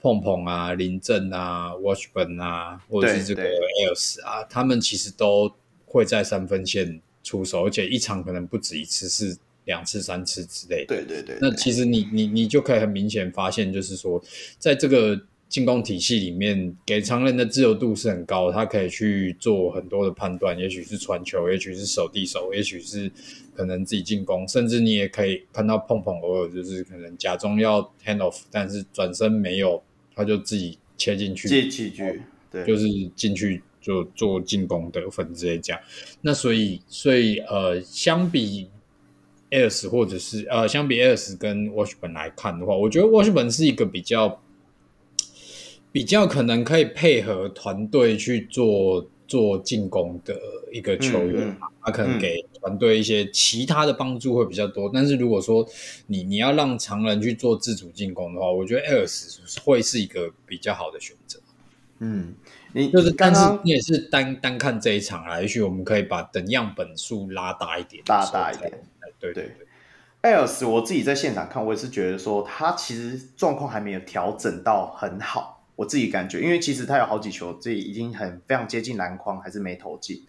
[0.00, 5.52] 碰碰啊、林振啊、Watchburn 啊，或者是这个 Ayers 啊，他们其实都
[5.84, 9.36] 会在三分线出手，而且一场可能不止一次是。
[9.64, 11.38] 两次、三次之类的，对对对。
[11.40, 14.20] 那其实你你你就可以很明显发现，就是说，
[14.58, 15.16] 在这个
[15.52, 23.12] 进攻体系里面，给常人的自由度是很高，他可以去做很多的判断，也许是传球，也许是守地守，也许是
[23.54, 29.82] 可能自己进攻，甚至你也可以看到碰碰偶尔就是可能假装要 hand off，但是转身没有，
[30.14, 35.78] 他就自己切进去，切进去，对，就是进去就做进攻得分之类这样。
[36.22, 38.68] 那所以所以呃，相比。
[39.54, 44.40] 艾尔斯或者是呃，相比艾尔斯跟沃许本来看的话，我觉得沃许本是一个比较
[45.92, 50.34] 比较可能可以配合团队去做做进攻的
[50.72, 54.88] 一个球员嘛，他、可能给团队一些其他的帮助会比较多。
[54.88, 55.66] 嗯、但是如果说
[56.06, 61.38] 你你要让常人去做自主进攻的话，我觉得艾尔斯会是一个比较好的选择。
[62.04, 62.34] 嗯，
[62.72, 68.72] 你就是，但是你也是单单看这一场啊，也许我们可以把等样本数拉大一点，拉大一点。
[69.20, 69.52] 对对对，
[70.22, 80.24] 艾尔斯，我自己在现场看，我也是觉得说他其实状况还没有调整到很好，我自己感觉，因为其实他有好几球，这已经很非常接近篮筐，还是没投进。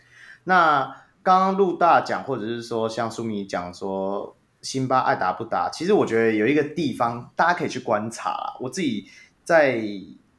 [0.45, 0.85] 那
[1.21, 8.55] 刚刚陆大讲，或者是说像苏米讲说辛巴爱打不打，其实我觉得有一个地方大家可以去观察。
[8.59, 9.07] 我自己
[9.43, 9.81] 在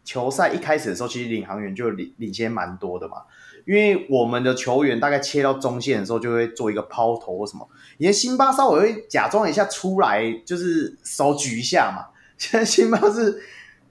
[0.04, 3.22] 球赛一开始的时候，其实领航员就领领先蛮多的嘛。
[3.66, 7.66] 因为我们的球员大概切到中线的时候，就会做一个抛投或什么。
[7.96, 12.12] 以前辛巴稍微会假装一下出来，就是手举一下嘛。
[12.36, 13.42] 现在辛巴是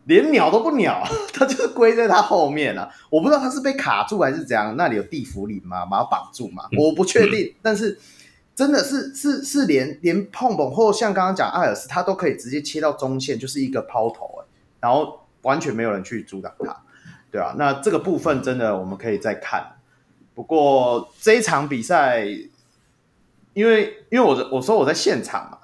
[0.06, 1.04] 连鸟都不鸟，
[1.34, 2.90] 他就是归在他后面了。
[3.10, 5.86] 我不知道他是被卡住还是怎样，那里有地缚灵吗？
[5.86, 6.66] 把他绑住嘛？
[6.78, 7.54] 我不确定。
[7.62, 7.98] 但是
[8.56, 14.44] 真的是是是连连碰碰或像刚刚讲艾尔斯，他都可以直接切到中线，就是一个抛投，
[14.80, 16.84] 然后完全没有人去阻挡他。
[17.32, 19.78] 对啊，那这个部分真的我们可以再看。
[20.36, 22.26] 不过这一场比赛，
[23.54, 25.58] 因为因为我我说我在现场嘛，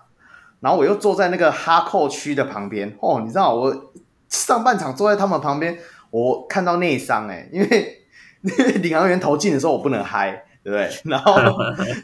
[0.61, 3.91] 然后我又坐在那个哈扣区的旁边哦，你知道我
[4.29, 5.77] 上半场坐在他们旁边，
[6.11, 8.05] 我看到内伤哎， 因为
[8.43, 10.89] 因为领航员投进的时候我不能嗨，对不对？
[11.11, 11.35] 然后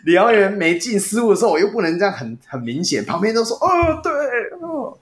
[0.05, 4.11] 领航员没进失误的时候，我又不能这样很很明显，旁边都说哦对
[4.61, 4.97] 哦，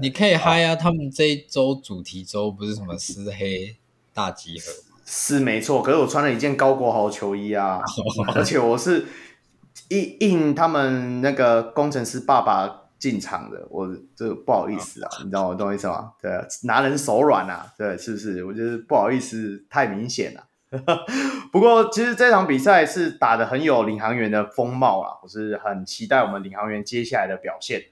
[0.00, 3.76] 你可以嗨啊，他们这一周主题周不是什么撕黑。
[4.14, 4.64] 大集合
[5.06, 7.80] 是没错，可是我穿了一件高国豪球衣啊，
[8.34, 9.06] 而且我是
[9.90, 16.12] 印印他们那个工程师爸爸进场的，我这不好意思啊，你知道我懂我意思吗？
[16.20, 16.30] 对，
[16.64, 18.44] 拿人手软啊，对，是不是？
[18.44, 20.44] 我觉得不好意思，太明显了。
[21.50, 27.84] 不过，其实这场比赛是打的很有领航员的风貌啊，我是很期待我们领航员接下来的表现。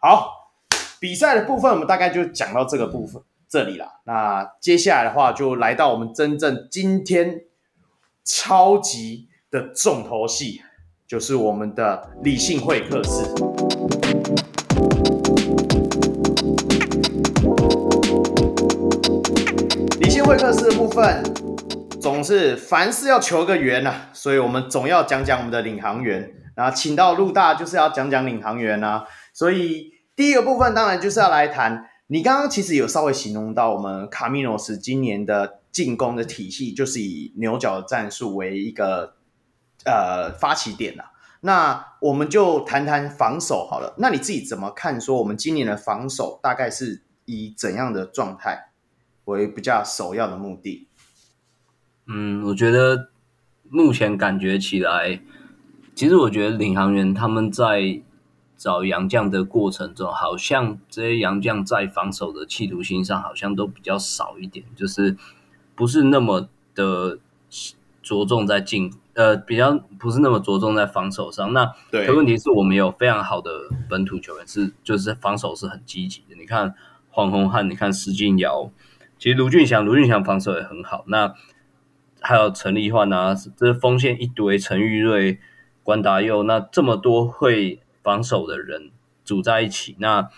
[0.00, 0.50] 好，
[0.98, 4.00] 比赛的部分我们大概就讲到这个部分这里了。
[4.04, 7.44] 那接下来的话，就来到我们真正今天
[8.24, 10.62] 超级的重头戏，
[11.06, 14.23] 就是我们的理性会客室。
[20.24, 21.22] 会客室的部分。
[22.00, 26.32] 总是凡事要求个圆呐、啊，所以我们总要讲讲我们的领航员。
[26.56, 31.90] 然后请到陆大就是要讲讲领航员呐、啊，所以第一个部分当然就是要来谈。
[32.06, 39.14] 你刚刚其实有稍微形容到我们卡米诺斯今年的进攻的体系，就是以牛角战术为一个
[39.84, 41.10] 呃发起点呐、啊。
[41.40, 43.94] 那我们就谈谈防守好了。
[43.98, 44.98] 那你自己怎么看？
[44.98, 48.70] 说我们今年的防守大概是以怎样的状态
[49.24, 50.86] 为比较首要的目的？
[52.06, 53.08] 嗯，我觉得
[53.68, 55.20] 目前感觉起来，
[55.94, 58.02] 其实我觉得领航员他们在
[58.56, 65.16] 找洋将的过程中，好像这些洋将在防守的企图心上好像都比较少一点，就是
[65.74, 67.18] 不是那么的
[68.02, 71.52] 着重在进，呃，比较不是那么着重在防守上。
[71.52, 73.50] 那可问题是我们有非常好的
[73.88, 76.36] 本土球员，是就是防守是很积极的。
[76.36, 76.74] 你看
[77.10, 78.70] 黄宏汉，你看施晋尧，
[79.24, 81.02] 其实卢俊祥，卢俊祥防守也很好。
[81.06, 81.32] 那
[82.20, 85.40] 还有陈立焕啊，这是锋线一堆，陈玉瑞、
[85.82, 88.90] 关达佑，那这么多会防守的人
[89.24, 90.28] 组在一起，那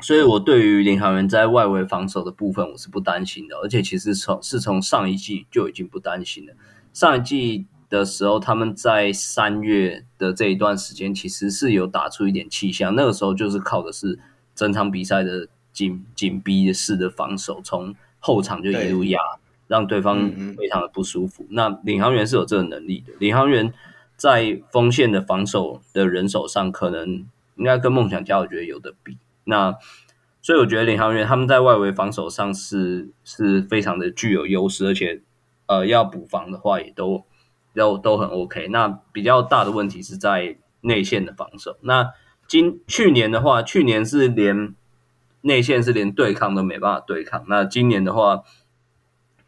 [0.00, 6.52] 所以我对于领航员在外围防守的部分，我是不担心的，而且其实从是从上一季就已经不担心了。
[6.92, 14.18] 上一季的时候，他们在三月的这一段时间，其实是有打出一点气象，那个时候就是靠的是
[14.54, 19.20] 整场比赛的紧紧逼式的防守，从后场就一路压。
[19.66, 21.42] 让对方非常的不舒服。
[21.44, 23.14] 嗯嗯，那领航员是有这个能力的。
[23.18, 23.72] 领航员
[24.14, 27.26] 在锋线的防守的人手上，可能
[27.56, 29.16] 应该跟梦想家我觉得有的比。
[29.44, 29.74] 那
[30.42, 35.22] 所以我觉得领航员他们在外围防守上是是非常的具有优势，而且
[35.64, 37.24] 呃要补防的话也都
[37.74, 38.68] 都都很 OK。
[38.68, 41.78] 那比较大的问题是在内线的防守。
[41.80, 42.10] 那
[42.46, 44.74] 今去年的话，去年是连
[45.44, 47.44] 内线是连对抗都没办法对抗。
[47.48, 48.42] 那今年的话。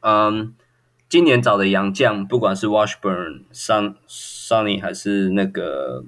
[0.00, 0.54] 嗯，
[1.08, 6.04] 今年找的洋将，不管是 Washburn、Sun、Sonny 还是那个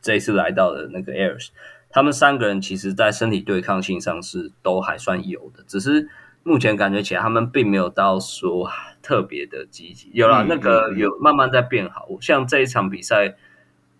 [0.00, 1.48] 这一次来到的那个 Ayers，
[1.88, 6.08] 他们三个人其实在身体对抗性上是都还算有的，只是
[6.44, 8.70] 目前感觉起来他们并没有到说
[9.02, 10.10] 特别的积极。
[10.12, 12.06] 有啦，那个有慢慢在变好。
[12.20, 13.34] 像这一场比赛，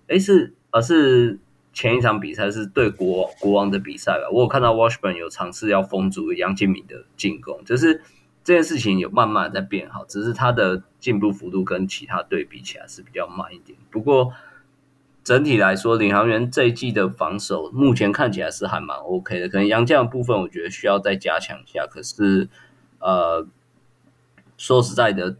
[0.06, 1.40] 诶是而是
[1.72, 4.28] 前一场比赛是对国国王的比赛吧？
[4.32, 8.02] 我有看到 Washburn 有尝试要封住杨敬敏的进攻，就是。
[8.42, 13.78] 这件事情有慢慢在变好，只是他的进步幅度跟其他队比起来是比较慢一点。
[13.90, 14.32] 不过
[15.22, 19.46] 整体来说，领航员这一季的防守目前看起来是还蛮 OK 的。
[19.46, 21.86] 可能杨将的部分，我觉得需要再加强一下。
[21.86, 22.48] 可是，
[22.98, 23.46] 呃，
[24.56, 25.36] 说实在的，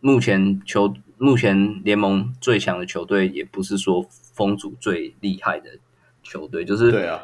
[0.00, 4.06] 目前球目前联盟最强的球队，也不是说
[4.40, 5.78] 风组最厉害的
[6.22, 7.20] 球队，就是对啊，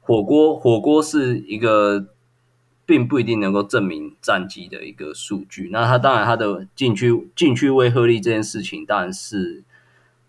[0.00, 2.08] 火锅火锅是一个。
[2.86, 5.68] 并不一定能够证明战绩的一个数据。
[5.70, 9.62] 那他当然，他的禁区禁区威慑力这件事情，当然是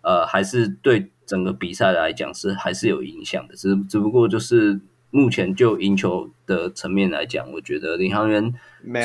[0.01, 3.55] 呃，还是对整个比赛来讲是还是有影响的。
[3.55, 4.79] 只只不过就是
[5.09, 8.53] 目前就赢球的层面来讲，我觉得领航员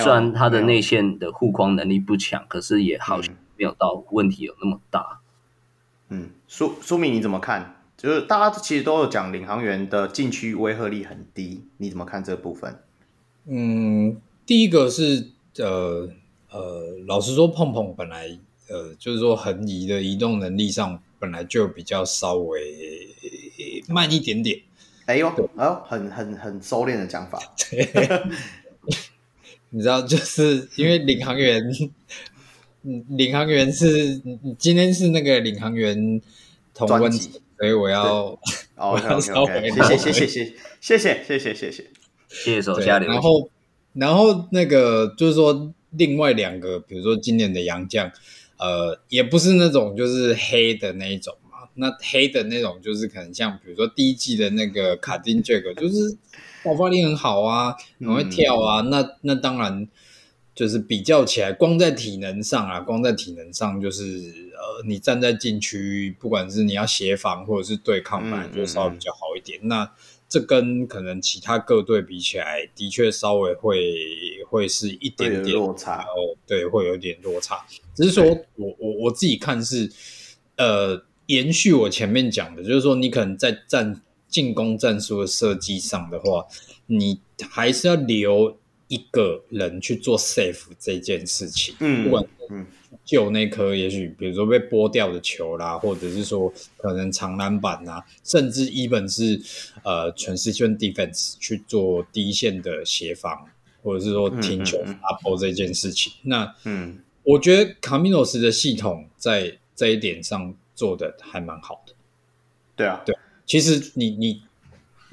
[0.03, 5.21] 虽然他的内线的护框能力不强，可是也好像没有到问题有那么大。
[6.09, 7.75] 嗯，苏苏明你怎么看？
[7.97, 12.79] 就是大家其实都有讲领航员的禁区威慑力很低，你怎么看这部分？
[13.47, 16.09] 嗯，第一个是呃
[16.51, 18.39] 呃，老实说，碰碰本来
[18.69, 22.61] 呃，就是说横移的移动能力上本来就比较稍微
[23.89, 24.61] 慢一点点。
[25.07, 27.41] 哎呦，哎呦，很很很收敛的讲法。
[29.71, 31.63] 你知道，就是因为领航员，
[33.09, 34.21] 领航员是
[34.59, 36.21] 今天是那个领航员
[36.75, 38.39] 同温层，所以我要
[38.77, 41.85] ，OK OK OK，谢谢谢谢谢谢谢谢谢谢谢。
[42.29, 43.15] 谢谢手下留情。
[43.15, 43.51] 然后，
[43.95, 48.11] 然后那个就是说，另外两个，比如说今年的洋将，
[48.59, 51.69] 呃，也不是那种就是黑的那一种嘛。
[51.75, 56.17] 那黑的那种就是可能像，比如说第一季的那个卡丁杰克，就是
[56.63, 58.81] 爆发力很好啊，很会跳啊。
[58.83, 59.89] 嗯、那那当然
[60.57, 69.59] 就是比较起来，光在体能上啊，光在体能上就是呃，你站在禁区，不管是你要协防或者是对抗，本来就稍微比较好一点。
[69.59, 69.93] 嗯嗯嗯，那
[70.29, 73.79] 这跟可能其他各队比起来，的确稍微会
[74.49, 77.65] 会是一点点落差哦，对，会有点落差。
[77.95, 78.25] 只是说
[78.55, 79.93] 我我我自己看是，
[80.57, 86.47] 呃，延续我前面讲的，就是说你可能在战进攻战术的设计上的话，
[86.87, 87.21] 你
[87.51, 88.59] 还是要留
[88.89, 92.67] 一个人去做 safe 这件事情，嗯，不管嗯。
[93.05, 99.41] 救那颗，也许比如说被剥掉的球啦，或者是说可能长篮板啊，甚至 even 是
[99.85, 103.47] 呃 transition defense 去做第一线的协防，
[103.83, 106.13] 或者是说停球 double 这件事情。
[106.23, 111.93] 那嗯，我觉得卡米诺斯的系统在这一点上做的还蛮好的。
[112.75, 114.43] 对啊，对，其实你你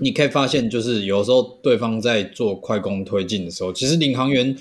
[0.04, 4.56] 你可以发现，就是有时候对方在做快攻推进的时候，其实领航员。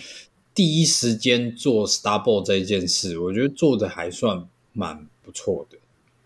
[0.55, 4.45] 第一时间做 star ball 这一件事，我觉得做的还算
[4.75, 5.79] 蛮不错的。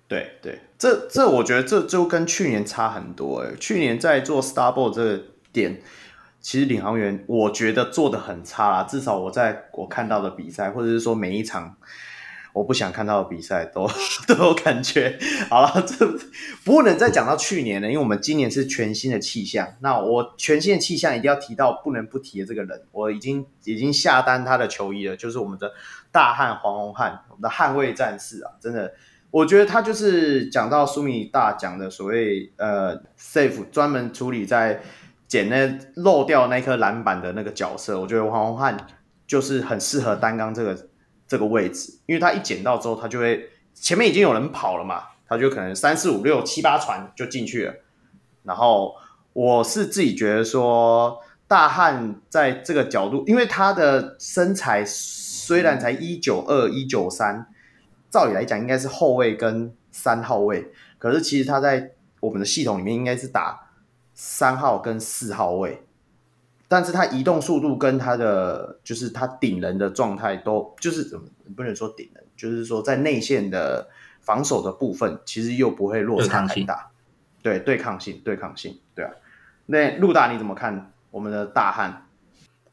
[0.08, 3.54] 对对，这这我觉得这就跟去年差很多诶。
[3.60, 5.22] 去年在做 star ball 这个
[5.52, 5.80] 点，
[6.40, 11.76] 其实领航员我觉得做的很差啦，至少我在我看到的比赛，或者是说每一场。
[12.56, 13.86] 我不想看到的比赛都
[14.26, 15.18] 都有感觉。
[15.50, 16.08] 好了，这
[16.64, 19.74] 不能再讲到去年了，因为我们今年是全新的气象。
[19.80, 25.70] 那我全新的气象一定要提到，不能不提的这个人，我已经已经下单他的球衣了，就是我们的
[26.10, 28.52] 大汉黄宏汉，我们的捍卫战士啊！
[28.58, 28.94] 真的，
[29.30, 34.80] 我觉得他就是讲到苏米大讲的所谓呃 safe 专门处理在
[35.28, 38.86] 捡那漏掉那颗篮板的那个角色，我觉得黄宏汉
[39.26, 40.88] 就是很适合担纲这个。
[41.26, 47.74] 这个位置，因为他一捡到之后，他就会前面已经有人跑了嘛，他就可能三四五六七八传就进去了。
[48.44, 48.94] 然后
[49.32, 57.48] 我是自己觉得说，大汉在这个角度，因为他的身材虽然才一九二一九三，
[58.10, 63.68] 照理来讲应该是后卫跟三号位，可是其实他在我们的系统里面应该是打
[64.14, 65.82] 三号跟四号位。
[66.68, 73.88] 但是他移动速度跟他的就是他顶人的状态都就是怎么不能说顶人，就是说在内线的
[74.20, 76.90] 防守的部分，其实又不会落差太大。
[77.42, 79.12] 对，对抗性，对抗性，对啊。
[79.66, 82.06] 那陆大你怎么看我们的大汉？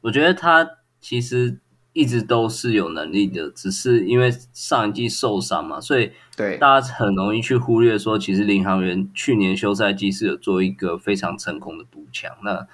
[0.02, 0.68] 我觉得他
[1.00, 1.60] 其实
[1.94, 12.32] 一直都是有能力的，只是因为上一季受伤嘛，所以对大家很容易去忽略说，其实领航员去年休赛季是有做一个非常成功的补强。
[12.44, 12.68] 那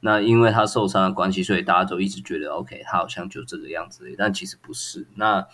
[0.00, 5.06] 那因为他受伤的关系，所以大家都一直觉得 OK，他好像就这个样子，但其实不是。
[5.14, 5.46] 那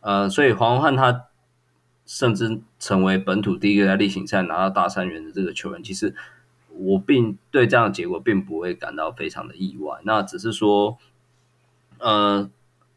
[0.00, 1.26] 呃，所以黄宏汉他
[2.04, 6.14] 甚至成为本土第一个在例行赛拿到大三元的这个球员，其实
[6.70, 10.00] 我并对这样的结果并不会感到非常的意外。
[10.04, 10.98] 那只是说，
[11.98, 12.50] 呃，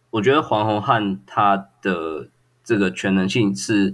[0.10, 2.30] 我觉得黄宏汉他的
[2.64, 3.94] 这个全能性是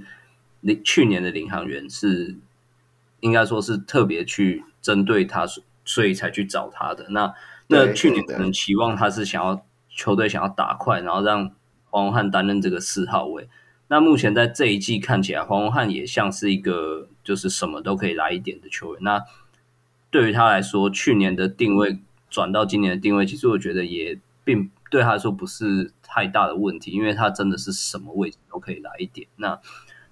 [0.62, 2.38] 领去年的领航员是
[3.20, 5.46] 应该说是特别去针对他
[5.94, 6.06] 所。
[6.06, 7.06] 以才去找他的。
[7.10, 7.34] 那
[7.68, 11.52] 那去年可能期望他是想要球队想要打快，然后让
[11.90, 13.48] 黄宏汉担任这个四号位。
[13.88, 19.04] 那目前在这一季看起来，黄宏汉也像是一个就是什么都可以来一点的球员。
[19.04, 19.22] 那
[20.10, 22.00] 对于他来说，去年的定位
[22.30, 29.28] 转到今年的定位，其实我觉得也并对他来说不是太大的问题，因为他真的是什么位置都可以来一点。
[29.38, 29.60] 那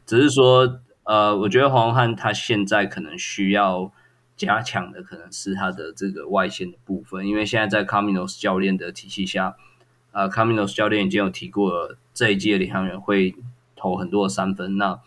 [0.06, 3.92] 只是说，呃，我觉得黄宏汉他现在可能需要。
[4.40, 9.58] 加强的可能是他的这个外线的部分，因为现在在卡米诺斯教练的体系下，
[10.14, 13.36] 呃，卡米诺斯教练已经有提过了，这一季的领航员会
[13.76, 14.78] 投很多的三分。
[14.78, 14.98] 那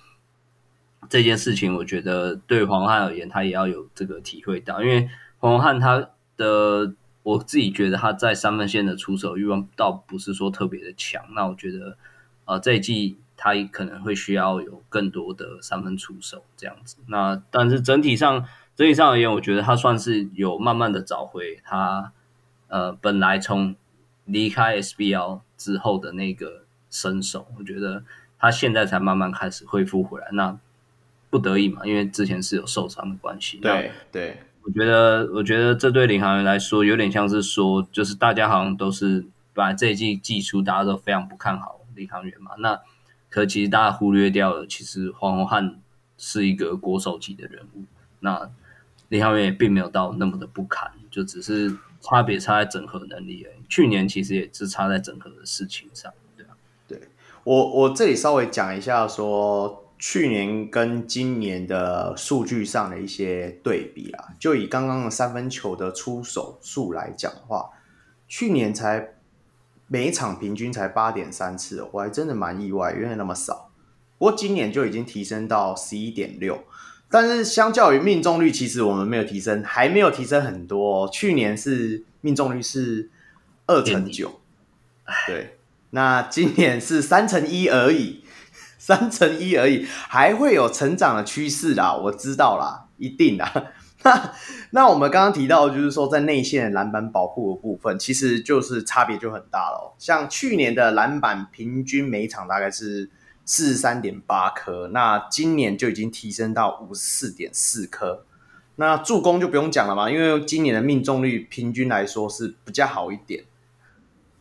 [1.08, 6.92] 这件事情，我觉得对黄汉而言，他也要有这个体会到，因为黄汉他的，
[7.22, 11.24] 我自己觉得他在三分线的出手欲望倒不是说特别的强。
[11.34, 11.96] 那我觉得，
[12.44, 16.96] 呃，这一季他可能会需要有更多的三分出手这样子。
[17.06, 18.46] 那但是整体上。
[18.74, 22.12] 整体上而言，我觉得他算是有慢慢的找回他，
[22.68, 23.76] 呃，本来从
[24.24, 27.46] 离开 SBL 之后的那个身手。
[27.58, 28.02] 我觉得
[28.38, 30.28] 他现在才慢慢开始恢复回来。
[30.32, 30.58] 那
[31.28, 33.58] 不得已嘛，因为之前是有受伤的关系。
[33.58, 42.52] 对对，我觉得，我觉得这对领航员来说，有点像是说，就是大家好像都是本来这一季季初大家都非常不看好领航员嘛。
[42.58, 42.80] 那
[43.28, 45.78] 可其实大家忽略掉了，其实黄宏汉
[46.16, 47.84] 是一个国手级的人物。
[48.20, 48.50] 那
[49.12, 53.62] 领航员也并没有到那么的不堪，就只是差别差在整合能力而已。
[53.68, 56.56] 去年其实也是差在整合的事情上，对啊。
[56.88, 56.98] 对，
[57.44, 67.68] 我我这里稍微讲一下说，去年跟今年的数据上的一些对比啊，就以刚刚的三分球的出手数来讲的话，
[68.26, 69.10] 去年才
[69.88, 73.70] 每一场平均才八点三次，我还真的蛮意外，原来那么少。
[74.16, 76.64] 不过今年就已经提升到十一点六。
[77.12, 81.06] 但是相较于命中率，其实我们没有提升，还没有提升很多。
[81.10, 83.10] 去年是命中率是
[83.66, 84.40] 二成九，
[85.26, 85.58] 对，
[85.90, 88.24] 那今年是三成一而已，
[88.78, 93.52] 三成一而已，还会有成长的趋势啦，我知道啦，一定啦。
[94.02, 94.32] 那
[94.70, 99.94] 那我们刚刚提到，就是说在内线篮板保护的部分，其实就是差别就很大了。
[99.98, 103.10] 像去年的篮板平均每场大概是。
[103.44, 108.24] 四十三点八颗，那今年就已经提升到五十四点四颗。
[108.76, 113.44] 那助攻就不用讲了嘛，因为今年的命中率平均来说是比较好一点。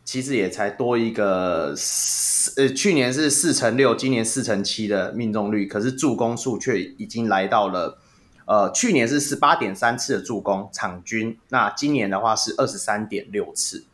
[0.03, 7.99] 其实也才多一个四，呃，去年是四成六，今年四成七的命中率，可是助攻数却已经来到了，
[8.45, 13.85] 呃，去年是十八点三次的助攻场均，那今年的话是二十三点六次。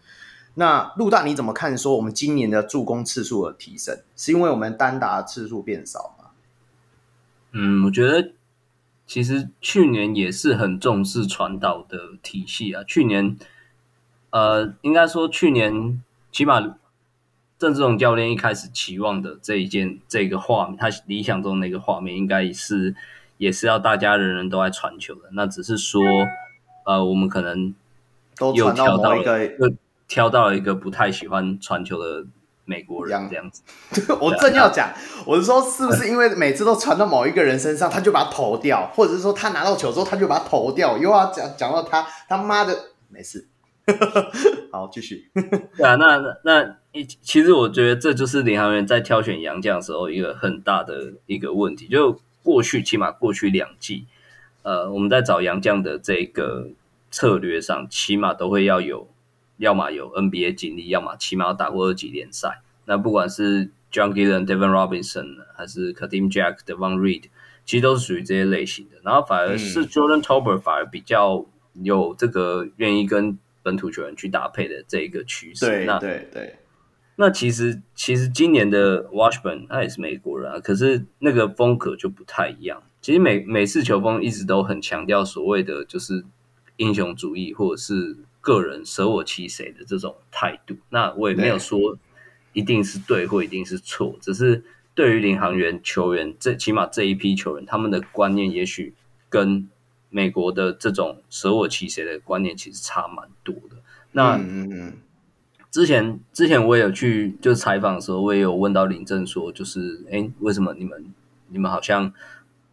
[0.60, 1.78] 那陆大你怎么看？
[1.78, 6.32] 说我们今年的助攻次数的提升，是因为我们单打次数变少吗？
[7.52, 8.32] 嗯，我觉得
[9.06, 12.84] 其实去年也是很重视传导的体系啊。
[12.84, 13.38] 去年，
[14.32, 16.02] 呃，应该说去年
[16.32, 16.76] 起码
[17.60, 22.96] 郑志龙教练一开始期望的这一件这个画面，他理想中那个画面，应该是
[23.38, 25.30] 也是要大家人人都爱传球的。
[25.34, 26.02] 那只是说，
[26.88, 27.76] 呃，我们可能
[28.56, 29.76] 又跳到一个。
[30.08, 32.26] 挑到了一个不太喜欢传球的
[32.66, 33.62] 美国人，这样子。
[34.20, 34.94] 我正要讲，
[35.26, 40.98] 我是说，是不是因为每次都传到某一个人身上，他就把他投掉，或者是说他拿到球之后，他就把他投掉？
[40.98, 42.78] 又要讲讲到他，他妈的，
[43.10, 43.48] 没事。
[44.72, 45.30] 好，继续。
[45.34, 46.76] 对啊，那那
[47.22, 51.88] 其实我觉得这就是领航员在挑选洋将的时候一个很大的一个问题。
[51.88, 54.06] 就过去起码过去两季，
[54.64, 56.68] 呃，我们在找洋将的这个
[57.12, 59.08] 策略上，起码都会要有。
[59.58, 62.62] 要么有 NBA 经历，要么起码要打过二级联赛。
[62.86, 67.24] 那不管是 John Gillon、Devin Robinson，还是 Kadeem Jack、Devon Reed，
[67.66, 68.98] 其实都是属于这些类型的。
[69.04, 75.66] 然后反而是 Jordan Tolbert 反而比较有这个愿意跟本土球员去搭配的这一个趋势。
[75.66, 76.60] 对那对对。
[77.16, 82.84] 那其实其实今年的 Washburn 他也是美国人啊，可是那个风格就不太一样。
[83.02, 86.24] 其实美美式球风一直都很强调所谓的就是
[86.76, 88.18] 英雄主义，或者是。
[88.48, 91.98] 个人舍我其谁的这种态度，那我也没有说
[92.54, 94.64] 一定是对或一定是错，只是
[94.96, 98.94] 对于领航员球员，这起码这一批球员，他们的观念也许
[99.28, 99.68] 跟
[100.10, 103.76] 美国的这种舍我其谁的观念其实差蛮多的。
[104.14, 104.40] 那
[105.70, 111.14] 之前之前我也有去就是采访的时候，我也有问到林正说，就是哎，为什么你们
[111.50, 112.14] 你们好像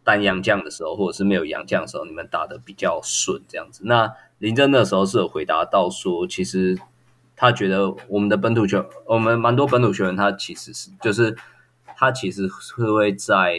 [0.05, 3.81] 单洋将的时候，或者是没有洋将的时候，你们打得比较顺这样子？
[3.83, 6.77] 那林真那时候是有回答到说，其实
[7.35, 11.35] 他觉得我们的本土球，我们蛮多本土球员，他其实是就是
[11.97, 13.57] 他其实是会在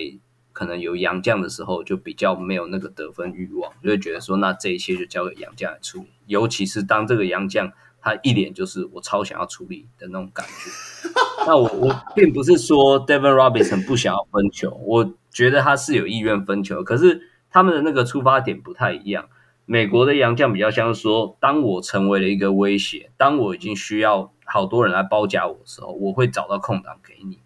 [0.53, 6.07] 可能有洋将的时候，就比较没有那个得分欲望，就会觉得说，那这一切就交给洋将来处理。
[6.27, 11.11] 尤其是当这个洋将他一脸就是我超想要处理的那种感觉。
[11.47, 19.29] 那我我并不是说 Devin Robinson 不想要分球，我觉得他是有意愿分球，可是他们的那个出发点不太一样。
[19.67, 27.41] 美国的洋将比较像是说，当我成为了一个威胁，当我已经需要好多人来包夹我的时候，我会找到空档给你，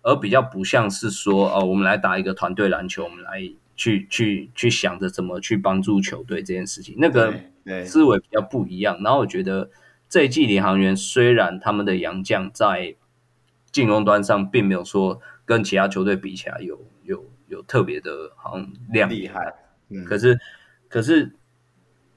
[0.00, 3.42] 而比较不像是说，哦，我们来打一个团队篮球，我们来
[3.76, 7.34] 去去去想着怎么去帮助球队这件事情，那个
[7.84, 8.98] 思维比较不一样。
[9.04, 9.68] 然后我觉得
[10.08, 12.94] 这一季领航员虽然他们的洋将在
[13.70, 16.80] 进攻端上并没有说跟其他球队比起来有
[17.48, 19.54] 有有特别的好像亮厉害，
[19.88, 20.38] 嗯，可是
[20.88, 21.32] 可是。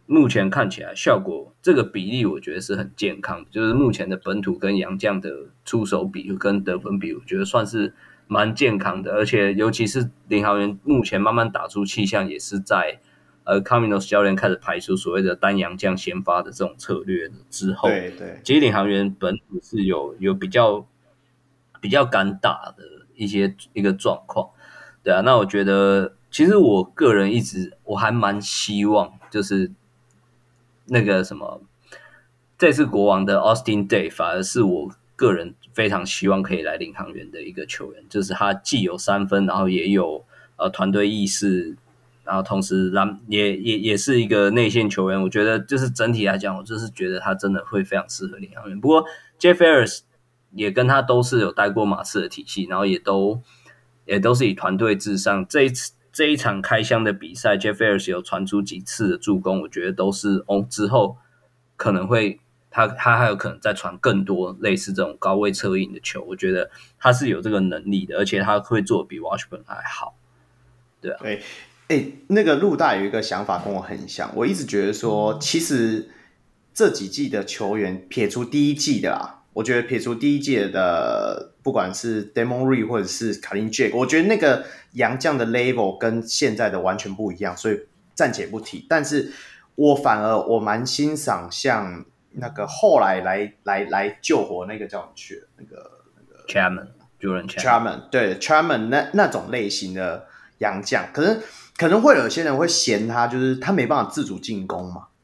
[0.09, 3.49] 目前看起来效果这个比例，我觉得是很健康的。
[3.51, 5.29] 就是目前的本土跟洋将的
[5.65, 7.93] 出手比跟得分比，我觉得算是
[8.25, 9.11] 蛮健康的。
[9.11, 13.01] 而且尤其是领航员目前慢慢打出气象，也是在
[13.43, 20.87] 呃卡米诺斯教练开始排除所谓的单洋将先发的这种策略之后，对对，其实领航员本土是有有比较
[21.81, 22.83] 比较敢打的
[23.13, 24.51] 一些一个状况。
[25.07, 29.71] 对啊，那我觉得其实我个人一直我还蛮希望就是。
[30.89, 31.61] 那个什么，
[32.57, 40.23] 这次国王的 Austin Day 反而是我个人非常希望可以来领航员的一个球员，就是他既有三分，然后也有
[40.55, 41.75] 呃团队意识，
[42.23, 45.21] 然后同时让也也也是一个内线球员。
[45.21, 48.79] 我觉得就是整体来讲，我就是觉得他真的会非常适合领航员。
[48.79, 49.03] 不过
[49.37, 50.03] Jeff Harris
[50.53, 53.41] 也跟他都是有带过马刺的体系，然后也都
[54.07, 55.47] 也都是以团队至上。
[55.47, 55.91] 这一次。
[56.13, 61.15] 这一场开箱的比赛，Jeff Harris 有传出几次的助攻，我觉得都是哦，之后
[61.75, 62.39] 可能会
[62.71, 66.23] 他他还有可能再传更多类似这种高位策应的球。
[66.23, 70.17] 我觉得他是有这个能力的，而且他会做比 Washburn 还好。
[70.99, 71.43] 对啊，对，
[71.89, 76.09] 哎，那个陆大有一个想法跟我很像，我一直觉得说，其实
[76.73, 84.63] 这几季的球员撇除第一季的啊，我觉得撇除第一届的，不管是 Damon Reed 或者是 Khalil Jack，我觉得那个
[84.93, 87.79] 洋将的 level 跟现在的完全不一样，所以
[88.13, 88.85] 暂且不提。
[88.87, 89.31] 但是
[89.73, 100.27] 我反而我蛮欣赏像那个后来来来来救火那个叫什么去那个那个 Chapman，Jordan Chapman，对 Chapman 那那种类型的。
[100.59, 101.39] 洋将，可能
[101.77, 105.16] 可能会有些人会嫌他，就是他没办法自主进攻嘛，他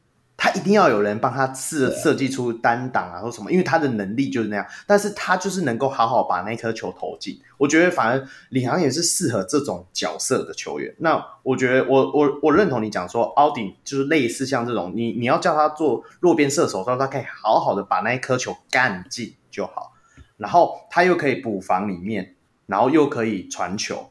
[0.54, 7.40] 一定要有人帮他设设计出单挡啊或什么，因为他的能力就是那样，但是他就是能够好好把那颗球投进。
[7.58, 10.94] 我觉得反而李航也是适合这种角色的球员。
[10.98, 19.92] 那我觉得我我我认同你讲说，奥丁就是类似像这种，你你要叫他做弱边射手，让他可以好好的把那一颗球干进就好，
[20.36, 22.34] 然后他又可以补防里面，
[22.66, 24.10] 然后又可以传球。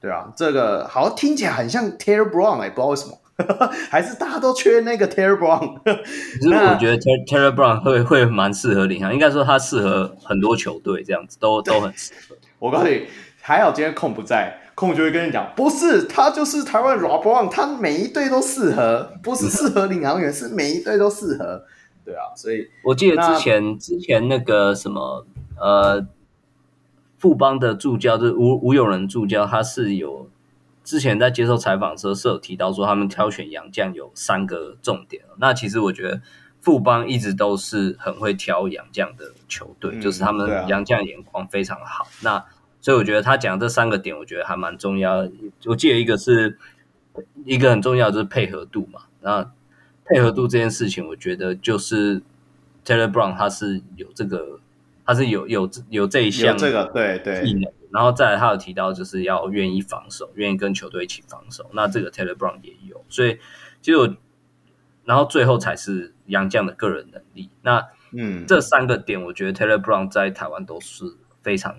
[0.00, 3.18] 对啊，这个好像听起来很像 Taylor Brown 哎，不知道为什么，
[3.90, 5.80] 还是大家都缺那个 Terry Brown？。
[6.40, 12.36] 其实我觉得 Taylor Brown 会会蛮适合领航，应该说他适合很多球队，这样子都都很适合。
[12.58, 13.06] 我告诉你，
[13.40, 21.64] 还好今天空不在，空就会跟你讲，不是他就是台湾 Rob Brown，他每一队都适合，不是适合领航员，是每一队都适合。
[22.04, 25.26] 对啊，所以我记得之前之前那个什么
[25.60, 26.06] 呃。
[27.18, 30.30] 富邦的助教就是吴吴永仁助教，他是有
[30.90, 35.22] 之前在接受采访的时候是有提到说，他们挑选洋将有三个重点。
[35.38, 36.20] 那其实我觉得
[36.60, 42.06] 富邦一直都是很会挑洋将的球队，嗯、就是他们洋将眼光非常好。
[42.06, 42.44] 啊、那
[42.80, 45.28] 所以我觉得他讲这三个点，我觉得还蛮重要。
[45.66, 46.58] 我记得一个是
[47.44, 49.02] 一个很重要的就是配合度嘛。
[49.20, 49.48] 那
[50.06, 52.20] 配合度这件事情，我觉得就是
[52.84, 54.58] Taylor Brown 他是有这个。
[55.02, 61.68] 他是有有有这一项这个对对技能，然后再来他有提到就是要愿意防守，愿意跟球队一起防守。
[61.72, 63.38] 那这个 Taylor Brown 也有，所以
[63.82, 64.16] 其实我，
[65.04, 67.50] 然后最后才是杨绛的个人能力。
[67.62, 71.04] 那嗯，这三个点我觉得 Taylor Brown 在台湾都是
[71.42, 71.76] 非常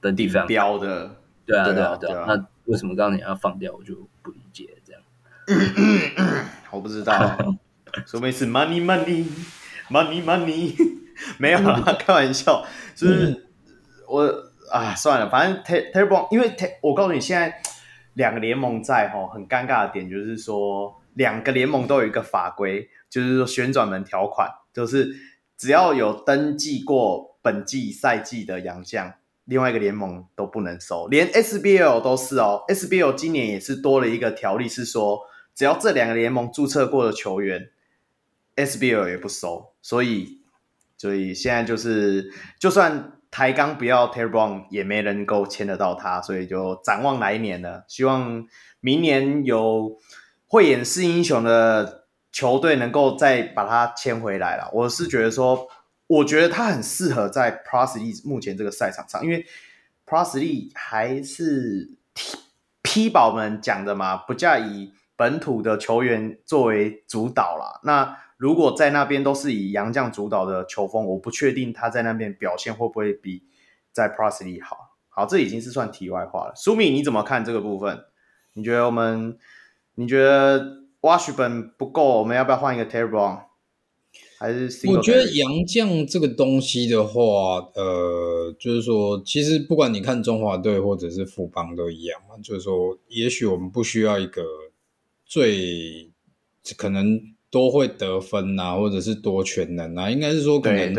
[0.00, 1.16] 的地方标的。
[1.44, 2.24] 对啊对啊对啊。
[2.28, 5.02] 那为什么刚才你要放掉，我就不理解这样。
[6.72, 7.56] 我不知道，
[8.06, 9.26] 说明是 money money
[9.88, 10.96] money money。
[11.38, 12.62] 没有啦， 开玩笑，
[12.94, 13.42] 就是、嗯、
[14.06, 17.60] 我啊，算了，反正 Taylor Brown，因为我告诉你，现在
[18.14, 25.14] 两个联盟在吼，很尴尬的点就是说，两个联盟都有一个法规，就是说旋转门条款，就是
[25.56, 29.14] 只要有登记过本季赛季的洋将，
[29.44, 35.20] 另外一个联盟都不能收，连 SBL 都是哦，SBL 今年也是多了一个条例，是说
[35.54, 37.70] 只要这两个联盟注册过的球员
[38.56, 40.40] ，SBL 也不收，所以。
[40.98, 47.84] 所以现在就是，就算台钢不要 Taylor Brown，也没人够签得到他，所以就展望来年了。
[47.86, 48.46] 希望
[48.80, 49.98] 明年有
[50.46, 54.70] 慧眼识英雄的球队能够再把他签回来了。
[54.72, 55.68] 我是觉得说，
[56.06, 59.44] 我觉得他很适合在 Plus League 目前这个赛场上，因为
[60.06, 61.90] Plus League 还是
[62.80, 67.82] P 宝们讲的嘛，不再以本土的球员作为主导了。
[67.84, 73.42] 那如果在那边都是以杨将主导的球风，我不确定他在那边表现会不会比
[73.92, 74.98] 在 Plus League 好。
[75.08, 76.52] 好，这已经是算题外话了。
[76.54, 78.04] 苏米，你怎么看这个部分？
[78.52, 79.38] 你觉得我们，
[79.94, 83.40] 你觉得 Washburn 不够，我们要不要换一个 Taylor Brown？
[84.38, 94.42] 还是我觉得杨将这个东西的话，呃，就是说，其实不管你看中华队或者是富邦都一样嘛，就是说，也许我们不需要一个
[95.24, 96.10] 最
[96.76, 97.34] 可能。
[97.56, 100.94] 都会得分啊，或者是多全能啊，应该是说可能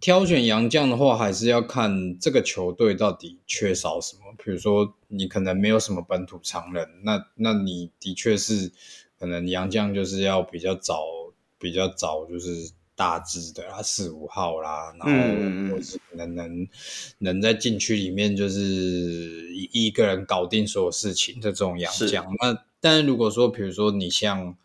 [0.00, 4.22] 挑选洋将的话，还是要看这个球队到底缺少什么。
[4.44, 8.72] 比如说你可能没有什么本土常人，那那你的确是
[9.20, 11.04] 可能洋将就是要比较早，
[11.60, 16.68] 比较早就是大只的啦，四五号啦，然后或是可能能
[17.18, 18.58] 能在禁区里面就是
[19.54, 22.26] 一一个人搞定所有事情的这种洋将。
[22.42, 24.56] 那但是如果说比如说你像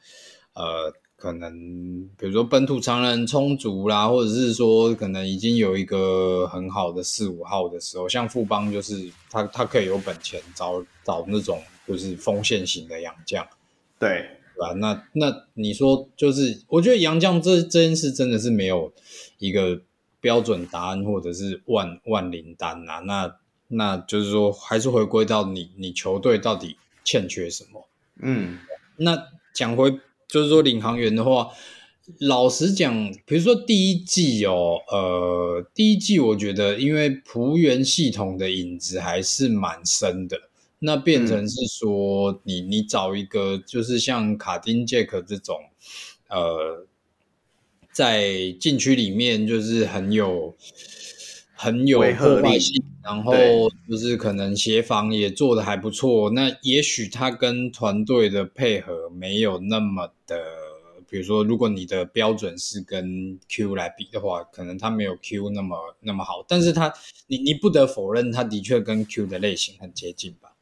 [0.55, 0.91] 呃。
[1.23, 13.47] 可能比如说本土常人充足啦，或者是说可能已经有一个很好的四五号的时候，像富邦就是他他可以有本钱找找那种就是锋线型的洋将，
[13.97, 14.73] 对对吧？
[14.73, 18.91] 那那你说就是我觉得洋将这这件事真的是没有
[19.39, 19.79] 一个
[20.19, 23.33] 标准答案或者是万万灵丹啊，那
[23.69, 26.75] 那就是说还是回归到你你球队到底
[27.05, 27.87] 欠缺什么？
[28.19, 28.59] 嗯，
[28.97, 29.17] 那
[29.53, 30.01] 讲回。
[30.33, 31.47] 就是说，领航员的话，
[32.21, 40.35] 老实讲，比如说第一季哦，呃，第一季我觉得因为仆员系统的影子还是蛮深的，
[40.79, 45.55] 那变成是说你、嗯、你找一个就是像卡丁杰克这种，
[46.29, 46.87] 呃，
[47.91, 50.55] 在禁区里面就是很有
[51.63, 53.33] 很有破坏性，然后
[53.89, 60.35] 就是可能协防也做得还不错，那也许他跟团队的配合没有那么的。
[61.09, 66.91] 比如说，如果你的标准是跟 Q 来比的话，可能他没有 Q 那么那么好，但是他
[67.27, 70.52] 你你不得否认，他的确跟 Q 的类型很接近吧？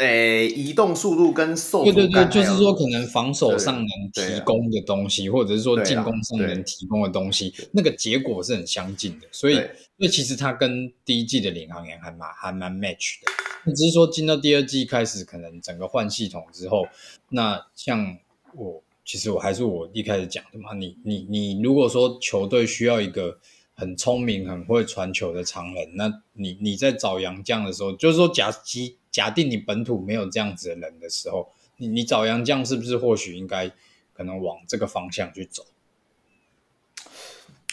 [0.00, 9.26] 诶，移动速度跟受对对对，就是说可能防守上能提供的东西，或者是说进攻上能提供的东西，那个结果是很相近的。
[9.30, 9.60] 所以，
[9.96, 13.72] 那其实它跟第一季的领航员还蛮还蛮 match 的。
[13.72, 16.86] 只是说进到第二季开始，可能整个换系统之后，
[17.28, 18.18] 那像
[18.56, 18.82] 我。
[19.02, 23.36] 其实我还是我一开始讲的嘛，你你你如果说球队需要一个
[23.80, 31.48] 很聪明、很会传球的常人，那你你在找洋将的时候，就是说假基假定你本土没有这样子的人的时候，
[31.78, 33.70] 你你找洋将是不是或许应该
[34.12, 35.64] 可能往这个方向去走？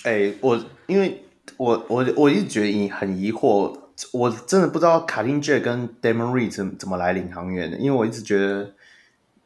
[0.04, 1.24] 哎、我因为
[1.58, 3.78] 我我我一直觉得你很疑惑，
[4.14, 8.74] 我真的不知道卡丁杰跟 Damon Reed 怎怎么来领航员的，因为我一直觉得。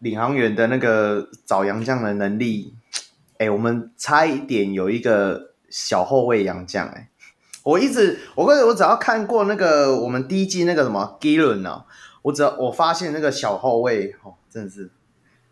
[0.01, 2.73] 领航员的那个找洋将的能力，
[3.37, 7.09] 哎，我们差一点有一个小后卫洋将，哎，
[7.63, 11.85] 我一直，我跟我只要看过那个我们第一季那个什么 Gillen 啊，
[12.21, 14.91] 我只要我发现那个小后卫，哦，真的是，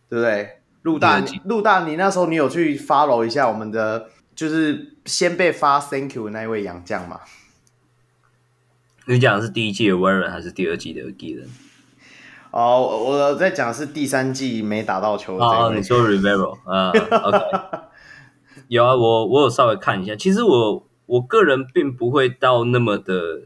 [0.09, 0.59] 对不对？
[0.81, 7.19] 陆大，陆大，你那时候你有去 follow 一下我们的，就是先被发 Thank you 的那一位洋将吗？
[9.05, 11.47] 你讲的是第一季的 Warren 还是第二季的 Gillen？
[12.51, 15.43] 哦，我在讲的是第三季没打到球的。
[15.45, 17.37] 哦，你说 Rivero 啊，OK，
[18.69, 20.15] 有啊，我我有稍微看一下。
[20.15, 23.41] 其实我我个人并不会到那么的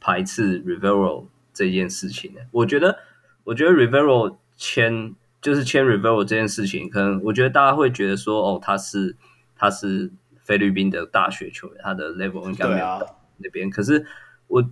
[0.00, 2.40] 排斥 Rivero 这件事情的。
[2.52, 2.98] 我觉得，
[3.44, 9.16] 我觉得 Rivero 签就是签 Rivero 这件事情，可能我觉得大家会觉得说，哦，他是
[9.56, 10.10] 他是
[10.40, 13.68] 菲律宾的大学球员，他的 level 应该没有到那边。
[13.68, 14.06] 啊、可是
[14.46, 14.64] 我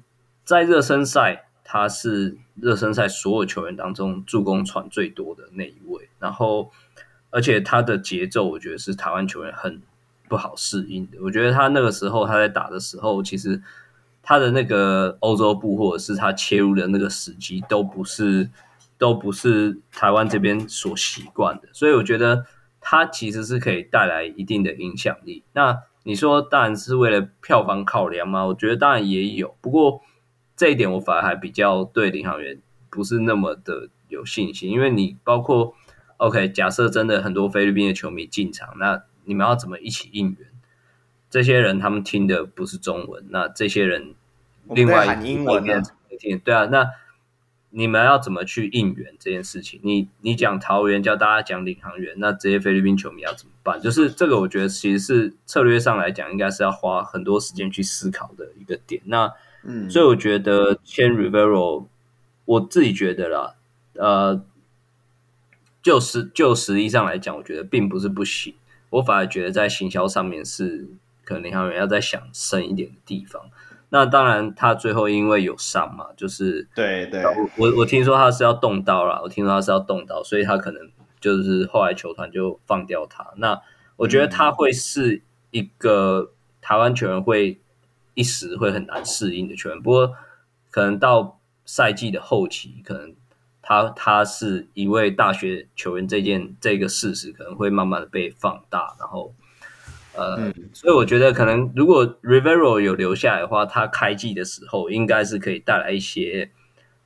[0.45, 1.49] 在热身赛。
[1.67, 6.71] 他是热身赛所有球员当中助攻传最多的那一位，然后
[7.35, 9.83] 而且他的节奏，我觉得是台湾球员很
[10.29, 11.19] 不好适应的。
[11.21, 13.61] 我觉得他那个时候他在打的时候，其实
[14.23, 18.49] 他的那个欧洲步或者是他切入的那个时机，都不是
[18.97, 21.69] 都不是台湾这边所习惯的。
[21.73, 22.47] 所以我觉得
[22.81, 25.43] 他其实是可以带来一定的影响力。
[25.53, 28.47] 那你说当然是为了票房考量吗？
[28.47, 30.01] 我觉得当然也有，不过。
[30.57, 32.57] 这一点我反而还比较对领航员
[32.89, 35.75] 不是那么的有信心，因为你包括
[36.27, 40.49] OK，假设真的很多菲律宾的球迷进场，那你们要怎么一起应援？
[41.29, 44.15] 这些人他们听的不是中文，那这些人
[44.71, 45.83] 另外喊英文的
[46.19, 46.89] 听，对啊，那
[47.71, 49.81] 你们要怎么去应援这件事情？
[49.83, 53.81] 你你讲桃园，叫大家讲领航员，那这些菲律宾球迷要怎么办？
[53.81, 59.03] 就是这个，我觉得其实是策略上来讲，应该是要花很多时间去思考的一个点。
[59.05, 59.31] 那
[59.65, 61.87] 嗯，所以我觉得签 Rivero，
[62.45, 63.55] 我自己觉得啦，
[63.95, 64.45] 呃，
[65.85, 68.55] 就实就实力上来讲，我觉得并不是不行。
[68.91, 70.89] 我反而觉得在行销上面是
[71.23, 73.43] 可能领航员要再想深一点的地方。
[73.91, 77.23] 那当然，他最后因为有伤嘛，就是对对，
[77.57, 80.91] 我我听说他是要动刀啦，我听说他是要动刀，所以他可能
[81.21, 83.33] 就是后来球团就放掉他。
[83.37, 83.61] 那
[83.97, 87.61] 我觉得他会是一个台湾球员会。
[88.17, 90.15] 一时会很难适应的球员，不过
[90.71, 93.13] 可能到赛季的后期，可能
[93.65, 99.35] 他他是一位大学球员这件这个事实可能会慢慢的被放大，然后
[100.15, 106.51] 呃，嗯、所以我觉得可能如果 Rivero 有留下来的话，他开季的时候应该是可以带来一些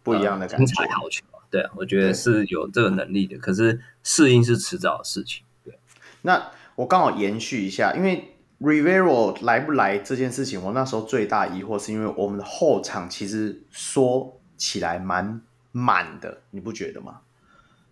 [0.03, 1.25] 不一样的精彩好球。
[1.51, 5.45] 对啊，我觉得是有这个能力的，可是适应是迟早的事情。
[5.65, 5.79] 对，
[6.23, 8.35] 那我刚好延续一下，因为。
[8.61, 15.41] Rivero 来不来这件事情，我那时候最大疑惑是因为我们的后场其实说起来蛮
[15.73, 17.21] 满的，你不觉得吗？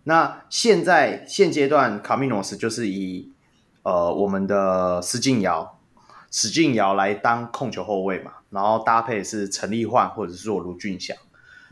[0.04, 3.32] 那现在现阶段卡米诺斯就是以
[3.82, 5.78] 呃我们的施晋尧
[6.30, 11.16] 史晋尧来当控球后卫嘛，然后搭配是陈立焕或者是说卢俊祥，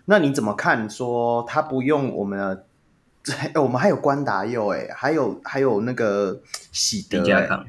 [0.06, 0.88] 那你怎么看？
[0.90, 2.66] 说他不用我们的，
[3.34, 6.40] 欸、 我们还有关达佑哎，还有还有那个
[6.72, 7.64] 喜德对啊，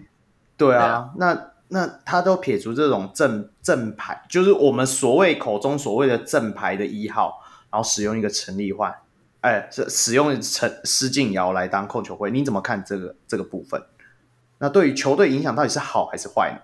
[0.58, 7.42] 对啊，那那他都撇除这种正正牌，就是我们所谓口中所谓的正牌的一号，
[7.76, 8.96] 然后使用一个陈立焕，
[9.42, 13.84] 哎，是使用陈施晋尧来当控球会，你怎么看这个这个部分？
[14.60, 16.62] 那对于球队影响到底是好还是坏呢？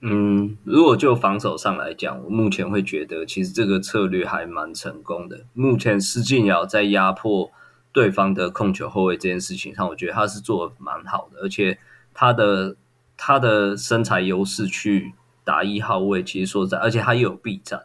[0.00, 5.42] 嗯，如果就防守上来讲，我目前会觉得其实这个策略还蛮成功的。
[5.52, 7.52] 目前施晋尧在压迫
[7.92, 11.78] 对方的控球后卫这件事情上，我觉得他是做的蛮好的，而且
[12.12, 12.74] 他的
[13.16, 15.14] 他的身材优势去
[15.44, 17.84] 打一号位，其实说在，而且他又有臂展，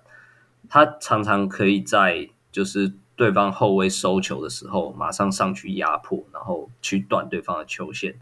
[0.74, 8.16] 他常常可以在就是对方后卫收球的时候，马上上去压迫，然后去断对方的球线。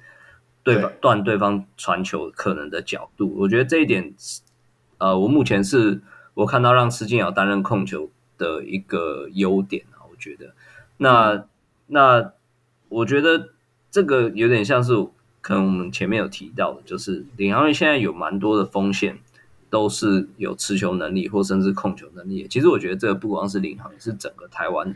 [0.64, 0.92] 对吧？
[1.02, 4.14] 断对方传球可能的角度，我觉得这一点，
[5.00, 6.02] 呃，我目前是
[6.36, 10.06] 我看到让施晋尧担任控球的一个优点啊。
[10.12, 10.54] 我觉得，
[10.98, 11.46] 那
[11.88, 12.34] 那
[12.90, 13.50] 我觉得
[13.90, 14.94] 这个有点像是
[15.42, 19.18] 可能我们前面有提到的，就是领航员现在有蛮多的锋线
[19.72, 22.48] 都是有持球能力或甚至控球能力。
[22.48, 24.96] 其实我觉得这个不光是领航，是整个台湾。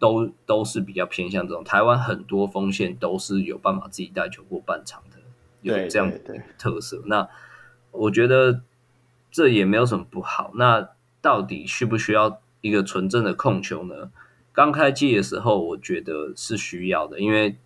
[0.00, 5.18] 都都是比较偏向这种，台湾很多锋线都是有办法自己带球过半场的，
[5.60, 6.18] 有这样的
[6.56, 7.02] 特色。
[7.04, 7.28] 那
[7.90, 8.62] 我觉得
[9.30, 10.52] 这也没有什么不好。
[10.54, 10.88] 那
[11.20, 14.10] 到底需不需要一个纯正的控球呢？
[14.54, 17.58] 刚开季的时候，我觉得是需要的，因为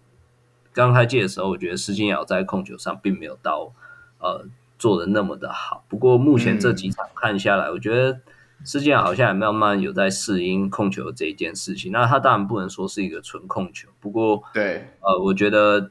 [0.72, 3.72] 刚开季的时候，我觉得施金尧在控球上并没有到
[4.18, 4.44] 呃
[4.84, 5.84] 做的那么的好。
[5.88, 8.20] 不过目前这几场看下来，嗯、我觉得。
[8.66, 11.92] 施晋尧好像也慢慢有在适应控球这一件事情。
[11.92, 15.90] 那他当然不能说是一个纯控球，不过对，呃，我觉得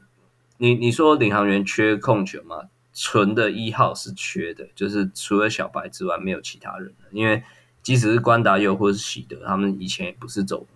[0.56, 2.56] 你你说领航员缺控球吗？
[2.92, 7.06] 纯的一号是缺的，就是除了小白之外没有其他人了。
[7.12, 7.44] 因为
[7.80, 10.66] 即使是关达佑或是喜德，他们以前也不是走，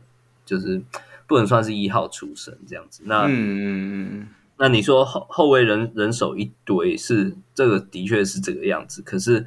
[0.45, 0.81] 就是
[1.27, 3.03] 不能算是一号出身这样子。
[3.07, 4.29] 那嗯嗯嗯，
[4.59, 9.47] 那你说后后卫人人手一堆是这个的确是这个样子，可是。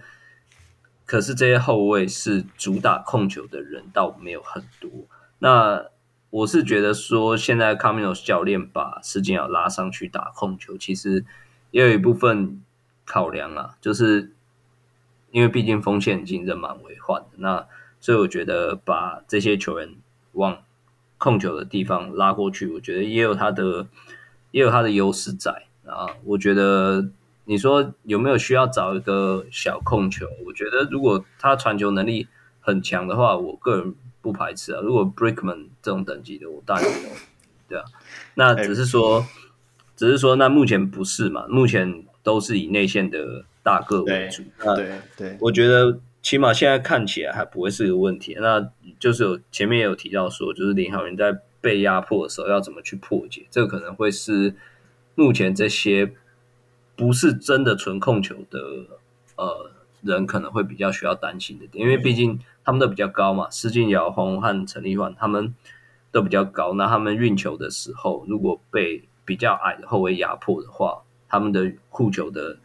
[1.03, 4.89] 可是这些后卫是主打控球的人，倒没有很多。
[5.39, 5.87] 那
[6.29, 11.25] 我是觉得说，现在卡米诺斯教练把施晋尧拉上去打控球，其实
[11.71, 12.61] 也有一部分
[13.03, 14.31] 考量啊，就是
[15.31, 17.67] 因为毕竟锋线已经人满为患，那
[17.99, 19.93] 所以我觉得把这些球员
[20.31, 20.63] 往
[21.17, 23.87] 控球的地方拉过去，我觉得也有他的
[24.51, 25.51] 也有他的优势在
[25.85, 26.07] 啊。
[26.23, 27.09] 我觉得。
[27.45, 30.27] 你说有没有需要找一个小控球？
[30.45, 32.27] 我觉得如果他传球能力
[32.61, 34.79] 很强的话，我个人不排斥啊。
[34.79, 37.09] 如果 Brickman 这种等级的，我当然有。
[37.67, 37.83] 对啊，
[38.35, 39.25] 那只是说，
[39.97, 41.45] 只是说，那目前不是嘛？
[41.49, 44.43] 目前都是以内线的大个为主。
[44.75, 48.37] 对对，对，我觉得起码现在看起来还不会是个问题。
[48.39, 54.55] 那就是有前面也有提到说，就是林浩源在被压迫的时候要怎么去破解，这个可能会是
[55.15, 56.13] 目前这些。
[56.93, 58.59] 不是真的纯控球的
[59.35, 59.71] 呃
[60.03, 65.55] 人，可能会比较需要担心的点，因为毕竟他们都比较高嘛，施晋尧、黄宏汉、陈立焕他们
[66.11, 72.59] 都比较高，那他们运球的时候，如果被比较矮的后卫压迫的话，他们的护球的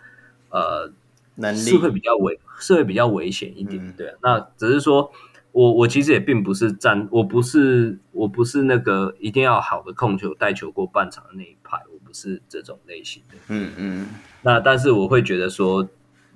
[0.50, 0.92] 呃
[1.36, 4.14] 能力是会比较危，是会比较危险一点，嗯、对。
[4.20, 5.10] 那只是说
[5.56, 11.78] 我我其实也并不是站，我不是我不是那个一定要好的控球带球过半场的那一派。
[11.90, 14.06] 我不是这种类型的，嗯嗯，
[14.42, 15.88] 那但是我会觉得说，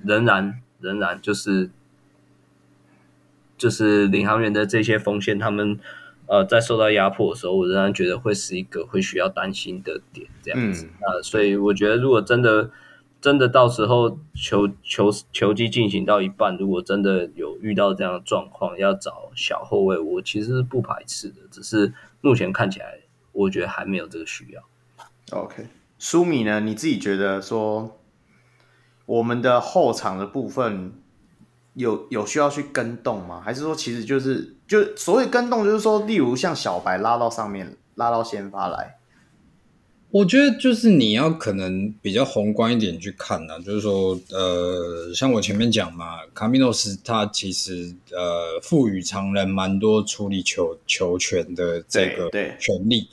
[0.03, 1.69] 仍然仍然就是
[3.59, 5.79] 就是领航员的这些锋线，他们
[6.25, 10.89] 呃在受到压迫的时候，我仍然觉得会是一个会需要担心的点，这样子。
[10.99, 12.71] 那、嗯、所以我觉得，如果真的
[13.21, 21.93] 真的到时候球球球季进行到一半，如果真的有遇到这样的状况，要找小后卫，我其实是不排斥的，只是
[22.23, 23.01] 目前看起来，
[23.33, 24.63] 我觉得还没有这个需要。
[25.39, 25.67] OK，
[25.99, 26.61] 舒米呢？
[26.61, 27.99] 你自己觉得说，
[29.05, 30.95] 我们的后场的部分
[31.75, 33.43] 有有需要去跟动吗？
[33.45, 38.97] 还是说，其实就是就所谓跟动，就是说，例如像小白拉到上面，拉到先发来。
[40.13, 52.29] 我觉得就是你要可能比较宏观一点去看呢、啊，就是说，呃，像我前面讲嘛，卡米诺斯他其实呃赋予常人蛮多处理球球权的这个
[52.59, 53.07] 权利。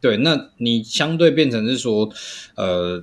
[0.00, 2.10] 对，那你相对变成是说，
[2.56, 3.02] 呃，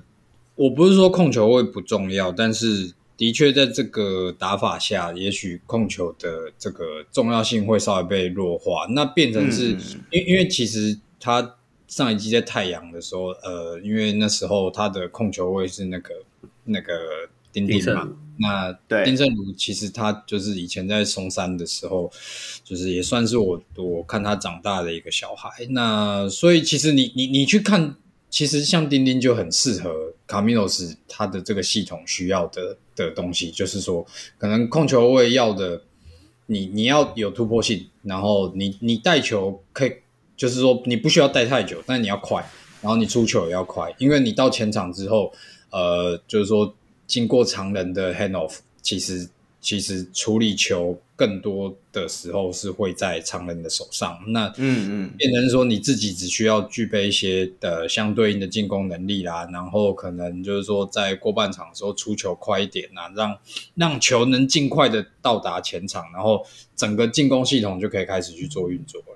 [0.54, 8.86] 我不是说控球位不重要，但是的确在这个打法下，也许控球的这个重要性会稍微被弱化。
[8.92, 9.80] 那变成是，嗯、
[10.12, 11.56] 因为因为其实他
[11.92, 16.16] 上一季在太阳的时候，呃，因为那时候他的控球位是那个
[16.64, 16.94] 那个。
[17.54, 18.08] 丁丁嘛，
[18.38, 22.10] 那丁胜儒其实他就是以前在松山的时候，
[22.64, 25.68] 就是也算是我我看他长大的一个小孩。
[25.72, 27.94] 那所以其实你你你去看，
[28.30, 34.08] 其实像丁丁就很适合卡米诺斯他的这个系统需要的的东西，就是说
[34.38, 35.82] 可能控球位要的，
[36.46, 39.92] 你你要有突破性，然后你你带球可以，
[40.42, 42.44] 就是说你不需要待太久，但你要快。
[42.82, 45.32] 然后你出球也要快，因为你到前场之后，
[45.70, 46.74] 呃，就是说
[47.06, 49.30] 经过常人的 hand off，其实
[49.62, 54.18] 其实处理球更多的时候是会在常人的手上。
[54.30, 63.38] 那嗯嗯，变成说你自己只需要具备一些的相对应的进攻能力啦，然后可能就是说在过半场的时候出球快一点啊，让
[63.76, 66.44] 让球能尽快的到达前场，然后
[66.76, 69.11] 整个进攻系统就可以开始去做运作了。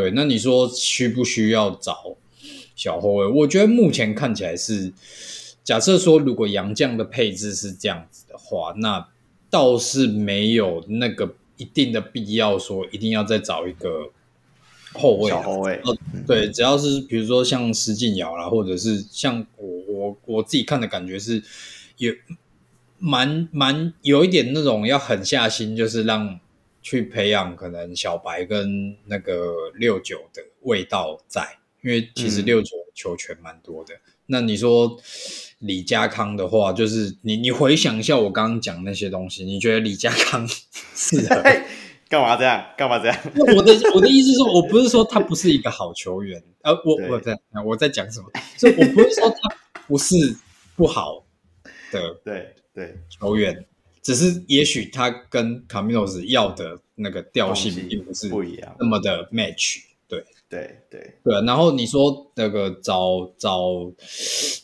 [0.00, 2.16] 对，那你说需不需要找？
[2.74, 4.90] 小后卫，我觉得目前看起来是，
[5.62, 9.06] 假设说如果杨将的配置是这样子的话，那
[9.50, 14.10] 倒是没有那个一定的必要说一定要再找一个
[14.94, 15.28] 后卫。
[15.28, 15.78] 小后卫，
[16.26, 21.42] 对，只要是比如说像施晋尧啦，或者是像我我我自己看的感觉是
[21.98, 22.14] 有
[22.98, 26.40] 蛮蛮有一点那种要狠下心，就是让
[26.82, 31.56] 去培养可能小白跟那个六九的味道在。
[31.82, 35.00] 因为其实六九球权蛮多的，嗯、那你说
[35.60, 40.46] 李家康的话，就是你你回想一下我刚刚讲那些东西，你觉得李家康
[40.94, 41.42] 适合
[42.06, 42.62] 干嘛这样？
[42.76, 43.16] 干嘛这样？
[43.56, 47.34] 我的我的意思是，我不是说他不是一个好球员，呃，我我在
[47.64, 48.26] 我在讲什么？
[48.58, 50.36] 所以我不是说他不是
[50.76, 51.24] 不好
[51.90, 53.64] 的， 对对球员，
[54.02, 59.82] 只是也许他跟卡米诺斯要的那个调性并不是不一样，那么的 match。
[60.08, 61.14] 对对对，
[61.46, 63.92] 然后你说那个找找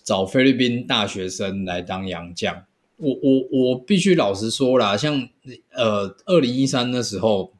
[0.02, 2.64] 找菲律宾大学生来当洋将，
[2.96, 5.28] 我我我必须老实说啦，像
[5.70, 7.52] 呃二零一三那时候，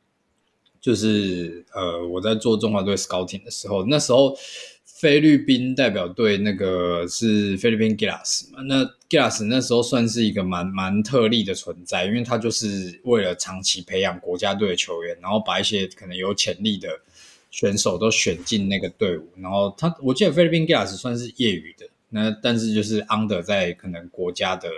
[0.80, 4.36] 就是呃我在做中华队 scouting 的时候，那时候
[4.98, 16.88] 菲律宾代表队那个是菲律宾 Gilas 嘛，那 Gilas 那时候算是一个蛮蛮特例的存在，因为他就是为了长期培养国家队的球员，然后把一些可能有潜力的。
[17.48, 24.68] 选手都选进那个队伍，然后他我记得菲律宾 Gilas 算是业余的，那但是就是 under 在可能国家的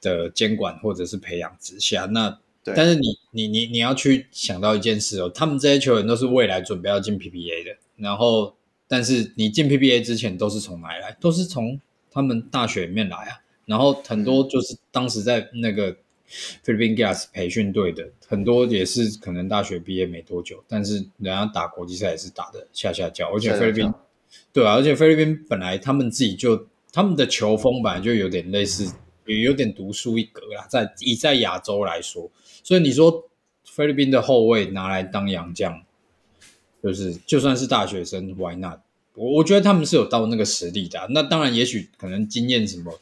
[0.00, 8.54] 的监管或者是培养之下，那对但是你你你你要去想到一件事哦，他们这些球员都是未来准备要进 PPA 的，然后
[8.94, 11.10] 但是你进 PBA 之前都是从哪里来？
[11.18, 11.80] 都是从
[12.12, 15.96] 他们大学里面来啊，然后很多就是当时在那个。
[16.62, 23.94] 菲律宾 Gilas 培训队的很多也是可能大学毕业没多久，但是人家打国际赛也是打的下下脚，而且菲律宾，
[24.52, 28.90] 对啊，而且菲律宾本来他们自己就他们的球风本来就有点类似，
[29.26, 32.28] 也有点独树一格啦，在以在亚洲来说，
[32.64, 33.28] 所以你说
[33.64, 35.84] 菲律宾的后卫拿来当洋将，
[36.82, 38.80] 就是就算是大学生，Why not？
[39.14, 42.92] 我我觉得他们是有到那个实力的啊，那当然也许可能经验什么，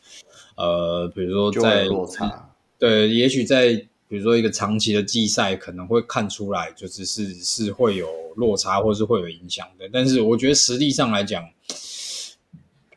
[0.57, 2.51] 呃，比如说在落差。
[2.79, 3.75] 对，也许在
[4.09, 9.89] 比如说一个长期的季赛，可能会看出来，就只是是会有落差，或是会有影响的。
[9.93, 11.49] 但是我觉得实力上来讲，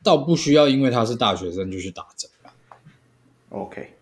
[0.04, 2.28] 倒不需要因为他是大学生就去打折。
[3.50, 3.94] OK，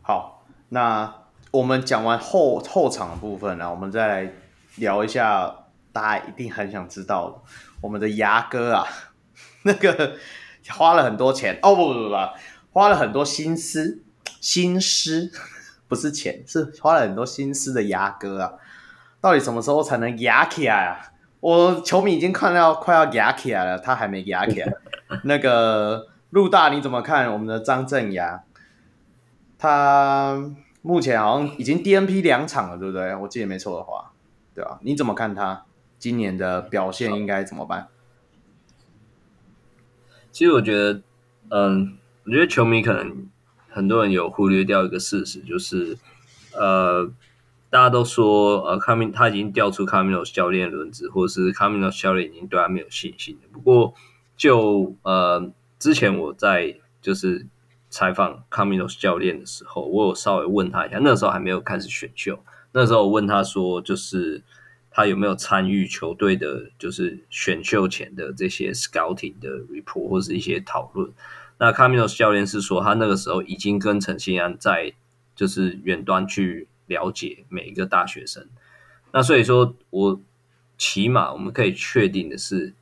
[0.00, 1.14] 好，那
[1.52, 4.34] 我们讲完后后场的部分呢，我们再来
[4.76, 7.36] 聊一下大家一定很想知道的，
[7.82, 8.86] 我们的牙哥啊，
[9.64, 10.16] 那个
[10.70, 12.16] 花了很多钱哦，不不不不，
[12.72, 14.02] 花了很多心思。
[14.40, 15.30] 心思
[15.86, 18.52] 不是钱，是花了很多心思的牙哥啊！
[19.20, 21.12] 到底什么时候才能牙起来啊？
[21.38, 24.72] 我球迷已经看到快要牙起来了，他还没牙起来。
[25.22, 28.42] 那个陆大你怎么看我们的张镇牙？
[29.58, 30.40] 他
[30.80, 33.14] 目前好像已经 DNP 两场了，对不对？
[33.14, 34.10] 我记得没错的话，
[34.54, 34.80] 对吧？
[34.82, 35.64] 你怎么看他
[36.02, 37.86] 今年的表现应该怎么办？
[40.32, 41.00] 其实我觉得，
[41.50, 43.28] 嗯，我觉得球迷可能。
[43.68, 45.96] 很多人有忽略掉一个事实，就是，
[46.54, 47.10] 呃，
[47.70, 53.38] 大家都说，呃，卡米他已经调出卡米诺斯教练轮子，或者是卡米诺斯教练已经对他没有信心。
[53.50, 53.94] 不过
[54.36, 57.46] 就，就呃，之前我在就是
[57.88, 62.38] 采访卡米诺斯教练的时候，我有稍微问他一下，那时候还没有开始选秀，
[62.72, 64.42] 那时候我问他说，就是
[64.92, 71.10] 他有没有参与球队的，就是选秀前的这些 scouting 的 report 或是一些讨论。
[71.58, 74.92] 那卡米诺斯教练是说，他那个时候已经跟陈信安在
[75.34, 78.46] 就是远端去了解每一个大学生。
[79.12, 80.20] 那所以说，我
[80.76, 82.74] 起码我们可以确定的是，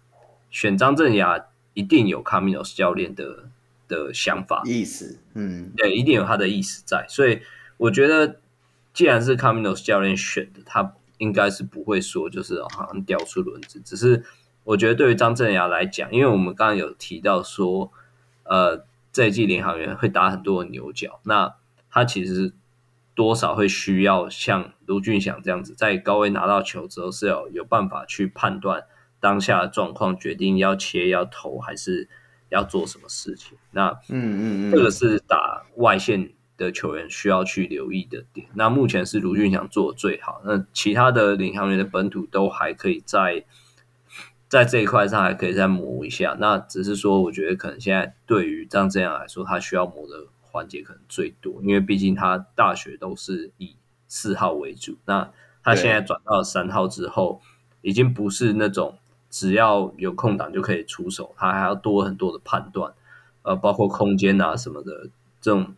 [0.50, 3.50] 选张镇雅一定有卡米诺斯教练的
[3.86, 7.04] 的想法意思，嗯，对，一定有他的意思在。
[7.08, 7.40] 所以
[7.76, 8.40] 我觉得，
[8.94, 13.80] 既然是卡米诺斯教练选的，他应该是不会说就是好像掉出轮子。
[13.84, 14.24] 只是
[14.64, 17.92] 我觉得对于张镇雅来讲，因为我们刚刚有提到说。
[18.42, 21.54] 呃，这一季领航员会打很多的牛角，那
[21.88, 22.52] 他其实
[23.14, 28.82] 多少会需要像卢俊祥这样子，在高位拿到球之后是要有办法去判断
[29.20, 32.08] 当下的状况决定要切要投还是
[32.48, 33.56] 要做什么事情。
[33.70, 36.32] 那嗯嗯嗯，这个是打外线
[36.64, 38.46] 的球员需要去留意的点。
[38.54, 43.44] 那目前是卢俊祥做的最好，那其他的领航员的本土都还可以在
[44.48, 46.36] 在这一块上还可以再磨一下。
[46.38, 53.76] 那只是说，我觉得可能现在对于张振阳来说，他需要磨的环节可能最多，因为毕竟他大学都是以
[54.06, 54.98] 四号为主。
[55.06, 55.32] 那
[55.62, 57.40] 他现在转到了三号之后，
[57.80, 58.98] 已经不是那种
[59.30, 62.92] 只要有空档就可以出手，他还要多很多的判断，
[63.42, 65.08] 呃，包括空间啊什么的
[65.40, 65.74] 这种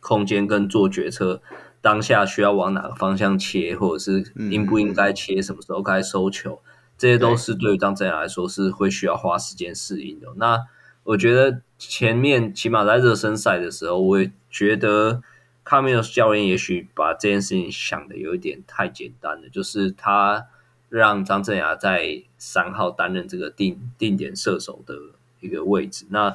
[0.00, 1.40] 空间跟做决策，
[1.80, 6.60] 当下需要往哪个方向切，或者是应不应该切，什么时候该收球，
[6.96, 10.28] 这些都是对于张振阳来说是会需要花时间适应的。
[10.36, 10.66] 那
[11.04, 15.22] 我觉得前面起码在热身赛的时候，我也觉得。
[15.64, 20.46] 卡米诺斯教练也许把这件事情想的有一点太简单了，就是他
[20.88, 24.94] 让张镇雅在三号担任这个定定点射手的
[25.40, 26.06] 一个位置。
[26.08, 26.34] 那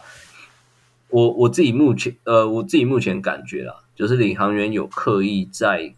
[1.13, 5.93] 我我自己目前呃，我自己目前感觉啦，就是领航员有刻意在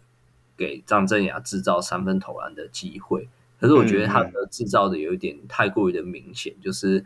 [0.56, 3.28] 给张镇雅制造三分投篮的机会，
[3.60, 7.04] 可是我觉得他的制造的有一点太过于的明显，嗯、就是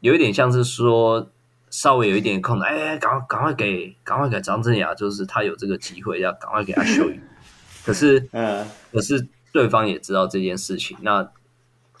[0.00, 1.30] 有一点像是说。
[1.68, 7.20] 稍微有一点空的，哎，赶快赶快给，赶快给张镇雅，就是他有这个机会，要赶快给他秀一。
[7.84, 11.28] 可是，嗯，可是对方也知道这件事情，那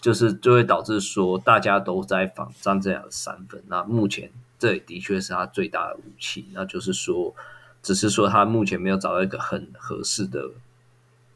[0.00, 3.60] 就是就会导致说，大家都在防张镇雅的三分。
[3.66, 7.34] 那目前这的确是他最大的武器，那就是说，
[7.82, 10.50] 只是说他目前没有找到一个很合适的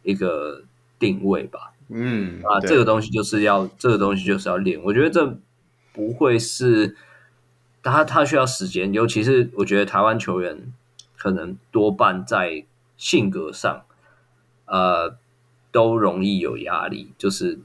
[0.03, 0.63] 一个
[0.99, 1.73] 定位吧。
[1.89, 4.81] 嗯，啊，这个东西就是要，这个东西就是要练。
[4.83, 5.39] 我觉得这
[5.93, 6.97] 不会是。
[7.83, 10.71] 他他需要时间，尤其是我觉得台湾球员
[11.17, 12.67] 可能多半在
[12.99, 13.87] 性格上，
[14.67, 15.17] 呃，
[15.73, 17.15] 都容易有压力。
[17.17, 17.59] 就是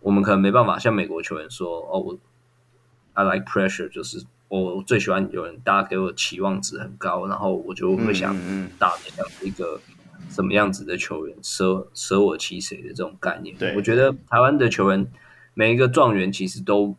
[0.00, 2.18] 我们可能没办法像美国球员说：“哦，我
[3.14, 4.22] I like pressure，就是
[4.60, 8.36] 我最喜欢有人大家给我期望值很高，然后我就会想
[8.78, 9.80] 打这样一个
[10.28, 15.06] 什么样子的球员，舍舍我其谁的这种概念。”对，我觉得台湾的球员
[15.54, 16.96] 每一个状元其实都。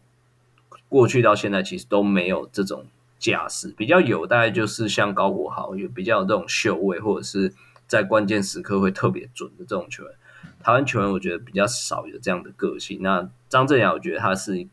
[0.90, 2.86] 过去到现在，其实都没有这种
[3.18, 7.52] 架势，比较有大概就是像高国豪，有比较有这种秀位，或者是
[7.88, 10.14] 在关键时刻会特别准的这种球员。
[10.62, 13.00] 台湾球员我觉得比较少有这样的个性。
[13.02, 14.68] 那张镇衙，我觉得他是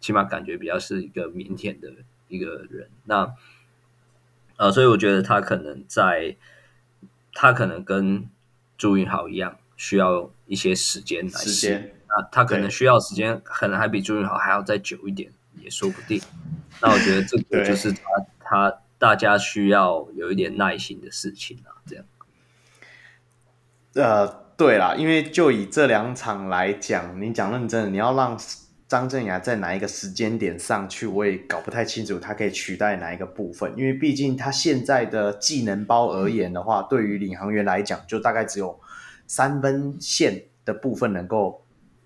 [0.00, 1.90] 起码感觉比较是一个腼腆的
[2.34, 2.88] 一个人。
[3.04, 3.34] 那
[4.56, 6.36] 呃，所以我觉得他可能在，
[7.32, 8.28] 他可能跟
[8.76, 11.94] 朱云豪一样，需要一些时间来时间。
[12.08, 15.32] 那他可能需要时间，可能还比朱云豪还要再久一点。
[15.60, 16.20] 也说不定，
[16.82, 18.00] 那我觉得这个就是他
[18.40, 22.04] 他大家需要有一点耐心的事情啊，这样。
[23.94, 24.26] 呃，
[24.58, 28.36] 对啦，因为就以这两场来讲，你讲认真的，你要让
[28.88, 38.78] 张镇雅在哪一个时间点上去，我也搞不太清楚他可以取代哪一个部分，因为毕竟他现在的技能包而言的话，对于领航员来讲，就大概只有
[39.26, 41.60] 三分线的部分能够。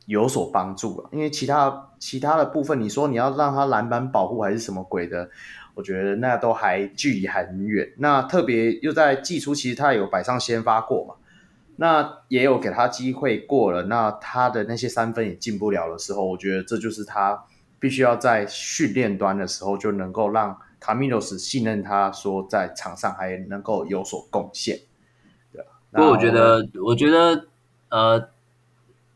[0.06, 5.28] 有所帮助了，因为其他其他的部分，你说你要让他篮板保护还是什么鬼的，
[5.74, 7.86] 我觉得那都还距离还很远。
[7.98, 11.14] 那特别又在季初，其实他有摆上先发过嘛，
[11.80, 17.44] 那也有给他机会过了，那他的那些三分也进不了的时候，我觉得这就是他
[17.78, 24.78] 必须要在训练端的时候就能够让卡米诺斯信任他，说在场上还能够有所贡献。
[25.52, 27.46] 对，不过我觉得，我觉得，
[27.90, 28.28] 呃。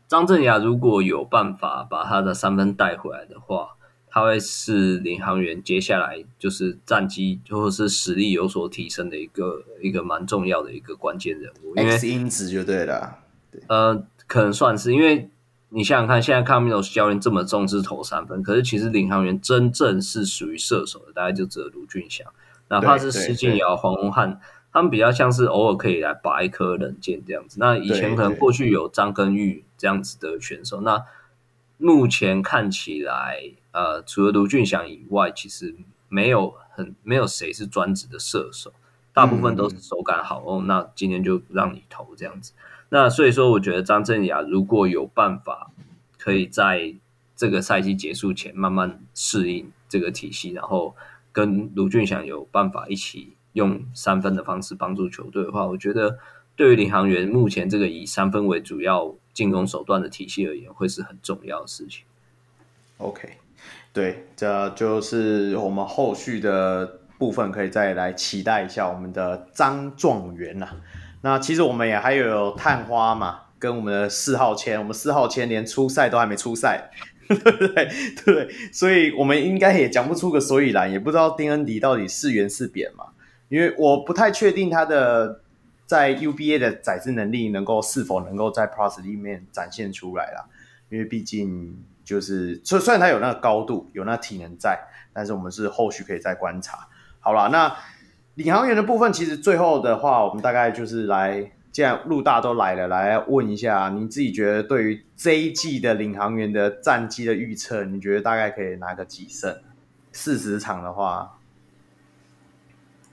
[0.05, 3.69] 张镇雅如果有办法把他的三分带回来的话，
[4.13, 11.75] 他会是领航员接下来就是战绩或者是实力有所提升的一个一个蛮重要的一个关键人物。
[11.75, 13.17] 因为因子就对了。
[13.51, 15.31] 对呃，可能算是，因为
[15.69, 22.31] 你想想看，现在卡米诺斯教练这么重视投三分，可是其实领航员真正是属于射手的，大概就只有卢俊祥，
[22.69, 24.39] 哪怕是施晋尧、黄宏汉。
[24.71, 27.57] 他们比较像是偶尔可以来拔一颗冷箭这样子。
[27.59, 31.03] 那以前可能过去有张根玉这样子的选手，那
[31.83, 35.75] 目前看起来，呃，除了卢俊祥以外，其实
[36.07, 38.71] 没有很没有谁是专职的射手，
[39.11, 40.63] 大部分都是手感好哦。
[40.65, 42.53] 那今天就让你投这样子。
[42.89, 45.71] 那所以说，我觉得张镇雅如果有办法
[46.17, 46.95] 可以在
[47.35, 50.95] 这个赛季结束前慢慢适应这个体系，然后
[51.31, 53.35] 跟卢俊祥有办法一起。
[53.53, 56.17] 用三分的方式帮助球队的话，我觉得
[56.55, 62.03] 对于领航员目前这个以三分为主要进攻手段的体系而言，会是很重要的事情。
[62.97, 63.29] OK，
[63.91, 70.69] 对，这就是我们后续的部分，可以再来期待一下我们的张状元呐。
[71.21, 76.91] 那其实我们也还有探花嘛，跟我们的四号签，我们四号签连出赛都还没出赛，
[77.27, 77.89] 对不对？
[78.25, 83.05] 对，所以我们应该也讲不出个所以然，也不知道丁恩迪到底是圆是扁嘛，
[83.47, 85.42] 因为我不太确定他的
[85.85, 90.45] 在 UBA 的载制能力能够是否能够在 Plus 里面展现出来啦，
[90.89, 94.79] 因为毕竟就是虽虽然他有那个高度，有那体能在，
[95.13, 96.87] 但是我们是后续可以再观察。
[97.19, 97.75] 好了，那
[98.35, 101.51] 领航员的部分，其实最后的话，我们大概就是来。
[101.73, 109.57] 既然陆大都来了，来问一下，你自己觉得对于这一季的领航员的战绩的预测，你觉得大概可以拿个几胜？
[110.11, 111.39] 四十场的话，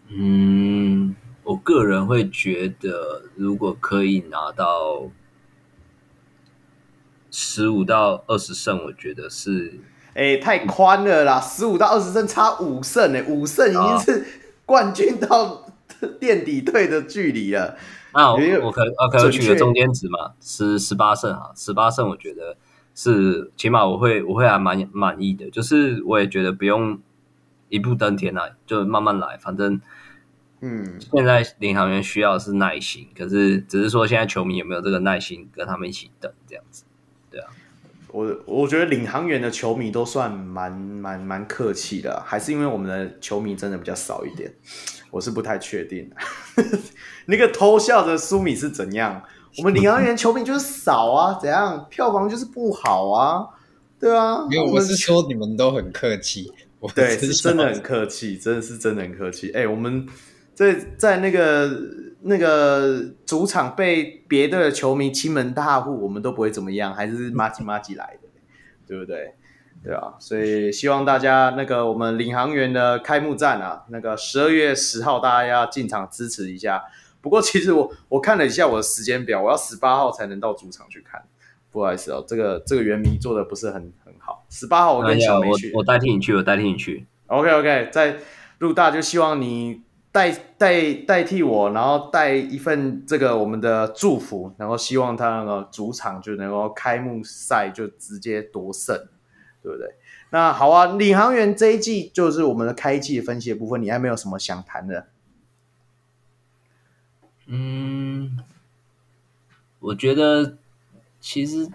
[0.08, 5.08] 嗯，我个人会觉得，如果可以拿到
[7.30, 9.80] 十五到二十胜，我觉得是，
[10.14, 14.26] 哎，太宽了啦，十五到二十胜差五胜，哎，五胜已经是
[14.66, 15.66] 冠军到
[16.18, 17.76] 垫底队的距离了。
[18.12, 22.56] 那我我可我可能取个中间值嘛，十十八胜啊，十八胜我觉得
[22.94, 26.98] 是起码我会我会还蛮满意的，就是我也觉得不用
[27.68, 29.80] 一步登天啊，就慢慢来，反正
[30.60, 36.84] 嗯，现在领航员需要的是耐心，可是只是说现在球迷有没有这个耐心跟他们一起等这样子，
[37.30, 37.48] 对啊，
[38.08, 44.52] 我我觉得领航员的球迷都算蛮蛮蛮客气的，还是因为我们的球迷真的比较少一点。
[45.10, 46.08] 我是不太确定，
[47.26, 49.20] 那个偷笑的苏米是怎样？
[49.58, 51.84] 我们领航员球迷就是少啊，怎样？
[51.90, 53.44] 票房就是不好啊，
[53.98, 54.46] 对啊。
[54.48, 56.52] 没有，我是说你们都很客气，
[56.94, 59.50] 对，是真的很客气，真的是真的很客气。
[59.50, 60.06] 哎、欸，我们
[60.54, 61.70] 在在那个
[62.22, 68.28] 那个主场被别的球迷欺门大户，我们都不会怎么样，还是麻吉麻吉来的，
[68.86, 69.34] 对不对？
[69.82, 76.84] 对啊，所以希望大家那个我们领航员的开幕战啊，那个十二月十号大家要进场支持一下。
[77.22, 81.22] 不过其实我我看了一下我的时间表，我要十八号才能到主场去看。
[81.70, 84.44] 不好意思哦，这个这个原迷做的不是很很好。
[84.50, 87.06] 十八号我跟小梅去，我我代替你去，我代替你去。
[87.28, 88.16] OK OK，在
[88.58, 89.80] 陆大就希望你
[90.12, 99.08] 代代代替我，然后带一份这个我们的祝福，然后希望他那个主场就能够开幕赛就直接夺胜。
[99.62, 99.94] 对不对？
[100.30, 105.08] 那好啊，领航员这一季就是我们的开季分析的部分，你还没有什么想谈的？
[107.44, 108.38] 嗯，
[109.80, 110.56] 我觉得
[111.20, 111.66] 其实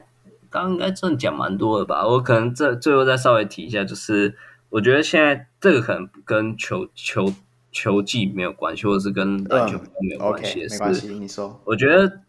[0.49, 2.07] 刚刚应该真的讲蛮多的吧。
[2.07, 4.35] 我可能这最后再稍微提一下，就是
[4.69, 7.31] 我觉得现在这个可能跟球球
[7.75, 10.61] 球技没有关系，或者是跟篮球没有关系。
[10.61, 11.61] 嗯、okay, 没关系，你说。
[11.65, 12.21] 我觉得，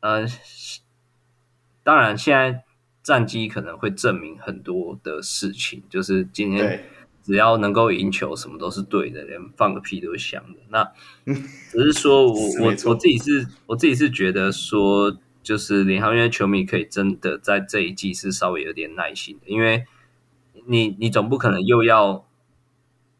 [0.00, 0.26] 呃，
[1.82, 2.64] 当然现在。
[3.04, 6.82] 战绩可能会证明很多的事情，就是今天
[7.22, 10.60] 只要能够赢球，什么都是对的，连放个屁都是香的。
[10.70, 10.90] 那
[11.70, 12.32] 只是说我
[12.62, 19.84] 我我自己是我自己是觉得说，就是领航员球迷可以真的在这一季是稍微有点耐心的，因为
[20.66, 22.26] 你你总不可能又要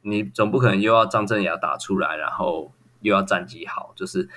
[0.04, 4.28] 你总不可能又要张镇雅打出来，然后又要战绩好，就是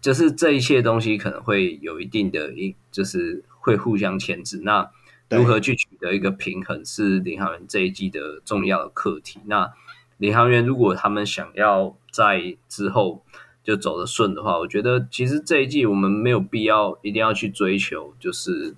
[0.00, 3.44] 就是这一切东西可能会有一定的一就是。
[3.60, 4.88] 会互相牵制，那
[5.28, 9.40] 如何去取得一个平衡是领航员这一季的重要的课题。
[9.44, 9.70] 那
[10.16, 13.22] 领航员如果他们想要在之后
[13.62, 18.74] 就走得顺的话，我觉得其实这一季我们没有必要一定要去追求，就是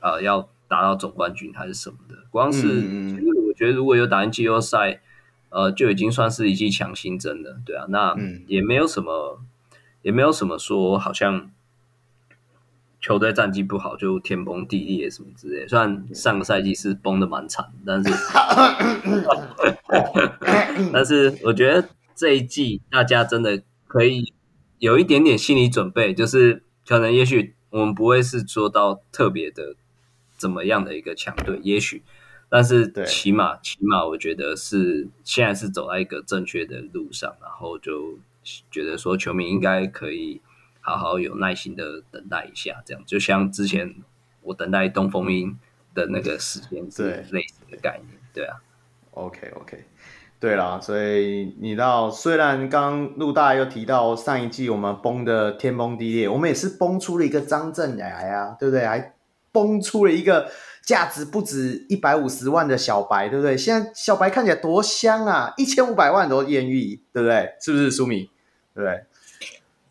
[0.00, 2.16] 呃要达到总冠军还是什么的。
[2.30, 5.02] 光是其实我觉得如果有打进季后赛，
[5.52, 7.60] 呃就已经算是一剂强心针了。
[7.64, 8.16] 对啊，那
[8.48, 9.40] 也没有什么，
[10.02, 11.50] 也没有什么说好像。
[13.04, 18.08] 球队战绩不好就天崩地裂什么之类，虽然上个赛季是崩的蛮惨，但是
[20.92, 24.32] 但是我觉得这一季大家真的可以
[24.78, 29.74] 有一点点心理准备，就是可能也许我们不会是做到特别的
[30.36, 32.04] 怎么样的一个强队，也许，
[32.52, 38.18] 但是起码起码我觉得是现在是走在一个正确的路上，然后就
[38.70, 40.40] 觉得说球迷应该可以。
[40.84, 43.94] 好好有耐心的等待一下，这样就像之前
[44.40, 45.56] 我等待东风鹰
[45.94, 48.56] 的那个时间是类似的概念，对，对啊。
[49.12, 49.84] OK OK，
[50.40, 58.84] 对啦，所以你知道，虽然刚陆大又提到上一季我们崩的天崩地裂，我们也是崩出了一个张镇衙呀，对不对？
[58.84, 59.14] 还
[59.52, 60.50] 崩出了一个
[60.84, 63.56] 价值不止一百五十万的小白，对不对？
[63.56, 67.50] 现在小白看起来多香啊，一千五百万都艳遇，对不对？
[67.60, 68.30] 是不是苏米？
[68.74, 69.04] 对不对？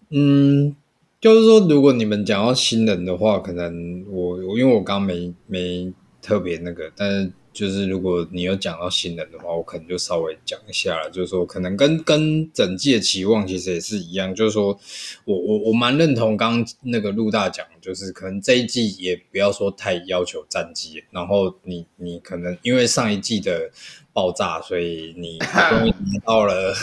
[0.10, 0.76] 嗯。
[1.22, 11.10] 就是说，如果你们讲到新人的话，可能我我因为我刚没没特别那个，但是就是如果你有讲到新人的话，我可能就稍微讲一下了。
[11.10, 14.34] 就是说，可能跟跟整季的期望其实也是一样。
[14.34, 14.80] 就是说
[15.26, 23.70] 我我我蛮认同刚刚那个陆大讲，就是可能这一季也不要说太要求战绩，然后你你可能因为上一季的
[24.14, 26.74] 爆炸，所以你终于拿到了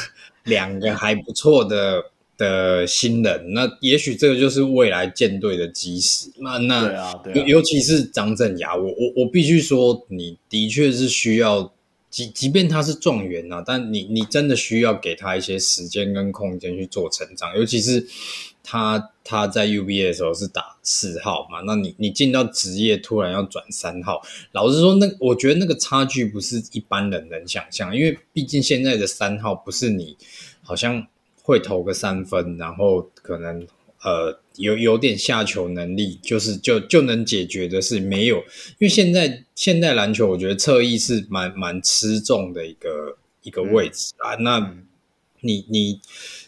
[0.45, 2.11] 两个还不错的。
[2.39, 6.31] 的新人，那也许这个就是未来舰队的基石。
[6.39, 11.73] 那那对啊，对啊，尤尤其是张镇雅，我我我必须说，你的确是需要，
[12.09, 17.57] 即即便他是状元啊，但你你真的需要给他一些时间跟空间去做成长。
[17.57, 18.07] 尤其是
[18.63, 30.17] 他他在 UBA 的时候是打四号嘛，那你你进到职业突然要转三号，老实说，那我觉得那个差距不是一般人能想象，因为毕竟现在的三号不是你
[30.63, 31.05] 好像。
[31.49, 33.67] 会投个三分，然后可能
[34.03, 44.35] 呃有有点下球能力，就是就就能解决的是没有，因为现在现在篮球我觉得侧翼是蛮蛮吃重的一个一个位置啊。
[44.35, 44.75] 嗯、那
[45.41, 46.03] 你你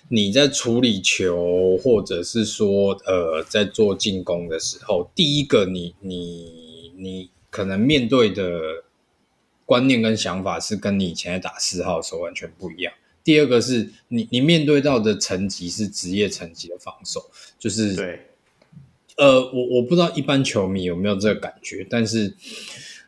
[0.09, 8.85] 你在处理球，或者是说呃在做进攻的时候，第一个你你你可能面对的
[9.64, 12.93] 观念跟想法是跟你以前在打四号的时候完全不一样。
[13.31, 17.31] 第二个是你，你面对到的层级是职业层级的防守，
[17.61, 18.27] 就是对，
[19.16, 22.35] 呃，我我不知道一般球迷有没有这个感觉，但是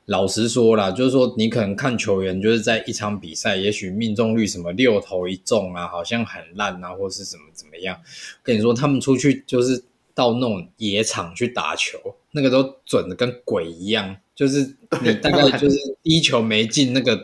[0.05, 8.01] 老实说啦，就是说你可能看球员，就是在一场比赛，也许命中率什么六投一中啊，好像很烂啊，或是怎么怎么样，
[8.45, 9.83] 跟你说他们出去就是
[10.15, 11.99] 到那种野场去打球，
[12.31, 17.17] 那个都准的跟鬼一样，就是你大概就是 第一球没进，那个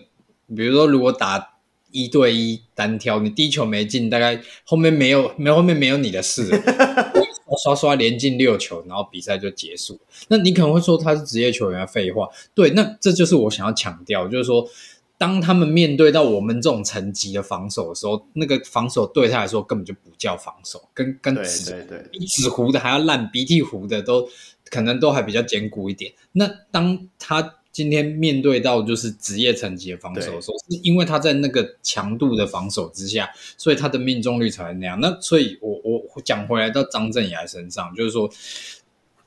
[0.49, 1.55] 比如说如果打。
[1.91, 6.63] 一对一单挑，你第一球没进，大概后面没有，没后面没有你的事了，
[7.65, 9.99] 刷刷连进六球，然后比赛就结束。
[10.29, 14.69] 那你可能会说他是职业球员，废话，对，那这就是我想要强调，就是说，
[15.17, 24.29] 当他们面对到我们这种层级的防守的时候，那个防守对他来说根本就不叫防守，跟跟纸比纸糊的还要烂，鼻涕糊的都
[24.71, 26.13] 可能都还比较坚固一点。
[26.33, 34.99] 那当他今天面对到就是职业层级的防守的时候，是因为他在那个强度的防守之下，所以他的命中率才会那样。
[35.01, 38.29] 那所以我，我我讲回来到张镇雅身上，就是说，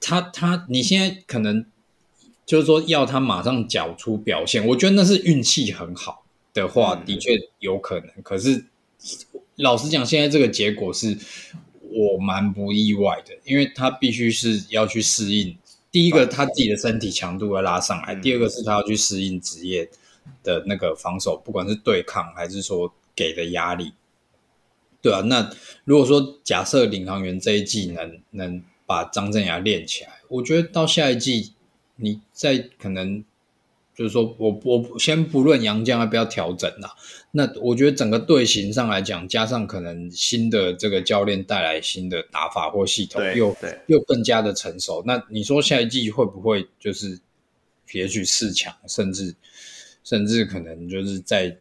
[0.01, 1.65] 他他你现在可能
[2.45, 8.09] 就是说要他马上缴出表现，我觉得那是运气很好的话，的确有可能。
[8.21, 8.65] 可是
[9.55, 11.17] 老实讲，现在这个结果是
[11.83, 15.55] 我蛮不意外的，因为他必须是要去适应。
[15.91, 19.89] 第一个，他自己的身体强度要拉上来；第二个是他要去适应职业
[20.43, 23.91] 的那个防守，不管是对抗还是说给的压力，
[25.01, 25.51] 对啊，那
[25.83, 31.53] 如果说假设领航员这一季能能把张镇牙练起来，我觉得到下一季
[31.97, 33.23] 你在可能。
[33.93, 36.95] 就是说我我先不论杨将要不要调整啦，
[37.31, 43.55] 那我觉得整个队形上来讲，加上可能新的这个教练带来新的打法或系统，又
[43.87, 45.03] 又更加的成熟。
[45.05, 47.19] 那你说下一季会不会就是
[47.91, 49.35] 也许四强，甚至
[50.03, 51.57] 甚至可能就是在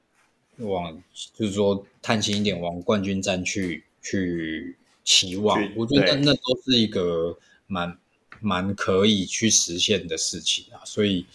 [0.58, 1.02] 往
[1.34, 5.60] 就是说探险一点往冠军战去去期望？
[5.76, 7.36] 我觉得那都是一个
[7.66, 7.98] 蛮
[8.40, 11.26] 蛮可以去实现的事情啊，所以。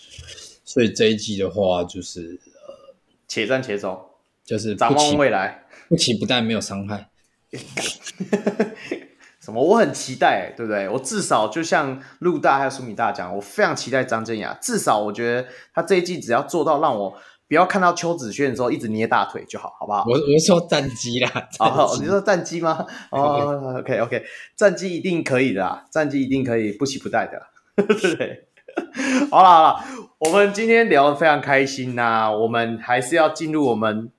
[0.76, 2.38] 所以这一季的话，就是
[2.68, 2.94] 呃，
[3.30, 4.10] 且战且走，
[4.44, 7.08] 就是展望未来， 不期不待，没有伤害。
[9.40, 9.64] 什么？
[9.64, 10.90] 我很期待，对不对？
[10.90, 14.54] 我至少就像陆大还有苏米大讲，我非常期待张镇雅。
[14.62, 20.04] 至少我觉得他这一季只要做到让我不要看到邱子轩的时候一直捏大腿就好，好不好？
[20.10, 22.86] 我我说战绩啦， 哦，你说战绩吗？
[23.12, 24.26] 哦，OK OK，
[24.58, 27.42] 战绩一定可以的啦，战绩一定可以不期不待的，
[27.78, 28.50] 对不对？
[29.32, 29.84] 好了好了，
[30.20, 34.10] 我们今天聊得非常开心呐、啊，我们还是要进入我们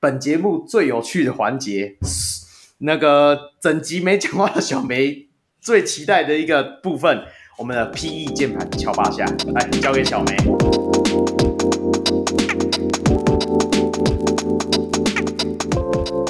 [0.00, 1.96] 本节目最有趣的环节，
[2.78, 5.28] 那个整集没讲话的小梅
[5.60, 7.24] 最期待的一个部分，
[7.58, 9.24] 我们的 PE 键盘敲八下，
[9.54, 10.36] 来交给小梅。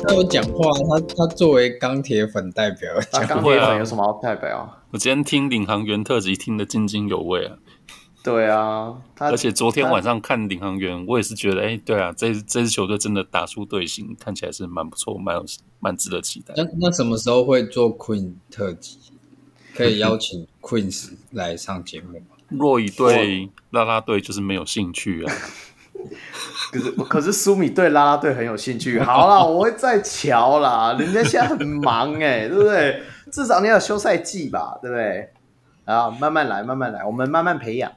[0.06, 2.92] 他有讲话，他他作为钢铁粉代表，
[3.26, 4.84] 钢铁粉有什么好代表啊？
[4.92, 7.56] 我今天听领航员特辑听得津津有味啊。
[8.24, 15.44] 对啊，而且昨天晚上看领航员，我也是觉得，哎，对啊，这这支球队真的打出队形，看起来是蛮不错，蛮有
[15.78, 16.54] 蛮值得期待。
[16.56, 18.98] 那那什么时候会做 Queen 特辑？
[19.76, 22.26] 可以邀请 Queen 来上节目吗？
[22.48, 25.34] 若以对拉拉队就是没有兴趣啊。
[26.72, 28.98] 可是可是苏米对拉拉队很有兴趣。
[29.00, 33.02] 好啦， 我会再瞧啦，人家现在很忙哎，对不对？
[33.30, 35.28] 至少你要休赛季吧，对不对？
[35.84, 37.92] 啊，慢慢来，慢慢来，我们慢慢培养。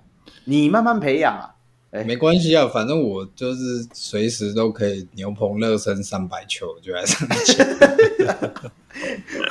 [0.50, 1.52] 你慢慢培养啊，
[2.06, 7.38] 没关系啊，反正我就是随时都可以牛棚热身三百球，就在上面。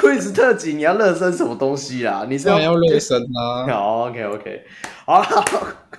[0.01, 2.25] Quiz 特辑，你要热身什么东西啊？
[2.29, 3.67] 你是要要热身啊？
[3.69, 4.63] 好，OK OK，
[5.05, 5.27] 好了，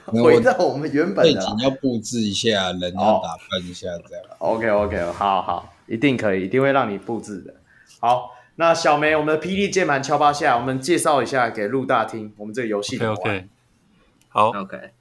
[0.06, 4.26] 回到我们原本的背景要布置一下，人要打扮一下，这样。
[4.40, 7.54] OK OK，好好，一定可以，一定会让你布置的。
[8.00, 12.98] 好，那小梅，我们的霹雳键盘敲八下，我们介绍一下给陆大听，我们这个游戏。
[13.00, 13.48] OK，
[14.38, 14.92] 好，OK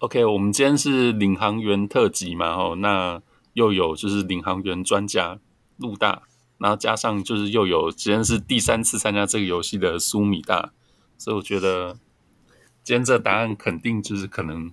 [0.00, 3.22] OK，我们今天是领航员特辑嘛，哦，那
[3.54, 5.38] 又有就是领航员专家
[5.78, 6.24] 陆大。
[6.58, 10.74] 然后加上就是又有，今天是第三次参加这个游戏的苏米大，
[11.16, 11.94] 所以我觉得
[12.82, 14.70] 今天这答案肯定就是可能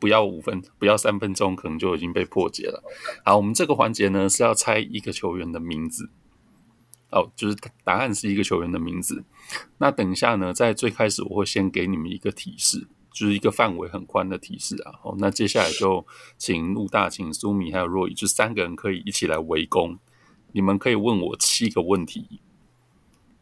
[0.00, 2.82] 不要五分，不要三分钟，可能就已经被破解了。
[3.24, 6.10] 好，我们这个环节呢是要猜一个球员的名字，
[7.12, 9.22] 哦，就是答案是一个球员的名字。
[9.78, 14.94] 那等一下呢，在最开始我会先给你们一个提示，就是一个范围很宽的提示啊。
[15.02, 16.06] 哦，那接下来就
[16.38, 19.98] 请陆大、请苏米还有若雨，就三个人可以一起来围攻。
[20.52, 22.40] 你们可以问我七个问题，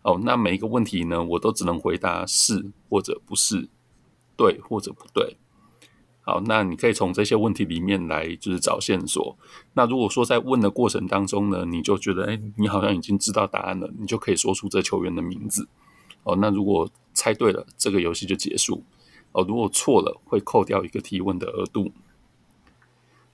[0.02, 3.68] 哦，那每一个问题呢，我都只能回答是或者不是，
[4.36, 5.36] 对或者不对。
[6.22, 9.36] 好，那你可以从这些问题里面来就是找线索。
[9.72, 15.66] 那如果说在问的过程当中呢，你就觉得哎，你好像已经知道答案了，你就可以说出这球员的名字。
[16.22, 18.84] 哦，那如果猜对了，这个游戏就结束。
[19.32, 21.92] 哦，如果错了，会扣掉一个提问的额度。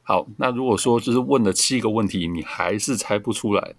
[0.03, 3.75] 好，那如果说就是问了七个问题，你还是猜不出来，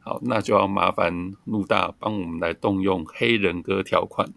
[0.00, 4.32] 好，那就要麻烦陆大帮我们来动用黑人哥条款，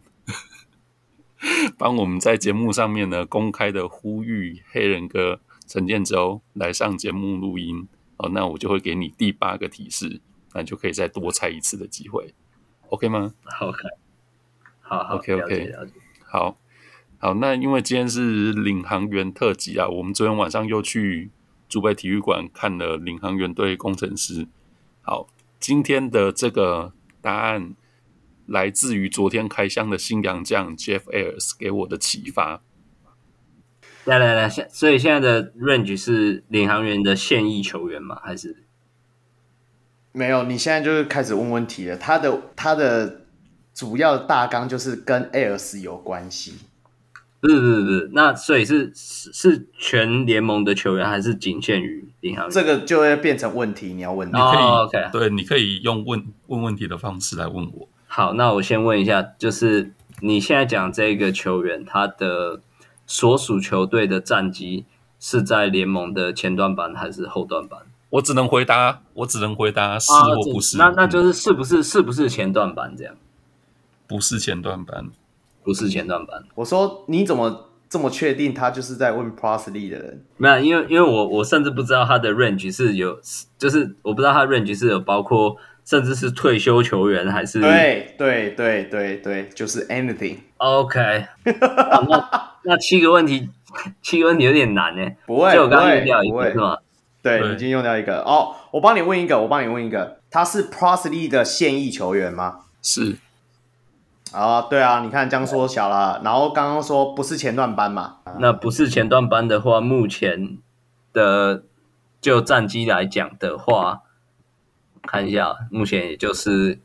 [1.77, 7.87] 帮我们在节目上面呢公开的呼吁黑人哥陈建州来上节目录音。
[8.17, 10.21] 哦，那我就会给你第八个提示，
[10.53, 12.35] 那你就可以再多猜一次的机会
[12.89, 13.79] ，OK 吗？OK，
[14.81, 15.71] 好好，OK OK，
[16.27, 16.57] 好。
[17.23, 21.31] 好，那因为今天是领航员特辑啊，我们昨天晚上又去
[21.69, 24.45] 竹北体育馆看了领航员对工程师。
[25.01, 26.91] 好，今天的这个
[27.21, 27.75] 答案
[28.45, 32.61] 来自于昨天开箱的新洋将 Jeff Ayers 给我的启发。
[34.03, 38.19] 来来来，现所以现在的 range 是领航员的现役球员吗？
[38.21, 38.65] 还是
[40.11, 40.43] 没有？
[40.43, 41.95] 你现在就是开始问问题了。
[41.95, 43.21] 他的他的
[43.73, 46.55] 主要大纲就是跟 Ayers 有关系。
[47.43, 52.49] 不是不是不是，那所以是是是全联盟的球员，还是仅限于银行员？
[52.49, 54.25] 这个就会变成问题，你要问。
[54.29, 57.89] 你可以、oh, OK，对，你可以用问问问题的方式来问我。
[58.07, 59.91] 好，那我先问一下，就是
[60.21, 62.61] 你现在讲这个球员，他的
[63.05, 64.85] 所属球队的战绩
[65.19, 67.81] 是在联盟的前段班还是后段班？
[68.11, 70.79] 我只能回答，我只能回答是或不是。
[70.79, 73.13] 啊、那那就是是不是是不是前段班这样？
[74.07, 75.09] 不是前段班。
[75.63, 76.43] 不是前段班。
[76.55, 80.25] 我说你怎么这么确定他就是在问 Prosley 的人？
[80.37, 83.19] 没有，因为因为我我甚至不知道他的 range 是有，
[83.57, 87.61] 就是我不知道他的 range 是有包括甚至是退休球员还是？
[87.61, 90.37] 对对对对对，就是 anything。
[90.57, 93.49] OK， 那那七个问题，
[94.01, 95.11] 七个问题有点难呢。
[95.27, 96.77] 不会，就我刚刚用掉一个是吗？
[97.21, 98.55] 对，对已经用掉一个哦。
[98.71, 102.61] 我帮你问一个，我帮你问一个，他是 Parsley 的现役球员吗？
[102.81, 103.17] 是。
[104.33, 110.57] 啊，oh, 对啊，你看这样缩小了，然后刚刚说不是前段班嘛，那不是前段班的话，目前
[111.13, 111.63] 的
[112.19, 114.01] 就战绩来讲的话，
[115.03, 116.79] 看一下，目前也就是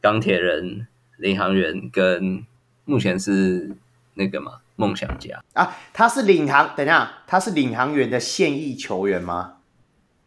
[0.00, 0.86] 钢铁人、
[1.18, 2.46] 领航员跟
[2.86, 3.76] 目前是
[4.14, 9.56] 那个嘛梦想家啊，他是领航，等一下，他是领航员的现役球员吗？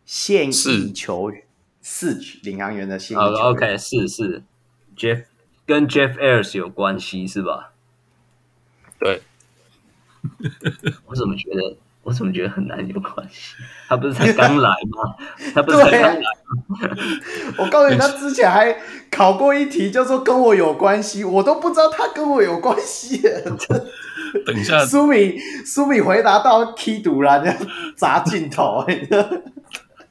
[0.06, 1.44] 现役球员
[1.82, 4.44] 是领航员的现役球员，OK，是是
[4.96, 5.24] Jeff。
[5.68, 7.74] 跟 Jeff Ayers 有关系是吧？
[9.00, 9.22] 对，
[11.06, 13.54] 我怎么觉得我怎么觉得很难有关系？
[13.88, 15.16] 他不是才刚来吗？
[15.54, 16.90] 他不是才刚来吗？
[17.60, 18.76] 我告诉你，他之前还
[19.12, 23.22] 考过一题，就说跟我有关系，我都不知道他跟我有关系。
[24.46, 27.58] 等一下，苏米苏米回答到踢堵了，这样
[27.96, 28.86] 砸镜头。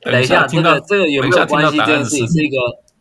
[0.03, 1.79] 等一下，这个这个有没有关系？
[1.79, 2.57] 这件事情是一个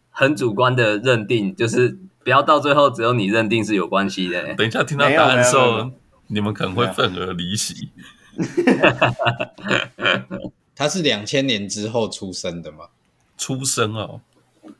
[0.09, 1.99] 很主观的认定，就是。
[2.25, 4.55] 不要到最后只有你认定是有关系的。
[4.55, 5.91] 等一下听到答案的时候，
[6.25, 7.89] 你们可能会愤而离席。
[10.75, 12.87] 他是两千年之后出生的吗？
[13.37, 14.21] 出生哦，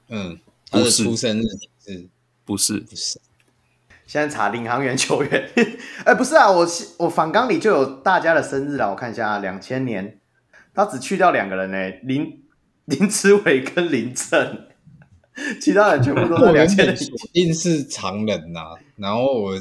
[0.10, 0.40] 嗯，
[0.72, 1.44] 他的出生日
[1.86, 2.08] 是？
[2.44, 3.20] 不是，不是。
[4.08, 5.52] 现在查领航员球员，
[6.04, 6.68] 哎，不是啊，我
[6.98, 10.20] 我访纲里就有大家的生日了，我看一下，两千年，
[10.74, 12.42] 他只去掉两个人呢，林
[12.86, 14.66] 林志伟跟林正。
[15.60, 16.98] 其他人全部都是两千年，
[17.34, 18.80] 一定是常人呐、啊。
[18.96, 19.56] 然后我，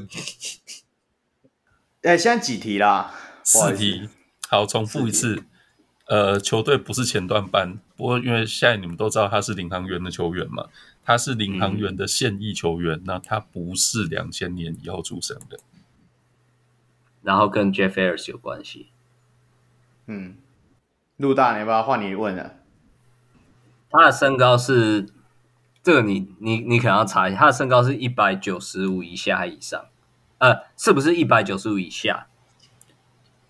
[2.03, 3.13] 哎、欸，现在几题啦？
[3.43, 4.09] 四题，
[4.49, 5.45] 好，重复一次。
[6.07, 10.69] 呃，球队不是前段班，不过因为现在你们都知道他是领航员的球员嘛，
[11.03, 15.59] 他是领航员的现役球员，嗯、那他不是两千年以后出生的，
[17.23, 18.89] 然后跟 Jeff Ayers 有关系。
[20.07, 20.37] 嗯，
[21.17, 22.57] 陆大，你要不要换你问了？
[23.91, 25.07] 他的身高是
[25.85, 29.85] 这个你，你你你可能要查一下，他的身高是一百九十五以下还以上？
[30.39, 32.29] 呃，是不是一百九十五以下？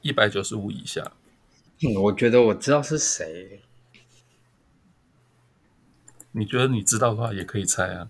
[0.02, 1.12] 一百九十五以下。
[1.80, 3.60] 嗯，我觉得我知道是谁。
[6.32, 8.08] 你觉得你知道的话，也可以猜啊。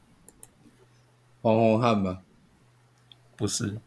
[1.43, 2.21] 黄宏汉吗？
[3.37, 3.79] 不是。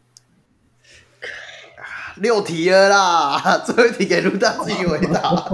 [2.18, 5.34] 六题了啦，最后一题给卢大自己回答。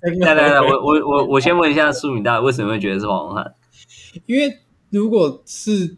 [0.00, 3.54] 来来来，我我我我先问一下苏敏大，为什么会觉得是黄宏汉？
[4.26, 4.58] 因为
[4.90, 5.96] 如果是。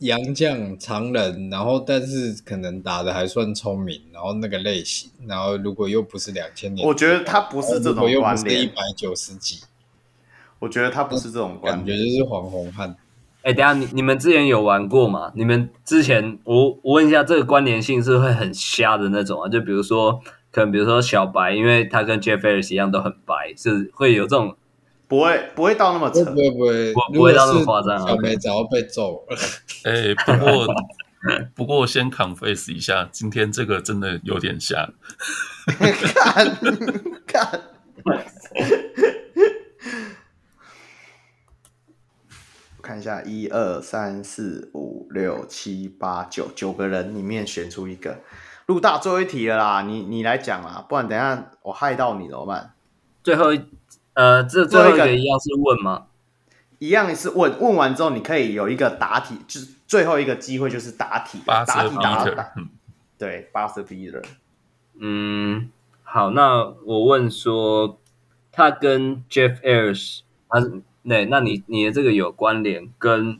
[0.00, 9.60] 杨将常人，然后但是可能打的还算聪明，然后那个类型，然后如果又不是两千年，我觉得他不是这种观点，一百九十几，
[10.58, 12.94] 我觉得他不是这种观点，感觉就是黄宏汉。
[13.40, 15.32] 哎，等下你你们之前有玩过吗？
[15.34, 19.48] 你们之前我我问一下，这个关联性是会很瞎的那种啊？
[19.48, 20.20] 就比如说，
[20.56, 24.56] 可能比如说小白，因为他跟 Jeff Ayers 一样都很白，是会有这种。
[25.06, 27.98] 不会，不会到那么扯，不会不会，不会到那么夸张。
[27.98, 29.36] 小白早要被揍了。
[29.84, 30.66] 哎、欸，不过
[31.54, 34.94] 不过我先 confess 一下，今天这个真的有点像。
[35.76, 36.56] 看
[37.26, 37.60] 看，
[42.78, 48.20] 我看一下，一二三四五六七八九九个人里面选出一个。
[48.66, 52.74] 陆大最后一题了啦，你你来讲啦，不然等一下我害到你怎么办？
[53.22, 53.64] 最后一。
[54.14, 56.06] 呃，这最后一个一样是问吗？
[56.78, 62.54] 一样是问，问完之后你可以有一个答题，就是最后一个机会就是答题，答题答答。
[63.18, 64.22] 对，八十比尔。
[64.98, 65.70] 嗯，
[66.02, 67.98] 好，那我问说，
[68.50, 73.38] 他跟 Jeff Ayers，他是那，那你你的这个有关联，跟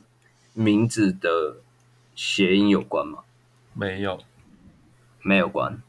[0.52, 1.56] 名字的
[2.14, 3.20] 谐音有关吗？
[3.72, 4.18] 没有，
[5.26, 5.82] 没有关。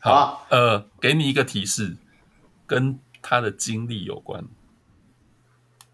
[0.00, 1.96] 好，啊、呃，给你一个提示，
[2.66, 2.98] 跟。
[3.20, 4.44] 他的经历有关，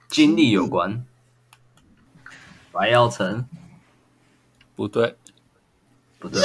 [0.09, 1.05] 经历有关，
[2.71, 3.49] 白耀成，
[4.77, 5.17] 不对，
[6.21, 6.41] 不对。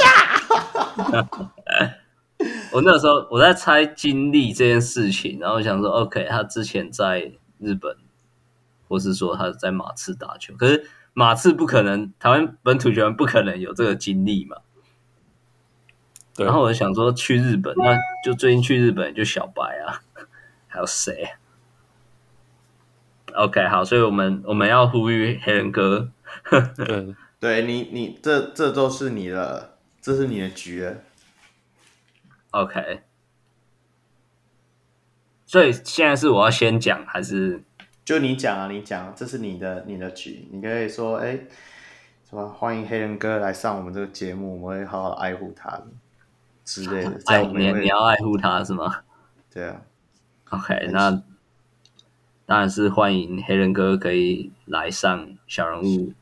[2.72, 7.96] 我那时候我在猜经历这件事情，然后想说，OK，他之前在日本，
[8.88, 14.56] 或是说他在马刺打球，可是马刺不可能，台湾本土球员不可能有这个经历嘛。
[16.40, 16.46] 对。
[16.46, 17.94] 然后我就想说，去日本，那
[18.24, 20.00] 就最近去日本就小白啊。
[20.72, 21.28] 还有谁
[23.34, 26.10] ？OK，好，所以我们我们要呼吁黑人哥。
[26.76, 30.94] 对，对你，你这这都是你的，这是你的局了。
[32.52, 33.02] OK，
[35.44, 37.62] 所以现在是我要先讲还是？
[38.04, 41.36] 就你讲啊，你讲，这是你的你的局，你可以说，哎，
[42.28, 45.68] 什么欢迎黑人哥来上我们这个节目，我们会好好爱护他
[46.74, 47.20] 之类的。
[47.26, 49.00] 爱你，你要爱护他是吗？
[49.52, 49.82] 对啊。
[50.50, 51.10] OK，那
[52.46, 56.12] 当然是欢迎黑人哥可以来上小人物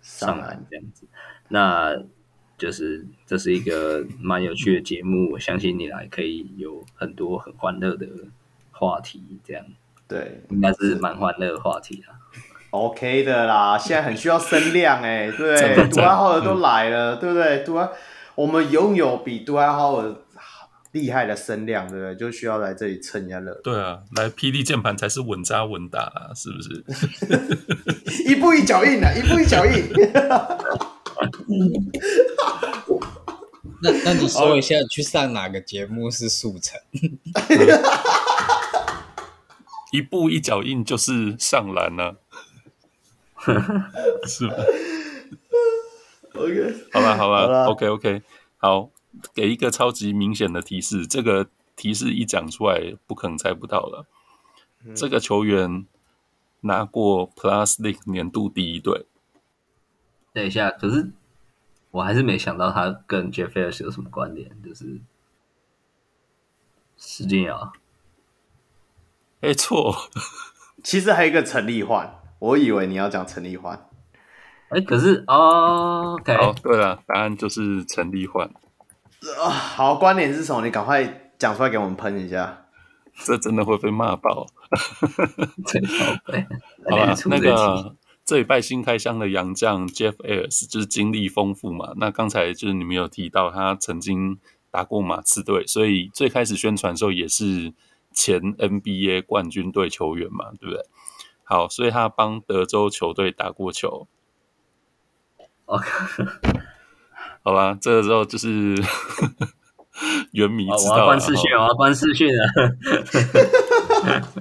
[0.00, 1.06] 上来这样子，
[1.48, 1.96] 那
[2.56, 8.06] 就是这是一个蛮有趣的节目，我相信你来可以有很多很欢乐的
[8.70, 9.64] 话题，这样
[10.06, 12.14] 对，应该是蛮欢乐的话题啊。
[12.70, 17.64] OK 的啦，现在很需要声量哎，对，杜爱浩的都来了，嗯、对不对？
[17.64, 17.88] 杜爱，
[18.36, 20.14] 我们拥有比杜爱浩尔。
[20.92, 22.14] 厉害的声量，对不对？
[22.14, 23.52] 就需要来这里蹭一下热。
[23.64, 26.84] 对啊，来 PD 键盘才是稳扎稳打啊，是不是？
[28.30, 29.90] 一步一脚印啊，一步一脚印。
[33.82, 36.80] 那那你说一下，你去上哪个节目是速成？
[39.90, 42.14] 一步一脚印就是上篮呢、
[43.34, 43.90] 啊，
[44.28, 44.54] 是吧
[46.34, 48.22] ？OK，好吧，好吧，OK OK，
[48.58, 48.90] 好。
[49.32, 51.46] 给一个超级明显的提示，这个
[51.76, 54.06] 提示一讲出来，不可能猜不到了。
[54.84, 55.86] 嗯、这个球员
[56.62, 59.06] 拿过 Plus League 年度第一队。
[60.32, 61.12] 等一下，可是
[61.92, 65.00] 我还是没想到他跟 Jeff Ayers 有什么关联，就是
[66.96, 67.72] 施晋尧。
[69.42, 70.10] 哎，错，
[70.82, 73.88] 其实还有一个陈立焕，我以为你要讲陈立焕。
[74.74, 78.50] 哎，可是哦，OK，好，对了，答案就是陈立焕。
[79.40, 80.64] 啊，好，观点是什么？
[80.64, 82.66] 你赶快讲出来给我们喷一下。
[83.24, 84.46] 这真的会被骂爆。
[85.66, 86.16] 真 好，
[86.90, 87.94] 好吧，那个
[88.24, 91.92] 这礼拜新开箱的洋将 Jeff Ayres 就是经历丰富嘛。
[91.96, 94.40] 那刚才就是你们有提到他曾经
[94.72, 97.72] 打过马刺队，所以最开始宣传的时候也是
[98.12, 100.82] 前 NBA 冠军队球员嘛，对不对？
[101.44, 104.08] 好，所以他帮德州球队打过球。
[105.66, 105.86] OK，
[107.42, 108.74] 好吧，这个时候就是
[110.32, 110.96] 原迷知道了。
[110.96, 112.44] 我要关视讯，我要关视讯了。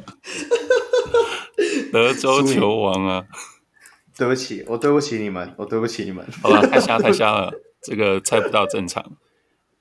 [1.91, 3.23] 德州球王啊！
[4.17, 6.25] 对不起，我对不起你们，我对不起你们。
[6.41, 9.03] 好吧，太瞎太瞎了，这个猜不到正常。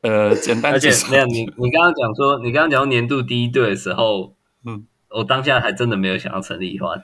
[0.03, 0.73] 呃，简单。
[0.73, 7.03] 而且没有你，你刚刚讲说，你刚刚讲年度第一队的时候，嗯，我当下还真的没有想要陈立焕。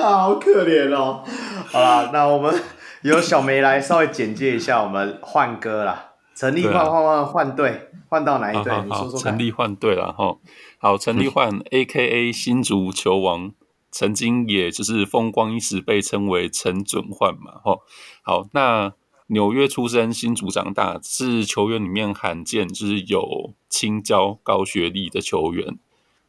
[0.00, 1.24] 好可怜哦！
[1.72, 2.54] 好了，那我们
[3.02, 6.12] 由小梅来稍微简介一下我们换歌啦。
[6.34, 8.72] 陈立焕换换换队，换到哪一队？
[8.84, 9.18] 你说说。
[9.18, 10.36] 陈立换队了哈。
[10.78, 13.52] 好，陈立焕 A.K.A 新足球王，
[13.90, 17.60] 曾经也就是风光一时，被称为陈准焕嘛。
[17.64, 17.78] 哈，
[18.22, 18.92] 好，那
[19.26, 25.76] 纽约出生，新竹长大，是球员里面罕见就是有青椒高学历的球员。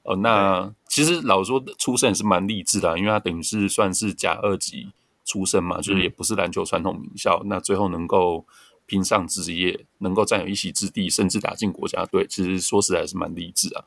[0.01, 4.89] 哦，那其实老实说，出身也是蛮励志的，因为他等于是算是甲二级
[5.29, 8.47] 出身嘛，就是也不是篮球传统名校，嗯、那最后能够
[8.87, 13.85] 拼上职业，能够占有一席之地，甚至打进国家队，其实说实在是蛮励志啊。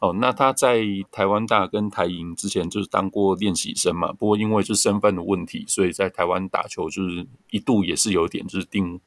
[0.00, 9.00] 哦，那他在台湾大跟台银之前就是当过练习生嘛，不过因为就是身份的问题，所以在台湾打球就是一度也是有点就是定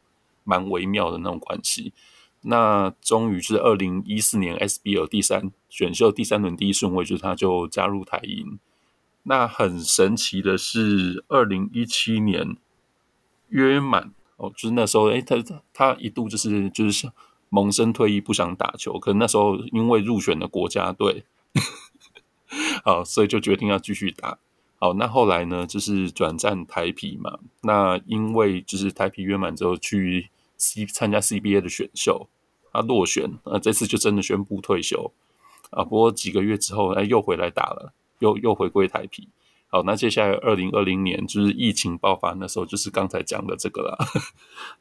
[0.43, 1.93] 蛮微妙的那种关系。
[2.41, 8.57] 那终于是二零一四年 SBL 第三选秀第三轮第一顺位，就是他就加入台银。
[9.27, 12.55] 那很神奇的是，二零一七年
[13.49, 17.11] 约满哦，就是那时候，哎，他他他一度就是就是想
[17.49, 18.97] 萌生退役，不想打球。
[18.97, 21.25] 可能那时候因为入选了国家队，
[22.83, 24.39] 好，所以就决定要继续打。
[24.79, 27.39] 好，那后来呢，就是转战台啤嘛。
[27.61, 30.29] 那因为就是台啤约满之后去。
[30.59, 32.27] C 参加 CBA 的选秀，
[32.73, 35.13] 他落选，那这次就真的宣布退休
[35.69, 35.83] 啊。
[35.83, 39.29] 不过几个月之后，哎，又回来打了，又又回归台啤。
[39.69, 43.97] 好，那接下来二零二零年就是疫情爆发那时候，就是刚才讲的这个啦，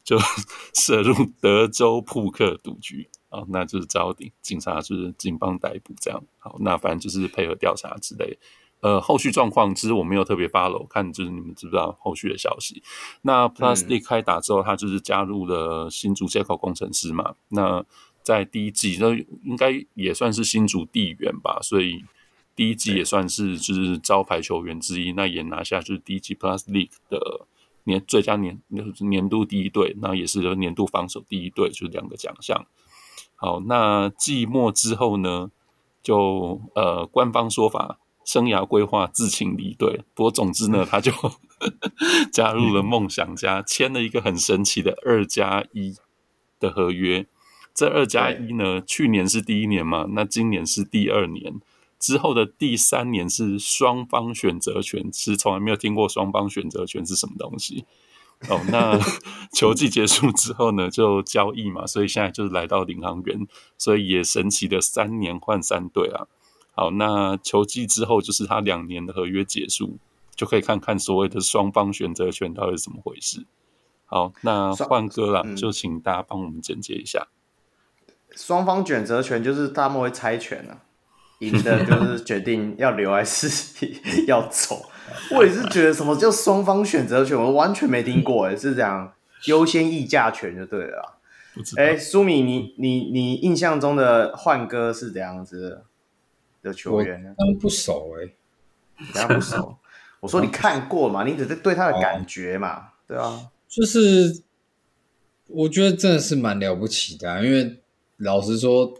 [0.01, 0.17] 就
[0.73, 6.23] 涉入德州扑克赌局啊，那就是招警警察就是警方逮捕这样。
[6.39, 8.37] 好，那反正就是配合调查之类。
[8.79, 12.81] 呃，后续状况其实我没有特别 follow，看就是你们知不知道后续的消息。
[13.23, 17.35] 那 League 开打之后，他就是加入了新竹接口工程师嘛。
[17.49, 17.83] 那
[18.23, 22.05] 在第一季，那应该也算是新竹地缘吧，所以
[22.57, 25.13] 第一季也算是就是招牌球员之一。
[25.13, 27.47] 那也拿下就是第一季 Plus League 的
[27.85, 28.59] 年最佳年
[28.99, 32.65] 年度第一队，那也是年度防守第一队，就是两个奖项。
[33.35, 35.51] 好，那季末之后呢，
[36.03, 37.99] 就呃官方说法。
[38.27, 41.13] 生涯规划自请离队，不过总之呢， 他就
[42.29, 45.95] 加入了梦想家，签了一个很神奇的二加一
[46.59, 47.25] 的合约。
[47.73, 51.61] 这二加一呢，去年是第一年嘛，那今年是第二年，
[51.99, 57.85] 之后的第三年是双方选择权，其实从来没有听过双方选择权是什么东西。
[58.49, 58.99] 哦，那
[59.51, 66.27] 球季结束之后呢，就交易嘛，所以现在就是来到领航员，所以也神奇的三年换三队啊。
[66.71, 69.97] 好，那球季之后就是他两年的合约结束，
[70.35, 73.47] 就可以看看所谓的双方选择权到底是怎么回事。
[74.05, 77.27] 好，那换歌了，嗯、就请大家帮我们简介一下。
[78.35, 80.83] 双方选择权就是他们会猜拳啊，
[81.39, 83.47] 赢的 就是决定要留还是
[84.27, 84.89] 要走。
[85.31, 89.13] 我也是觉得什么叫双方选择权，我完全没听过，哎，是这样
[89.45, 91.19] 优先议价权就对了。
[91.75, 95.83] 哎，苏米，你你你印象中的换歌是怎样子？
[96.63, 97.33] 的球员呢？
[97.37, 99.77] 我不熟哎、欸，当然不熟。
[100.19, 101.23] 我说你看过嘛？
[101.23, 102.77] 你只是对他的感觉嘛？
[102.77, 104.41] 哦、对啊，就是
[105.45, 107.79] 我觉得真的是蛮了不起的、啊，因为
[108.17, 108.91] 老实说，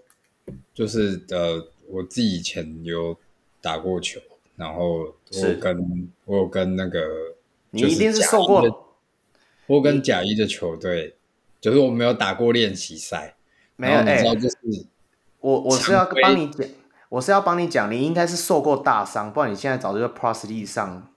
[0.74, 3.18] 就是呃，我自己以前有
[3.62, 4.20] 打过球，
[4.56, 7.00] 然后我有跟我有跟那个，
[7.72, 8.96] 你一定是受过，
[9.68, 11.16] 我跟甲一的球队，
[11.60, 13.36] 就是我没有打过练习赛，
[13.76, 14.88] 没有，你知道就是、欸、
[15.40, 16.68] 我我是要帮你讲。
[17.10, 21.10] 我是要帮你讲，你应该是受过大伤，不然你现在早就在 Plus League 上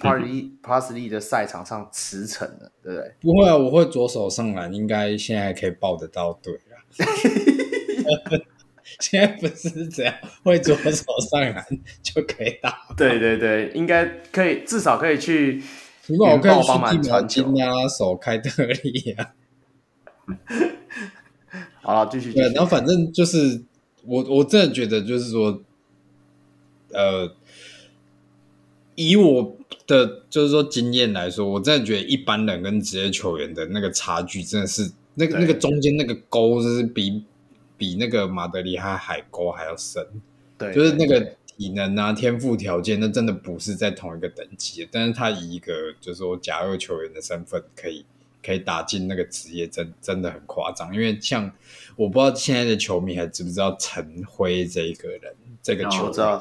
[0.00, 3.14] ，Plus League Plus League 的赛场上驰骋了，对不对？
[3.20, 6.74] 不会啊，我会左手上篮，应该现在还可以抱得到队啊。
[9.00, 11.64] 现在不是只要，会左手上篮
[12.02, 12.88] 就可以打。
[12.96, 15.62] 对对对，应该可以，至少可以去
[16.08, 19.32] 云豹帮忙传球啊，手开特例啊。
[21.82, 22.32] 好，继续。
[22.32, 23.62] 对，然后反正就是。
[24.08, 25.60] 我我真的觉得，就是说，
[26.92, 27.34] 呃，
[28.94, 37.24] 以我的就是说经验来说，我真的觉得一般人跟职业球员的那个差距真的是那个那个中间那个沟，就是比
[37.76, 40.06] 比那个马德里还海沟还要深。
[40.58, 44.88] 对，就是那个体能啊、天赋条件，那真的不是在同一个等级。
[44.90, 48.04] 但是他以一个就是说假二球员的身份，可以
[48.42, 50.94] 可以打进那个职业，真真的很夸张。
[50.94, 51.52] 因为像
[51.96, 56.40] 我不知道现在的球迷还知不知道陈辉这一个人，这个球员。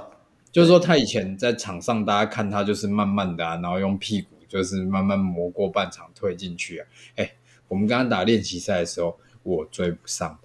[0.51, 6.87] 就是说，他以前在场上，大家看他就是慢慢的啊，然后用屁股就是慢慢磨过半场退进去啊。
[7.17, 7.29] 哎，
[7.67, 10.39] 我们刚刚打练习赛的时候，我追不上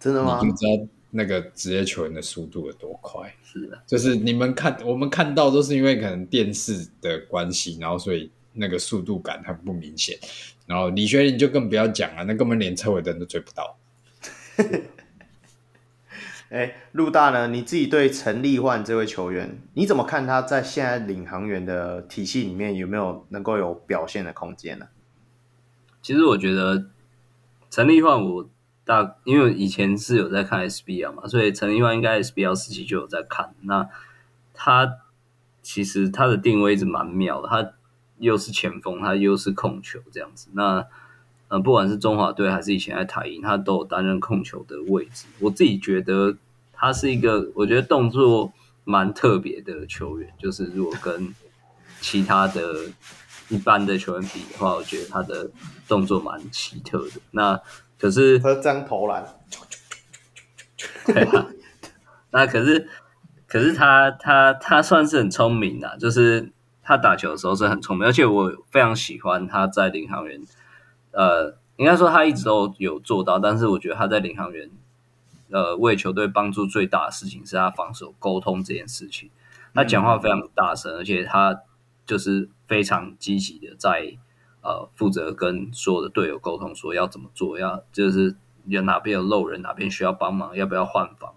[0.00, 0.40] 真的吗？
[0.42, 3.32] 你就知道那个职业球员的速度有多快。
[3.44, 10.18] 是的，就是你们看，我们看到都是因为可能电视的关系，然后所以那个速度感很不明显。
[10.66, 13.76] 然后李学林就更不要讲了，那根本连车尾灯都追不到。
[16.50, 17.46] 哎，陆大呢？
[17.48, 24.88] 你自己对陈立焕这位球员，你怎么看他在现在领航员的体系里面有没有能够有表现的空间呢？
[26.02, 26.86] 其实我觉得
[27.70, 28.48] 陈立焕，我
[28.90, 33.54] 大因为以前是有在看 SBL 嘛，所以陈立焕应该 SBL 时期就有在看。
[33.60, 33.88] 那
[34.52, 34.96] 他
[35.62, 37.72] 其实他的定位一直蛮妙的，他
[38.18, 40.48] 又是前锋，他又是控球这样子。
[40.54, 40.84] 那
[41.46, 45.26] 呃，不管是中华队还是以前在台银，他都有担任控球的位置。
[45.38, 46.36] 我自己觉得
[46.72, 48.52] 他是一个，我觉得动作
[48.82, 50.34] 蛮特别的球员。
[50.36, 51.32] 就是如果跟
[52.00, 52.86] 其他的
[53.48, 55.48] 一般的球员比的话，我觉得他的
[55.86, 57.20] 动作蛮奇特的。
[57.30, 57.60] 那
[58.00, 59.24] 可是他这样投篮，
[61.06, 61.46] 对啊。
[62.30, 62.88] 那可是
[63.46, 66.50] 可是他他他算是很聪明的，就是
[66.82, 70.40] 他打球的时候是很聪明，而且我非常喜欢他在领航员。
[71.12, 74.70] 呃，应该说他一直都有做到，但是我觉得他在领航员，
[75.50, 79.28] 呃，为球队帮助最大的事情是他防守沟通这件事情。
[79.74, 81.62] 他讲话非常大声，而且他
[82.06, 84.16] 就是非常积极的在
[84.62, 91.34] 呃负责跟所有的队友沟通，说要怎么做，要就是有哪边有漏人，哪边需要帮忙，要不要换防，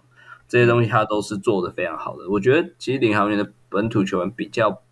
[0.48, 2.28] 这些东西他都是做的非常好的。
[2.30, 4.82] 我觉得其实领航员的本土球员比较，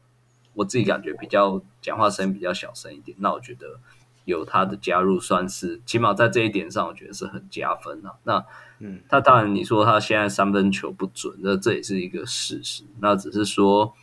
[0.55, 3.81] 我自己感觉比较讲话声音比较小声一点，那我觉得。
[4.25, 8.15] 有他的加入，算是起码在这一点上，我觉得是很加分的。
[8.23, 8.47] 那，
[8.79, 12.85] 嗯，他当然你说他现在三分球不准，那这也是一个事实。
[13.01, 13.95] 那只是说，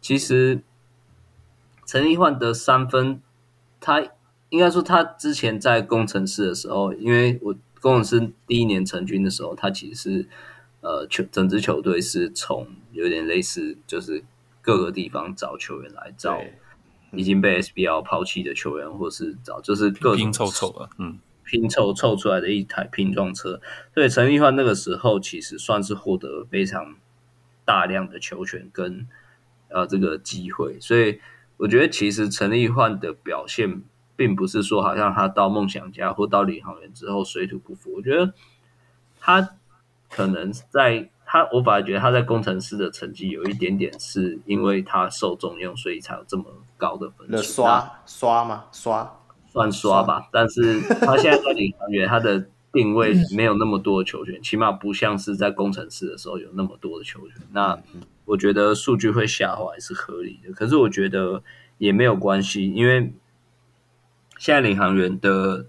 [0.00, 0.62] 其实
[1.84, 3.20] 陈立焕的三分，
[3.84, 4.02] 他
[4.48, 10.28] 应该说他之前在工程师的时候，因为我工程师第一年成军的时候，他其实是
[10.80, 14.24] 呃球整支球队是从有点类似，就是
[14.62, 16.40] 各个地方找球员来找。
[17.16, 23.60] 已经被 SBL 抛弃的球员，或是找就是各拼凑凑的，嗯，拼凑凑出来的一台拼装车。
[23.94, 26.96] 所以陈立焕那个时候其实算是获得非常
[27.64, 29.06] 大量的球权跟
[29.68, 30.76] 呃这个机会。
[30.80, 31.20] 所以
[31.56, 33.82] 我觉得其实陈立焕的表现，
[34.16, 37.94] 并不是说好像他到梦想家或到领航员之后水土不服。
[37.94, 38.32] 我觉得
[39.20, 39.56] 他
[40.10, 41.10] 可能在。
[41.26, 46.44] 他我反而觉得他在工程师的成绩有一点点是因为他受重用，所以才有这么
[46.76, 47.54] 高的分数。
[47.54, 48.66] 刷刷吗？
[48.70, 50.20] 刷算刷吧。
[50.20, 57.38] 刷但是他现在在领航员，他的定位没有那么多的球权，起码不像是在工程师的时候有那么多的球权。
[57.50, 57.76] 那
[58.24, 60.52] 我觉得数据会下滑也是合理的。
[60.52, 61.42] 可是我觉得
[61.78, 63.12] 也没有关系，因为
[64.38, 65.66] 现在领航员的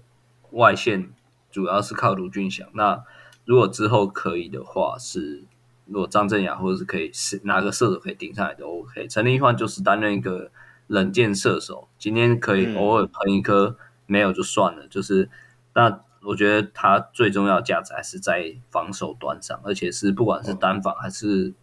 [0.50, 1.10] 外线
[1.50, 2.68] 主要是靠卢俊祥。
[2.74, 3.04] 那
[3.44, 5.44] 如果之后可以的话，是。
[5.88, 9.06] 如果张镇雅或者是可以是哪个射手可以顶上来都 OK。
[9.06, 10.50] 陈立焕就是担任一个
[10.88, 14.86] 冷箭射手，今天可以偶尔喷一颗，没有就算了。
[14.86, 15.30] 嗯、就是
[15.74, 21.54] 那我觉得他最重要的价值还是在防守端上，而且是不管是单防还是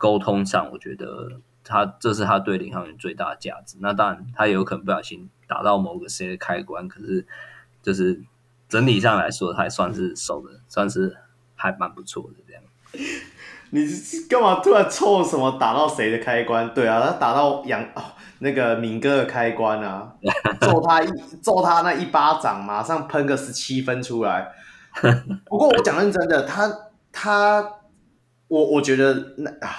[0.00, 1.28] 沟通上，我觉得
[1.62, 3.76] 他这是他对领航员最大的价值。
[3.80, 7.26] 那当然他也有可能不小心打到某个谁的开关，可是
[7.82, 8.18] 就是
[8.66, 11.14] 整体上来说，他还算是守的算是
[11.54, 12.62] 还蛮不错的这样。
[13.72, 13.86] 你
[14.28, 16.72] 干嘛突然凑什么打到谁的开关？
[16.72, 18.02] 对啊，他打到杨哦
[18.38, 20.14] 那个敏哥的开关啊，
[20.62, 21.06] 揍他一
[21.42, 24.50] 揍他那一巴掌，马上喷个十七分出来。
[25.44, 26.68] 不过我讲认真的，他
[27.12, 27.62] 他
[28.48, 29.70] 我我觉得那啊，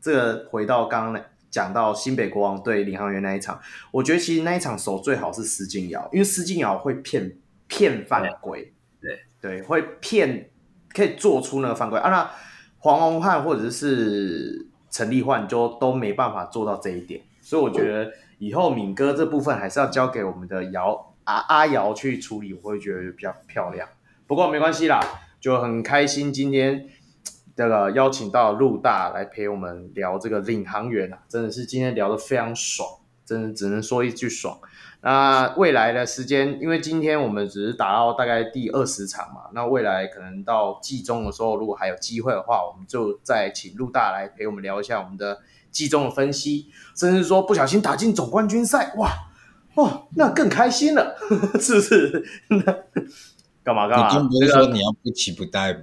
[0.00, 10.50] 这个回到刚刚讲到新北国王对领航员那一场，我觉得其实那一场守最好是施晋尧，因为施晋尧会骗骗犯规，对对，会骗
[10.94, 12.30] 可以做出那个犯规啊那。
[12.82, 23.86] 黄宏汉或者是陈立焕就都没办法做到这一点，所以我觉得以后敏哥这部分还是要交给我们的姚阿阿姚去处理，我会觉得比较漂亮。
[24.26, 24.98] 不过没关系啦，
[25.38, 26.88] 就很开心今天
[27.56, 32.88] 这个邀请到陆大来陪我们聊这个领航员啊，真的是今天聊得非常爽，
[33.24, 34.58] 真的只能说一句爽。
[35.02, 49.10] 那未来的时间，因为今天我们只是打到大概第二十场嘛，那未来可能到季中的时候，如果还有机会的话，我们就再请陆大来陪我们聊一下我们的季中的分析，甚至说不小心打进总冠军赛，哇
[49.76, 51.16] 哇，那更开心了，
[51.58, 52.24] 是不是？
[53.64, 54.08] 干嘛干嘛？
[54.08, 55.80] 你刚不是说你要不期不待吗？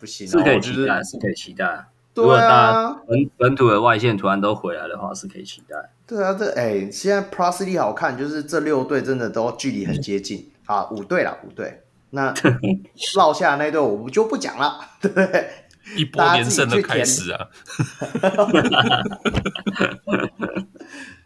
[0.00, 1.84] 不行，是可以期待，是可以期待。
[2.14, 5.76] 如果大家本本土的外线突然都回来的话，是可以期待。
[6.06, 11.82] 对啊，这哎、欸，现在 Plus D 好看，就是这六队真的都距离很接近啊，五队了，五队。
[12.10, 12.34] 那
[13.14, 15.48] 落下那队我们就不讲了，对不对？
[15.96, 17.48] 一波连胜的开始啊！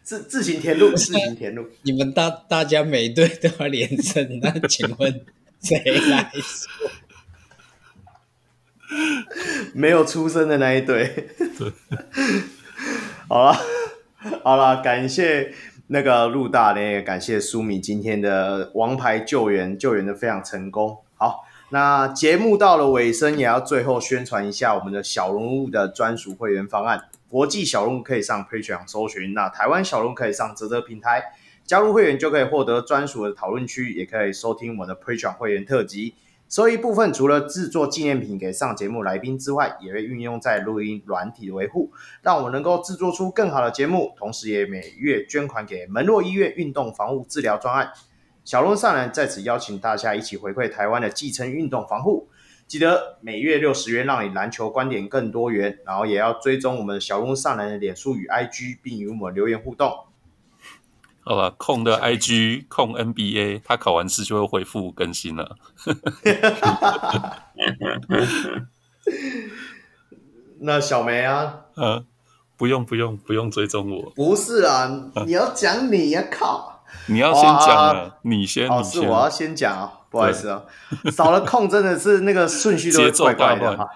[0.01, 1.67] 自自行填入， 自行填入。
[1.83, 5.21] 你们大大家每队都要连胜，那请问
[5.61, 5.77] 谁
[6.09, 6.89] 来说？
[9.73, 11.29] 没有出生的那一对。
[13.27, 13.57] 好了，
[14.43, 15.53] 好了，感谢
[15.87, 20.97] 那个陆大呢，也感谢苏米今天的王牌救援，救援的非常成功。
[21.15, 27.05] 好，那节目到了尾声，也要最后宣传一下我们的小人物的专属会员方案。
[27.27, 31.23] 国际小人物可以上 Patreon 搜寻，那台湾小人物可以上啧啧平台
[31.65, 36.13] 加入会员，就可以获得专属的讨论区，也可以收听我们的 Patreon 会员特辑。
[36.47, 41.91] 收益部分除了制作纪念品给上节目来宾之外，也会运用在录音软体维护，
[42.21, 44.13] 让我们能够制作出更好的节目。
[44.15, 47.91] 同时，也每月捐款给门诺医院运动防护治疗专案。
[48.43, 52.29] 小龙上篮在此邀请大家一起回馈台湾的基层运动防护。
[52.67, 55.79] 记得每月六十元，让你篮球观点更多元。
[55.83, 59.91] 然后也要追踪我们小龙上篮的脸书与 IG，并与我们留言互动。
[61.27, 65.57] 好吧，控的 IG 控 NBA，他考完试就会恢复更新了。
[70.59, 72.05] 那小梅啊，嗯，
[72.55, 74.11] 不用不用不用追踪我。
[74.11, 74.87] 不是啊，
[75.25, 76.83] 你要讲你呀，靠！
[77.07, 78.69] 你要先讲啊，你先。
[78.69, 80.63] 哦，是我要先讲啊，不好意思啊，
[81.11, 83.89] 少了控真的是那个顺序都会怪怪的哈，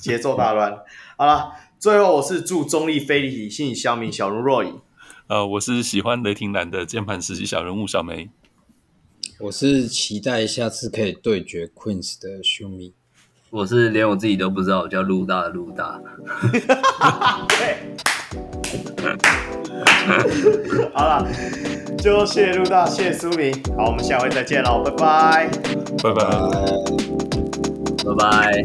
[0.00, 0.74] 节奏大乱。
[1.18, 4.80] 好了，最后我是祝中立非理性小民小如若隐。
[5.28, 8.30] 呃，我是喜欢雷霆蓝的键盘实习小人物小梅。
[9.40, 12.92] 我是期待下次可以对决 Queens 的 Shumi。
[13.50, 16.00] 我是连我自己都不知道我叫陆大的陆大。
[17.48, 17.96] 对。
[20.94, 21.28] 好了，
[21.98, 23.52] 就谢谢陆大，谢谢苏明。
[23.76, 25.50] 好，我们下回再见喽，拜拜，
[26.02, 26.24] 拜拜，
[28.04, 28.62] 拜拜。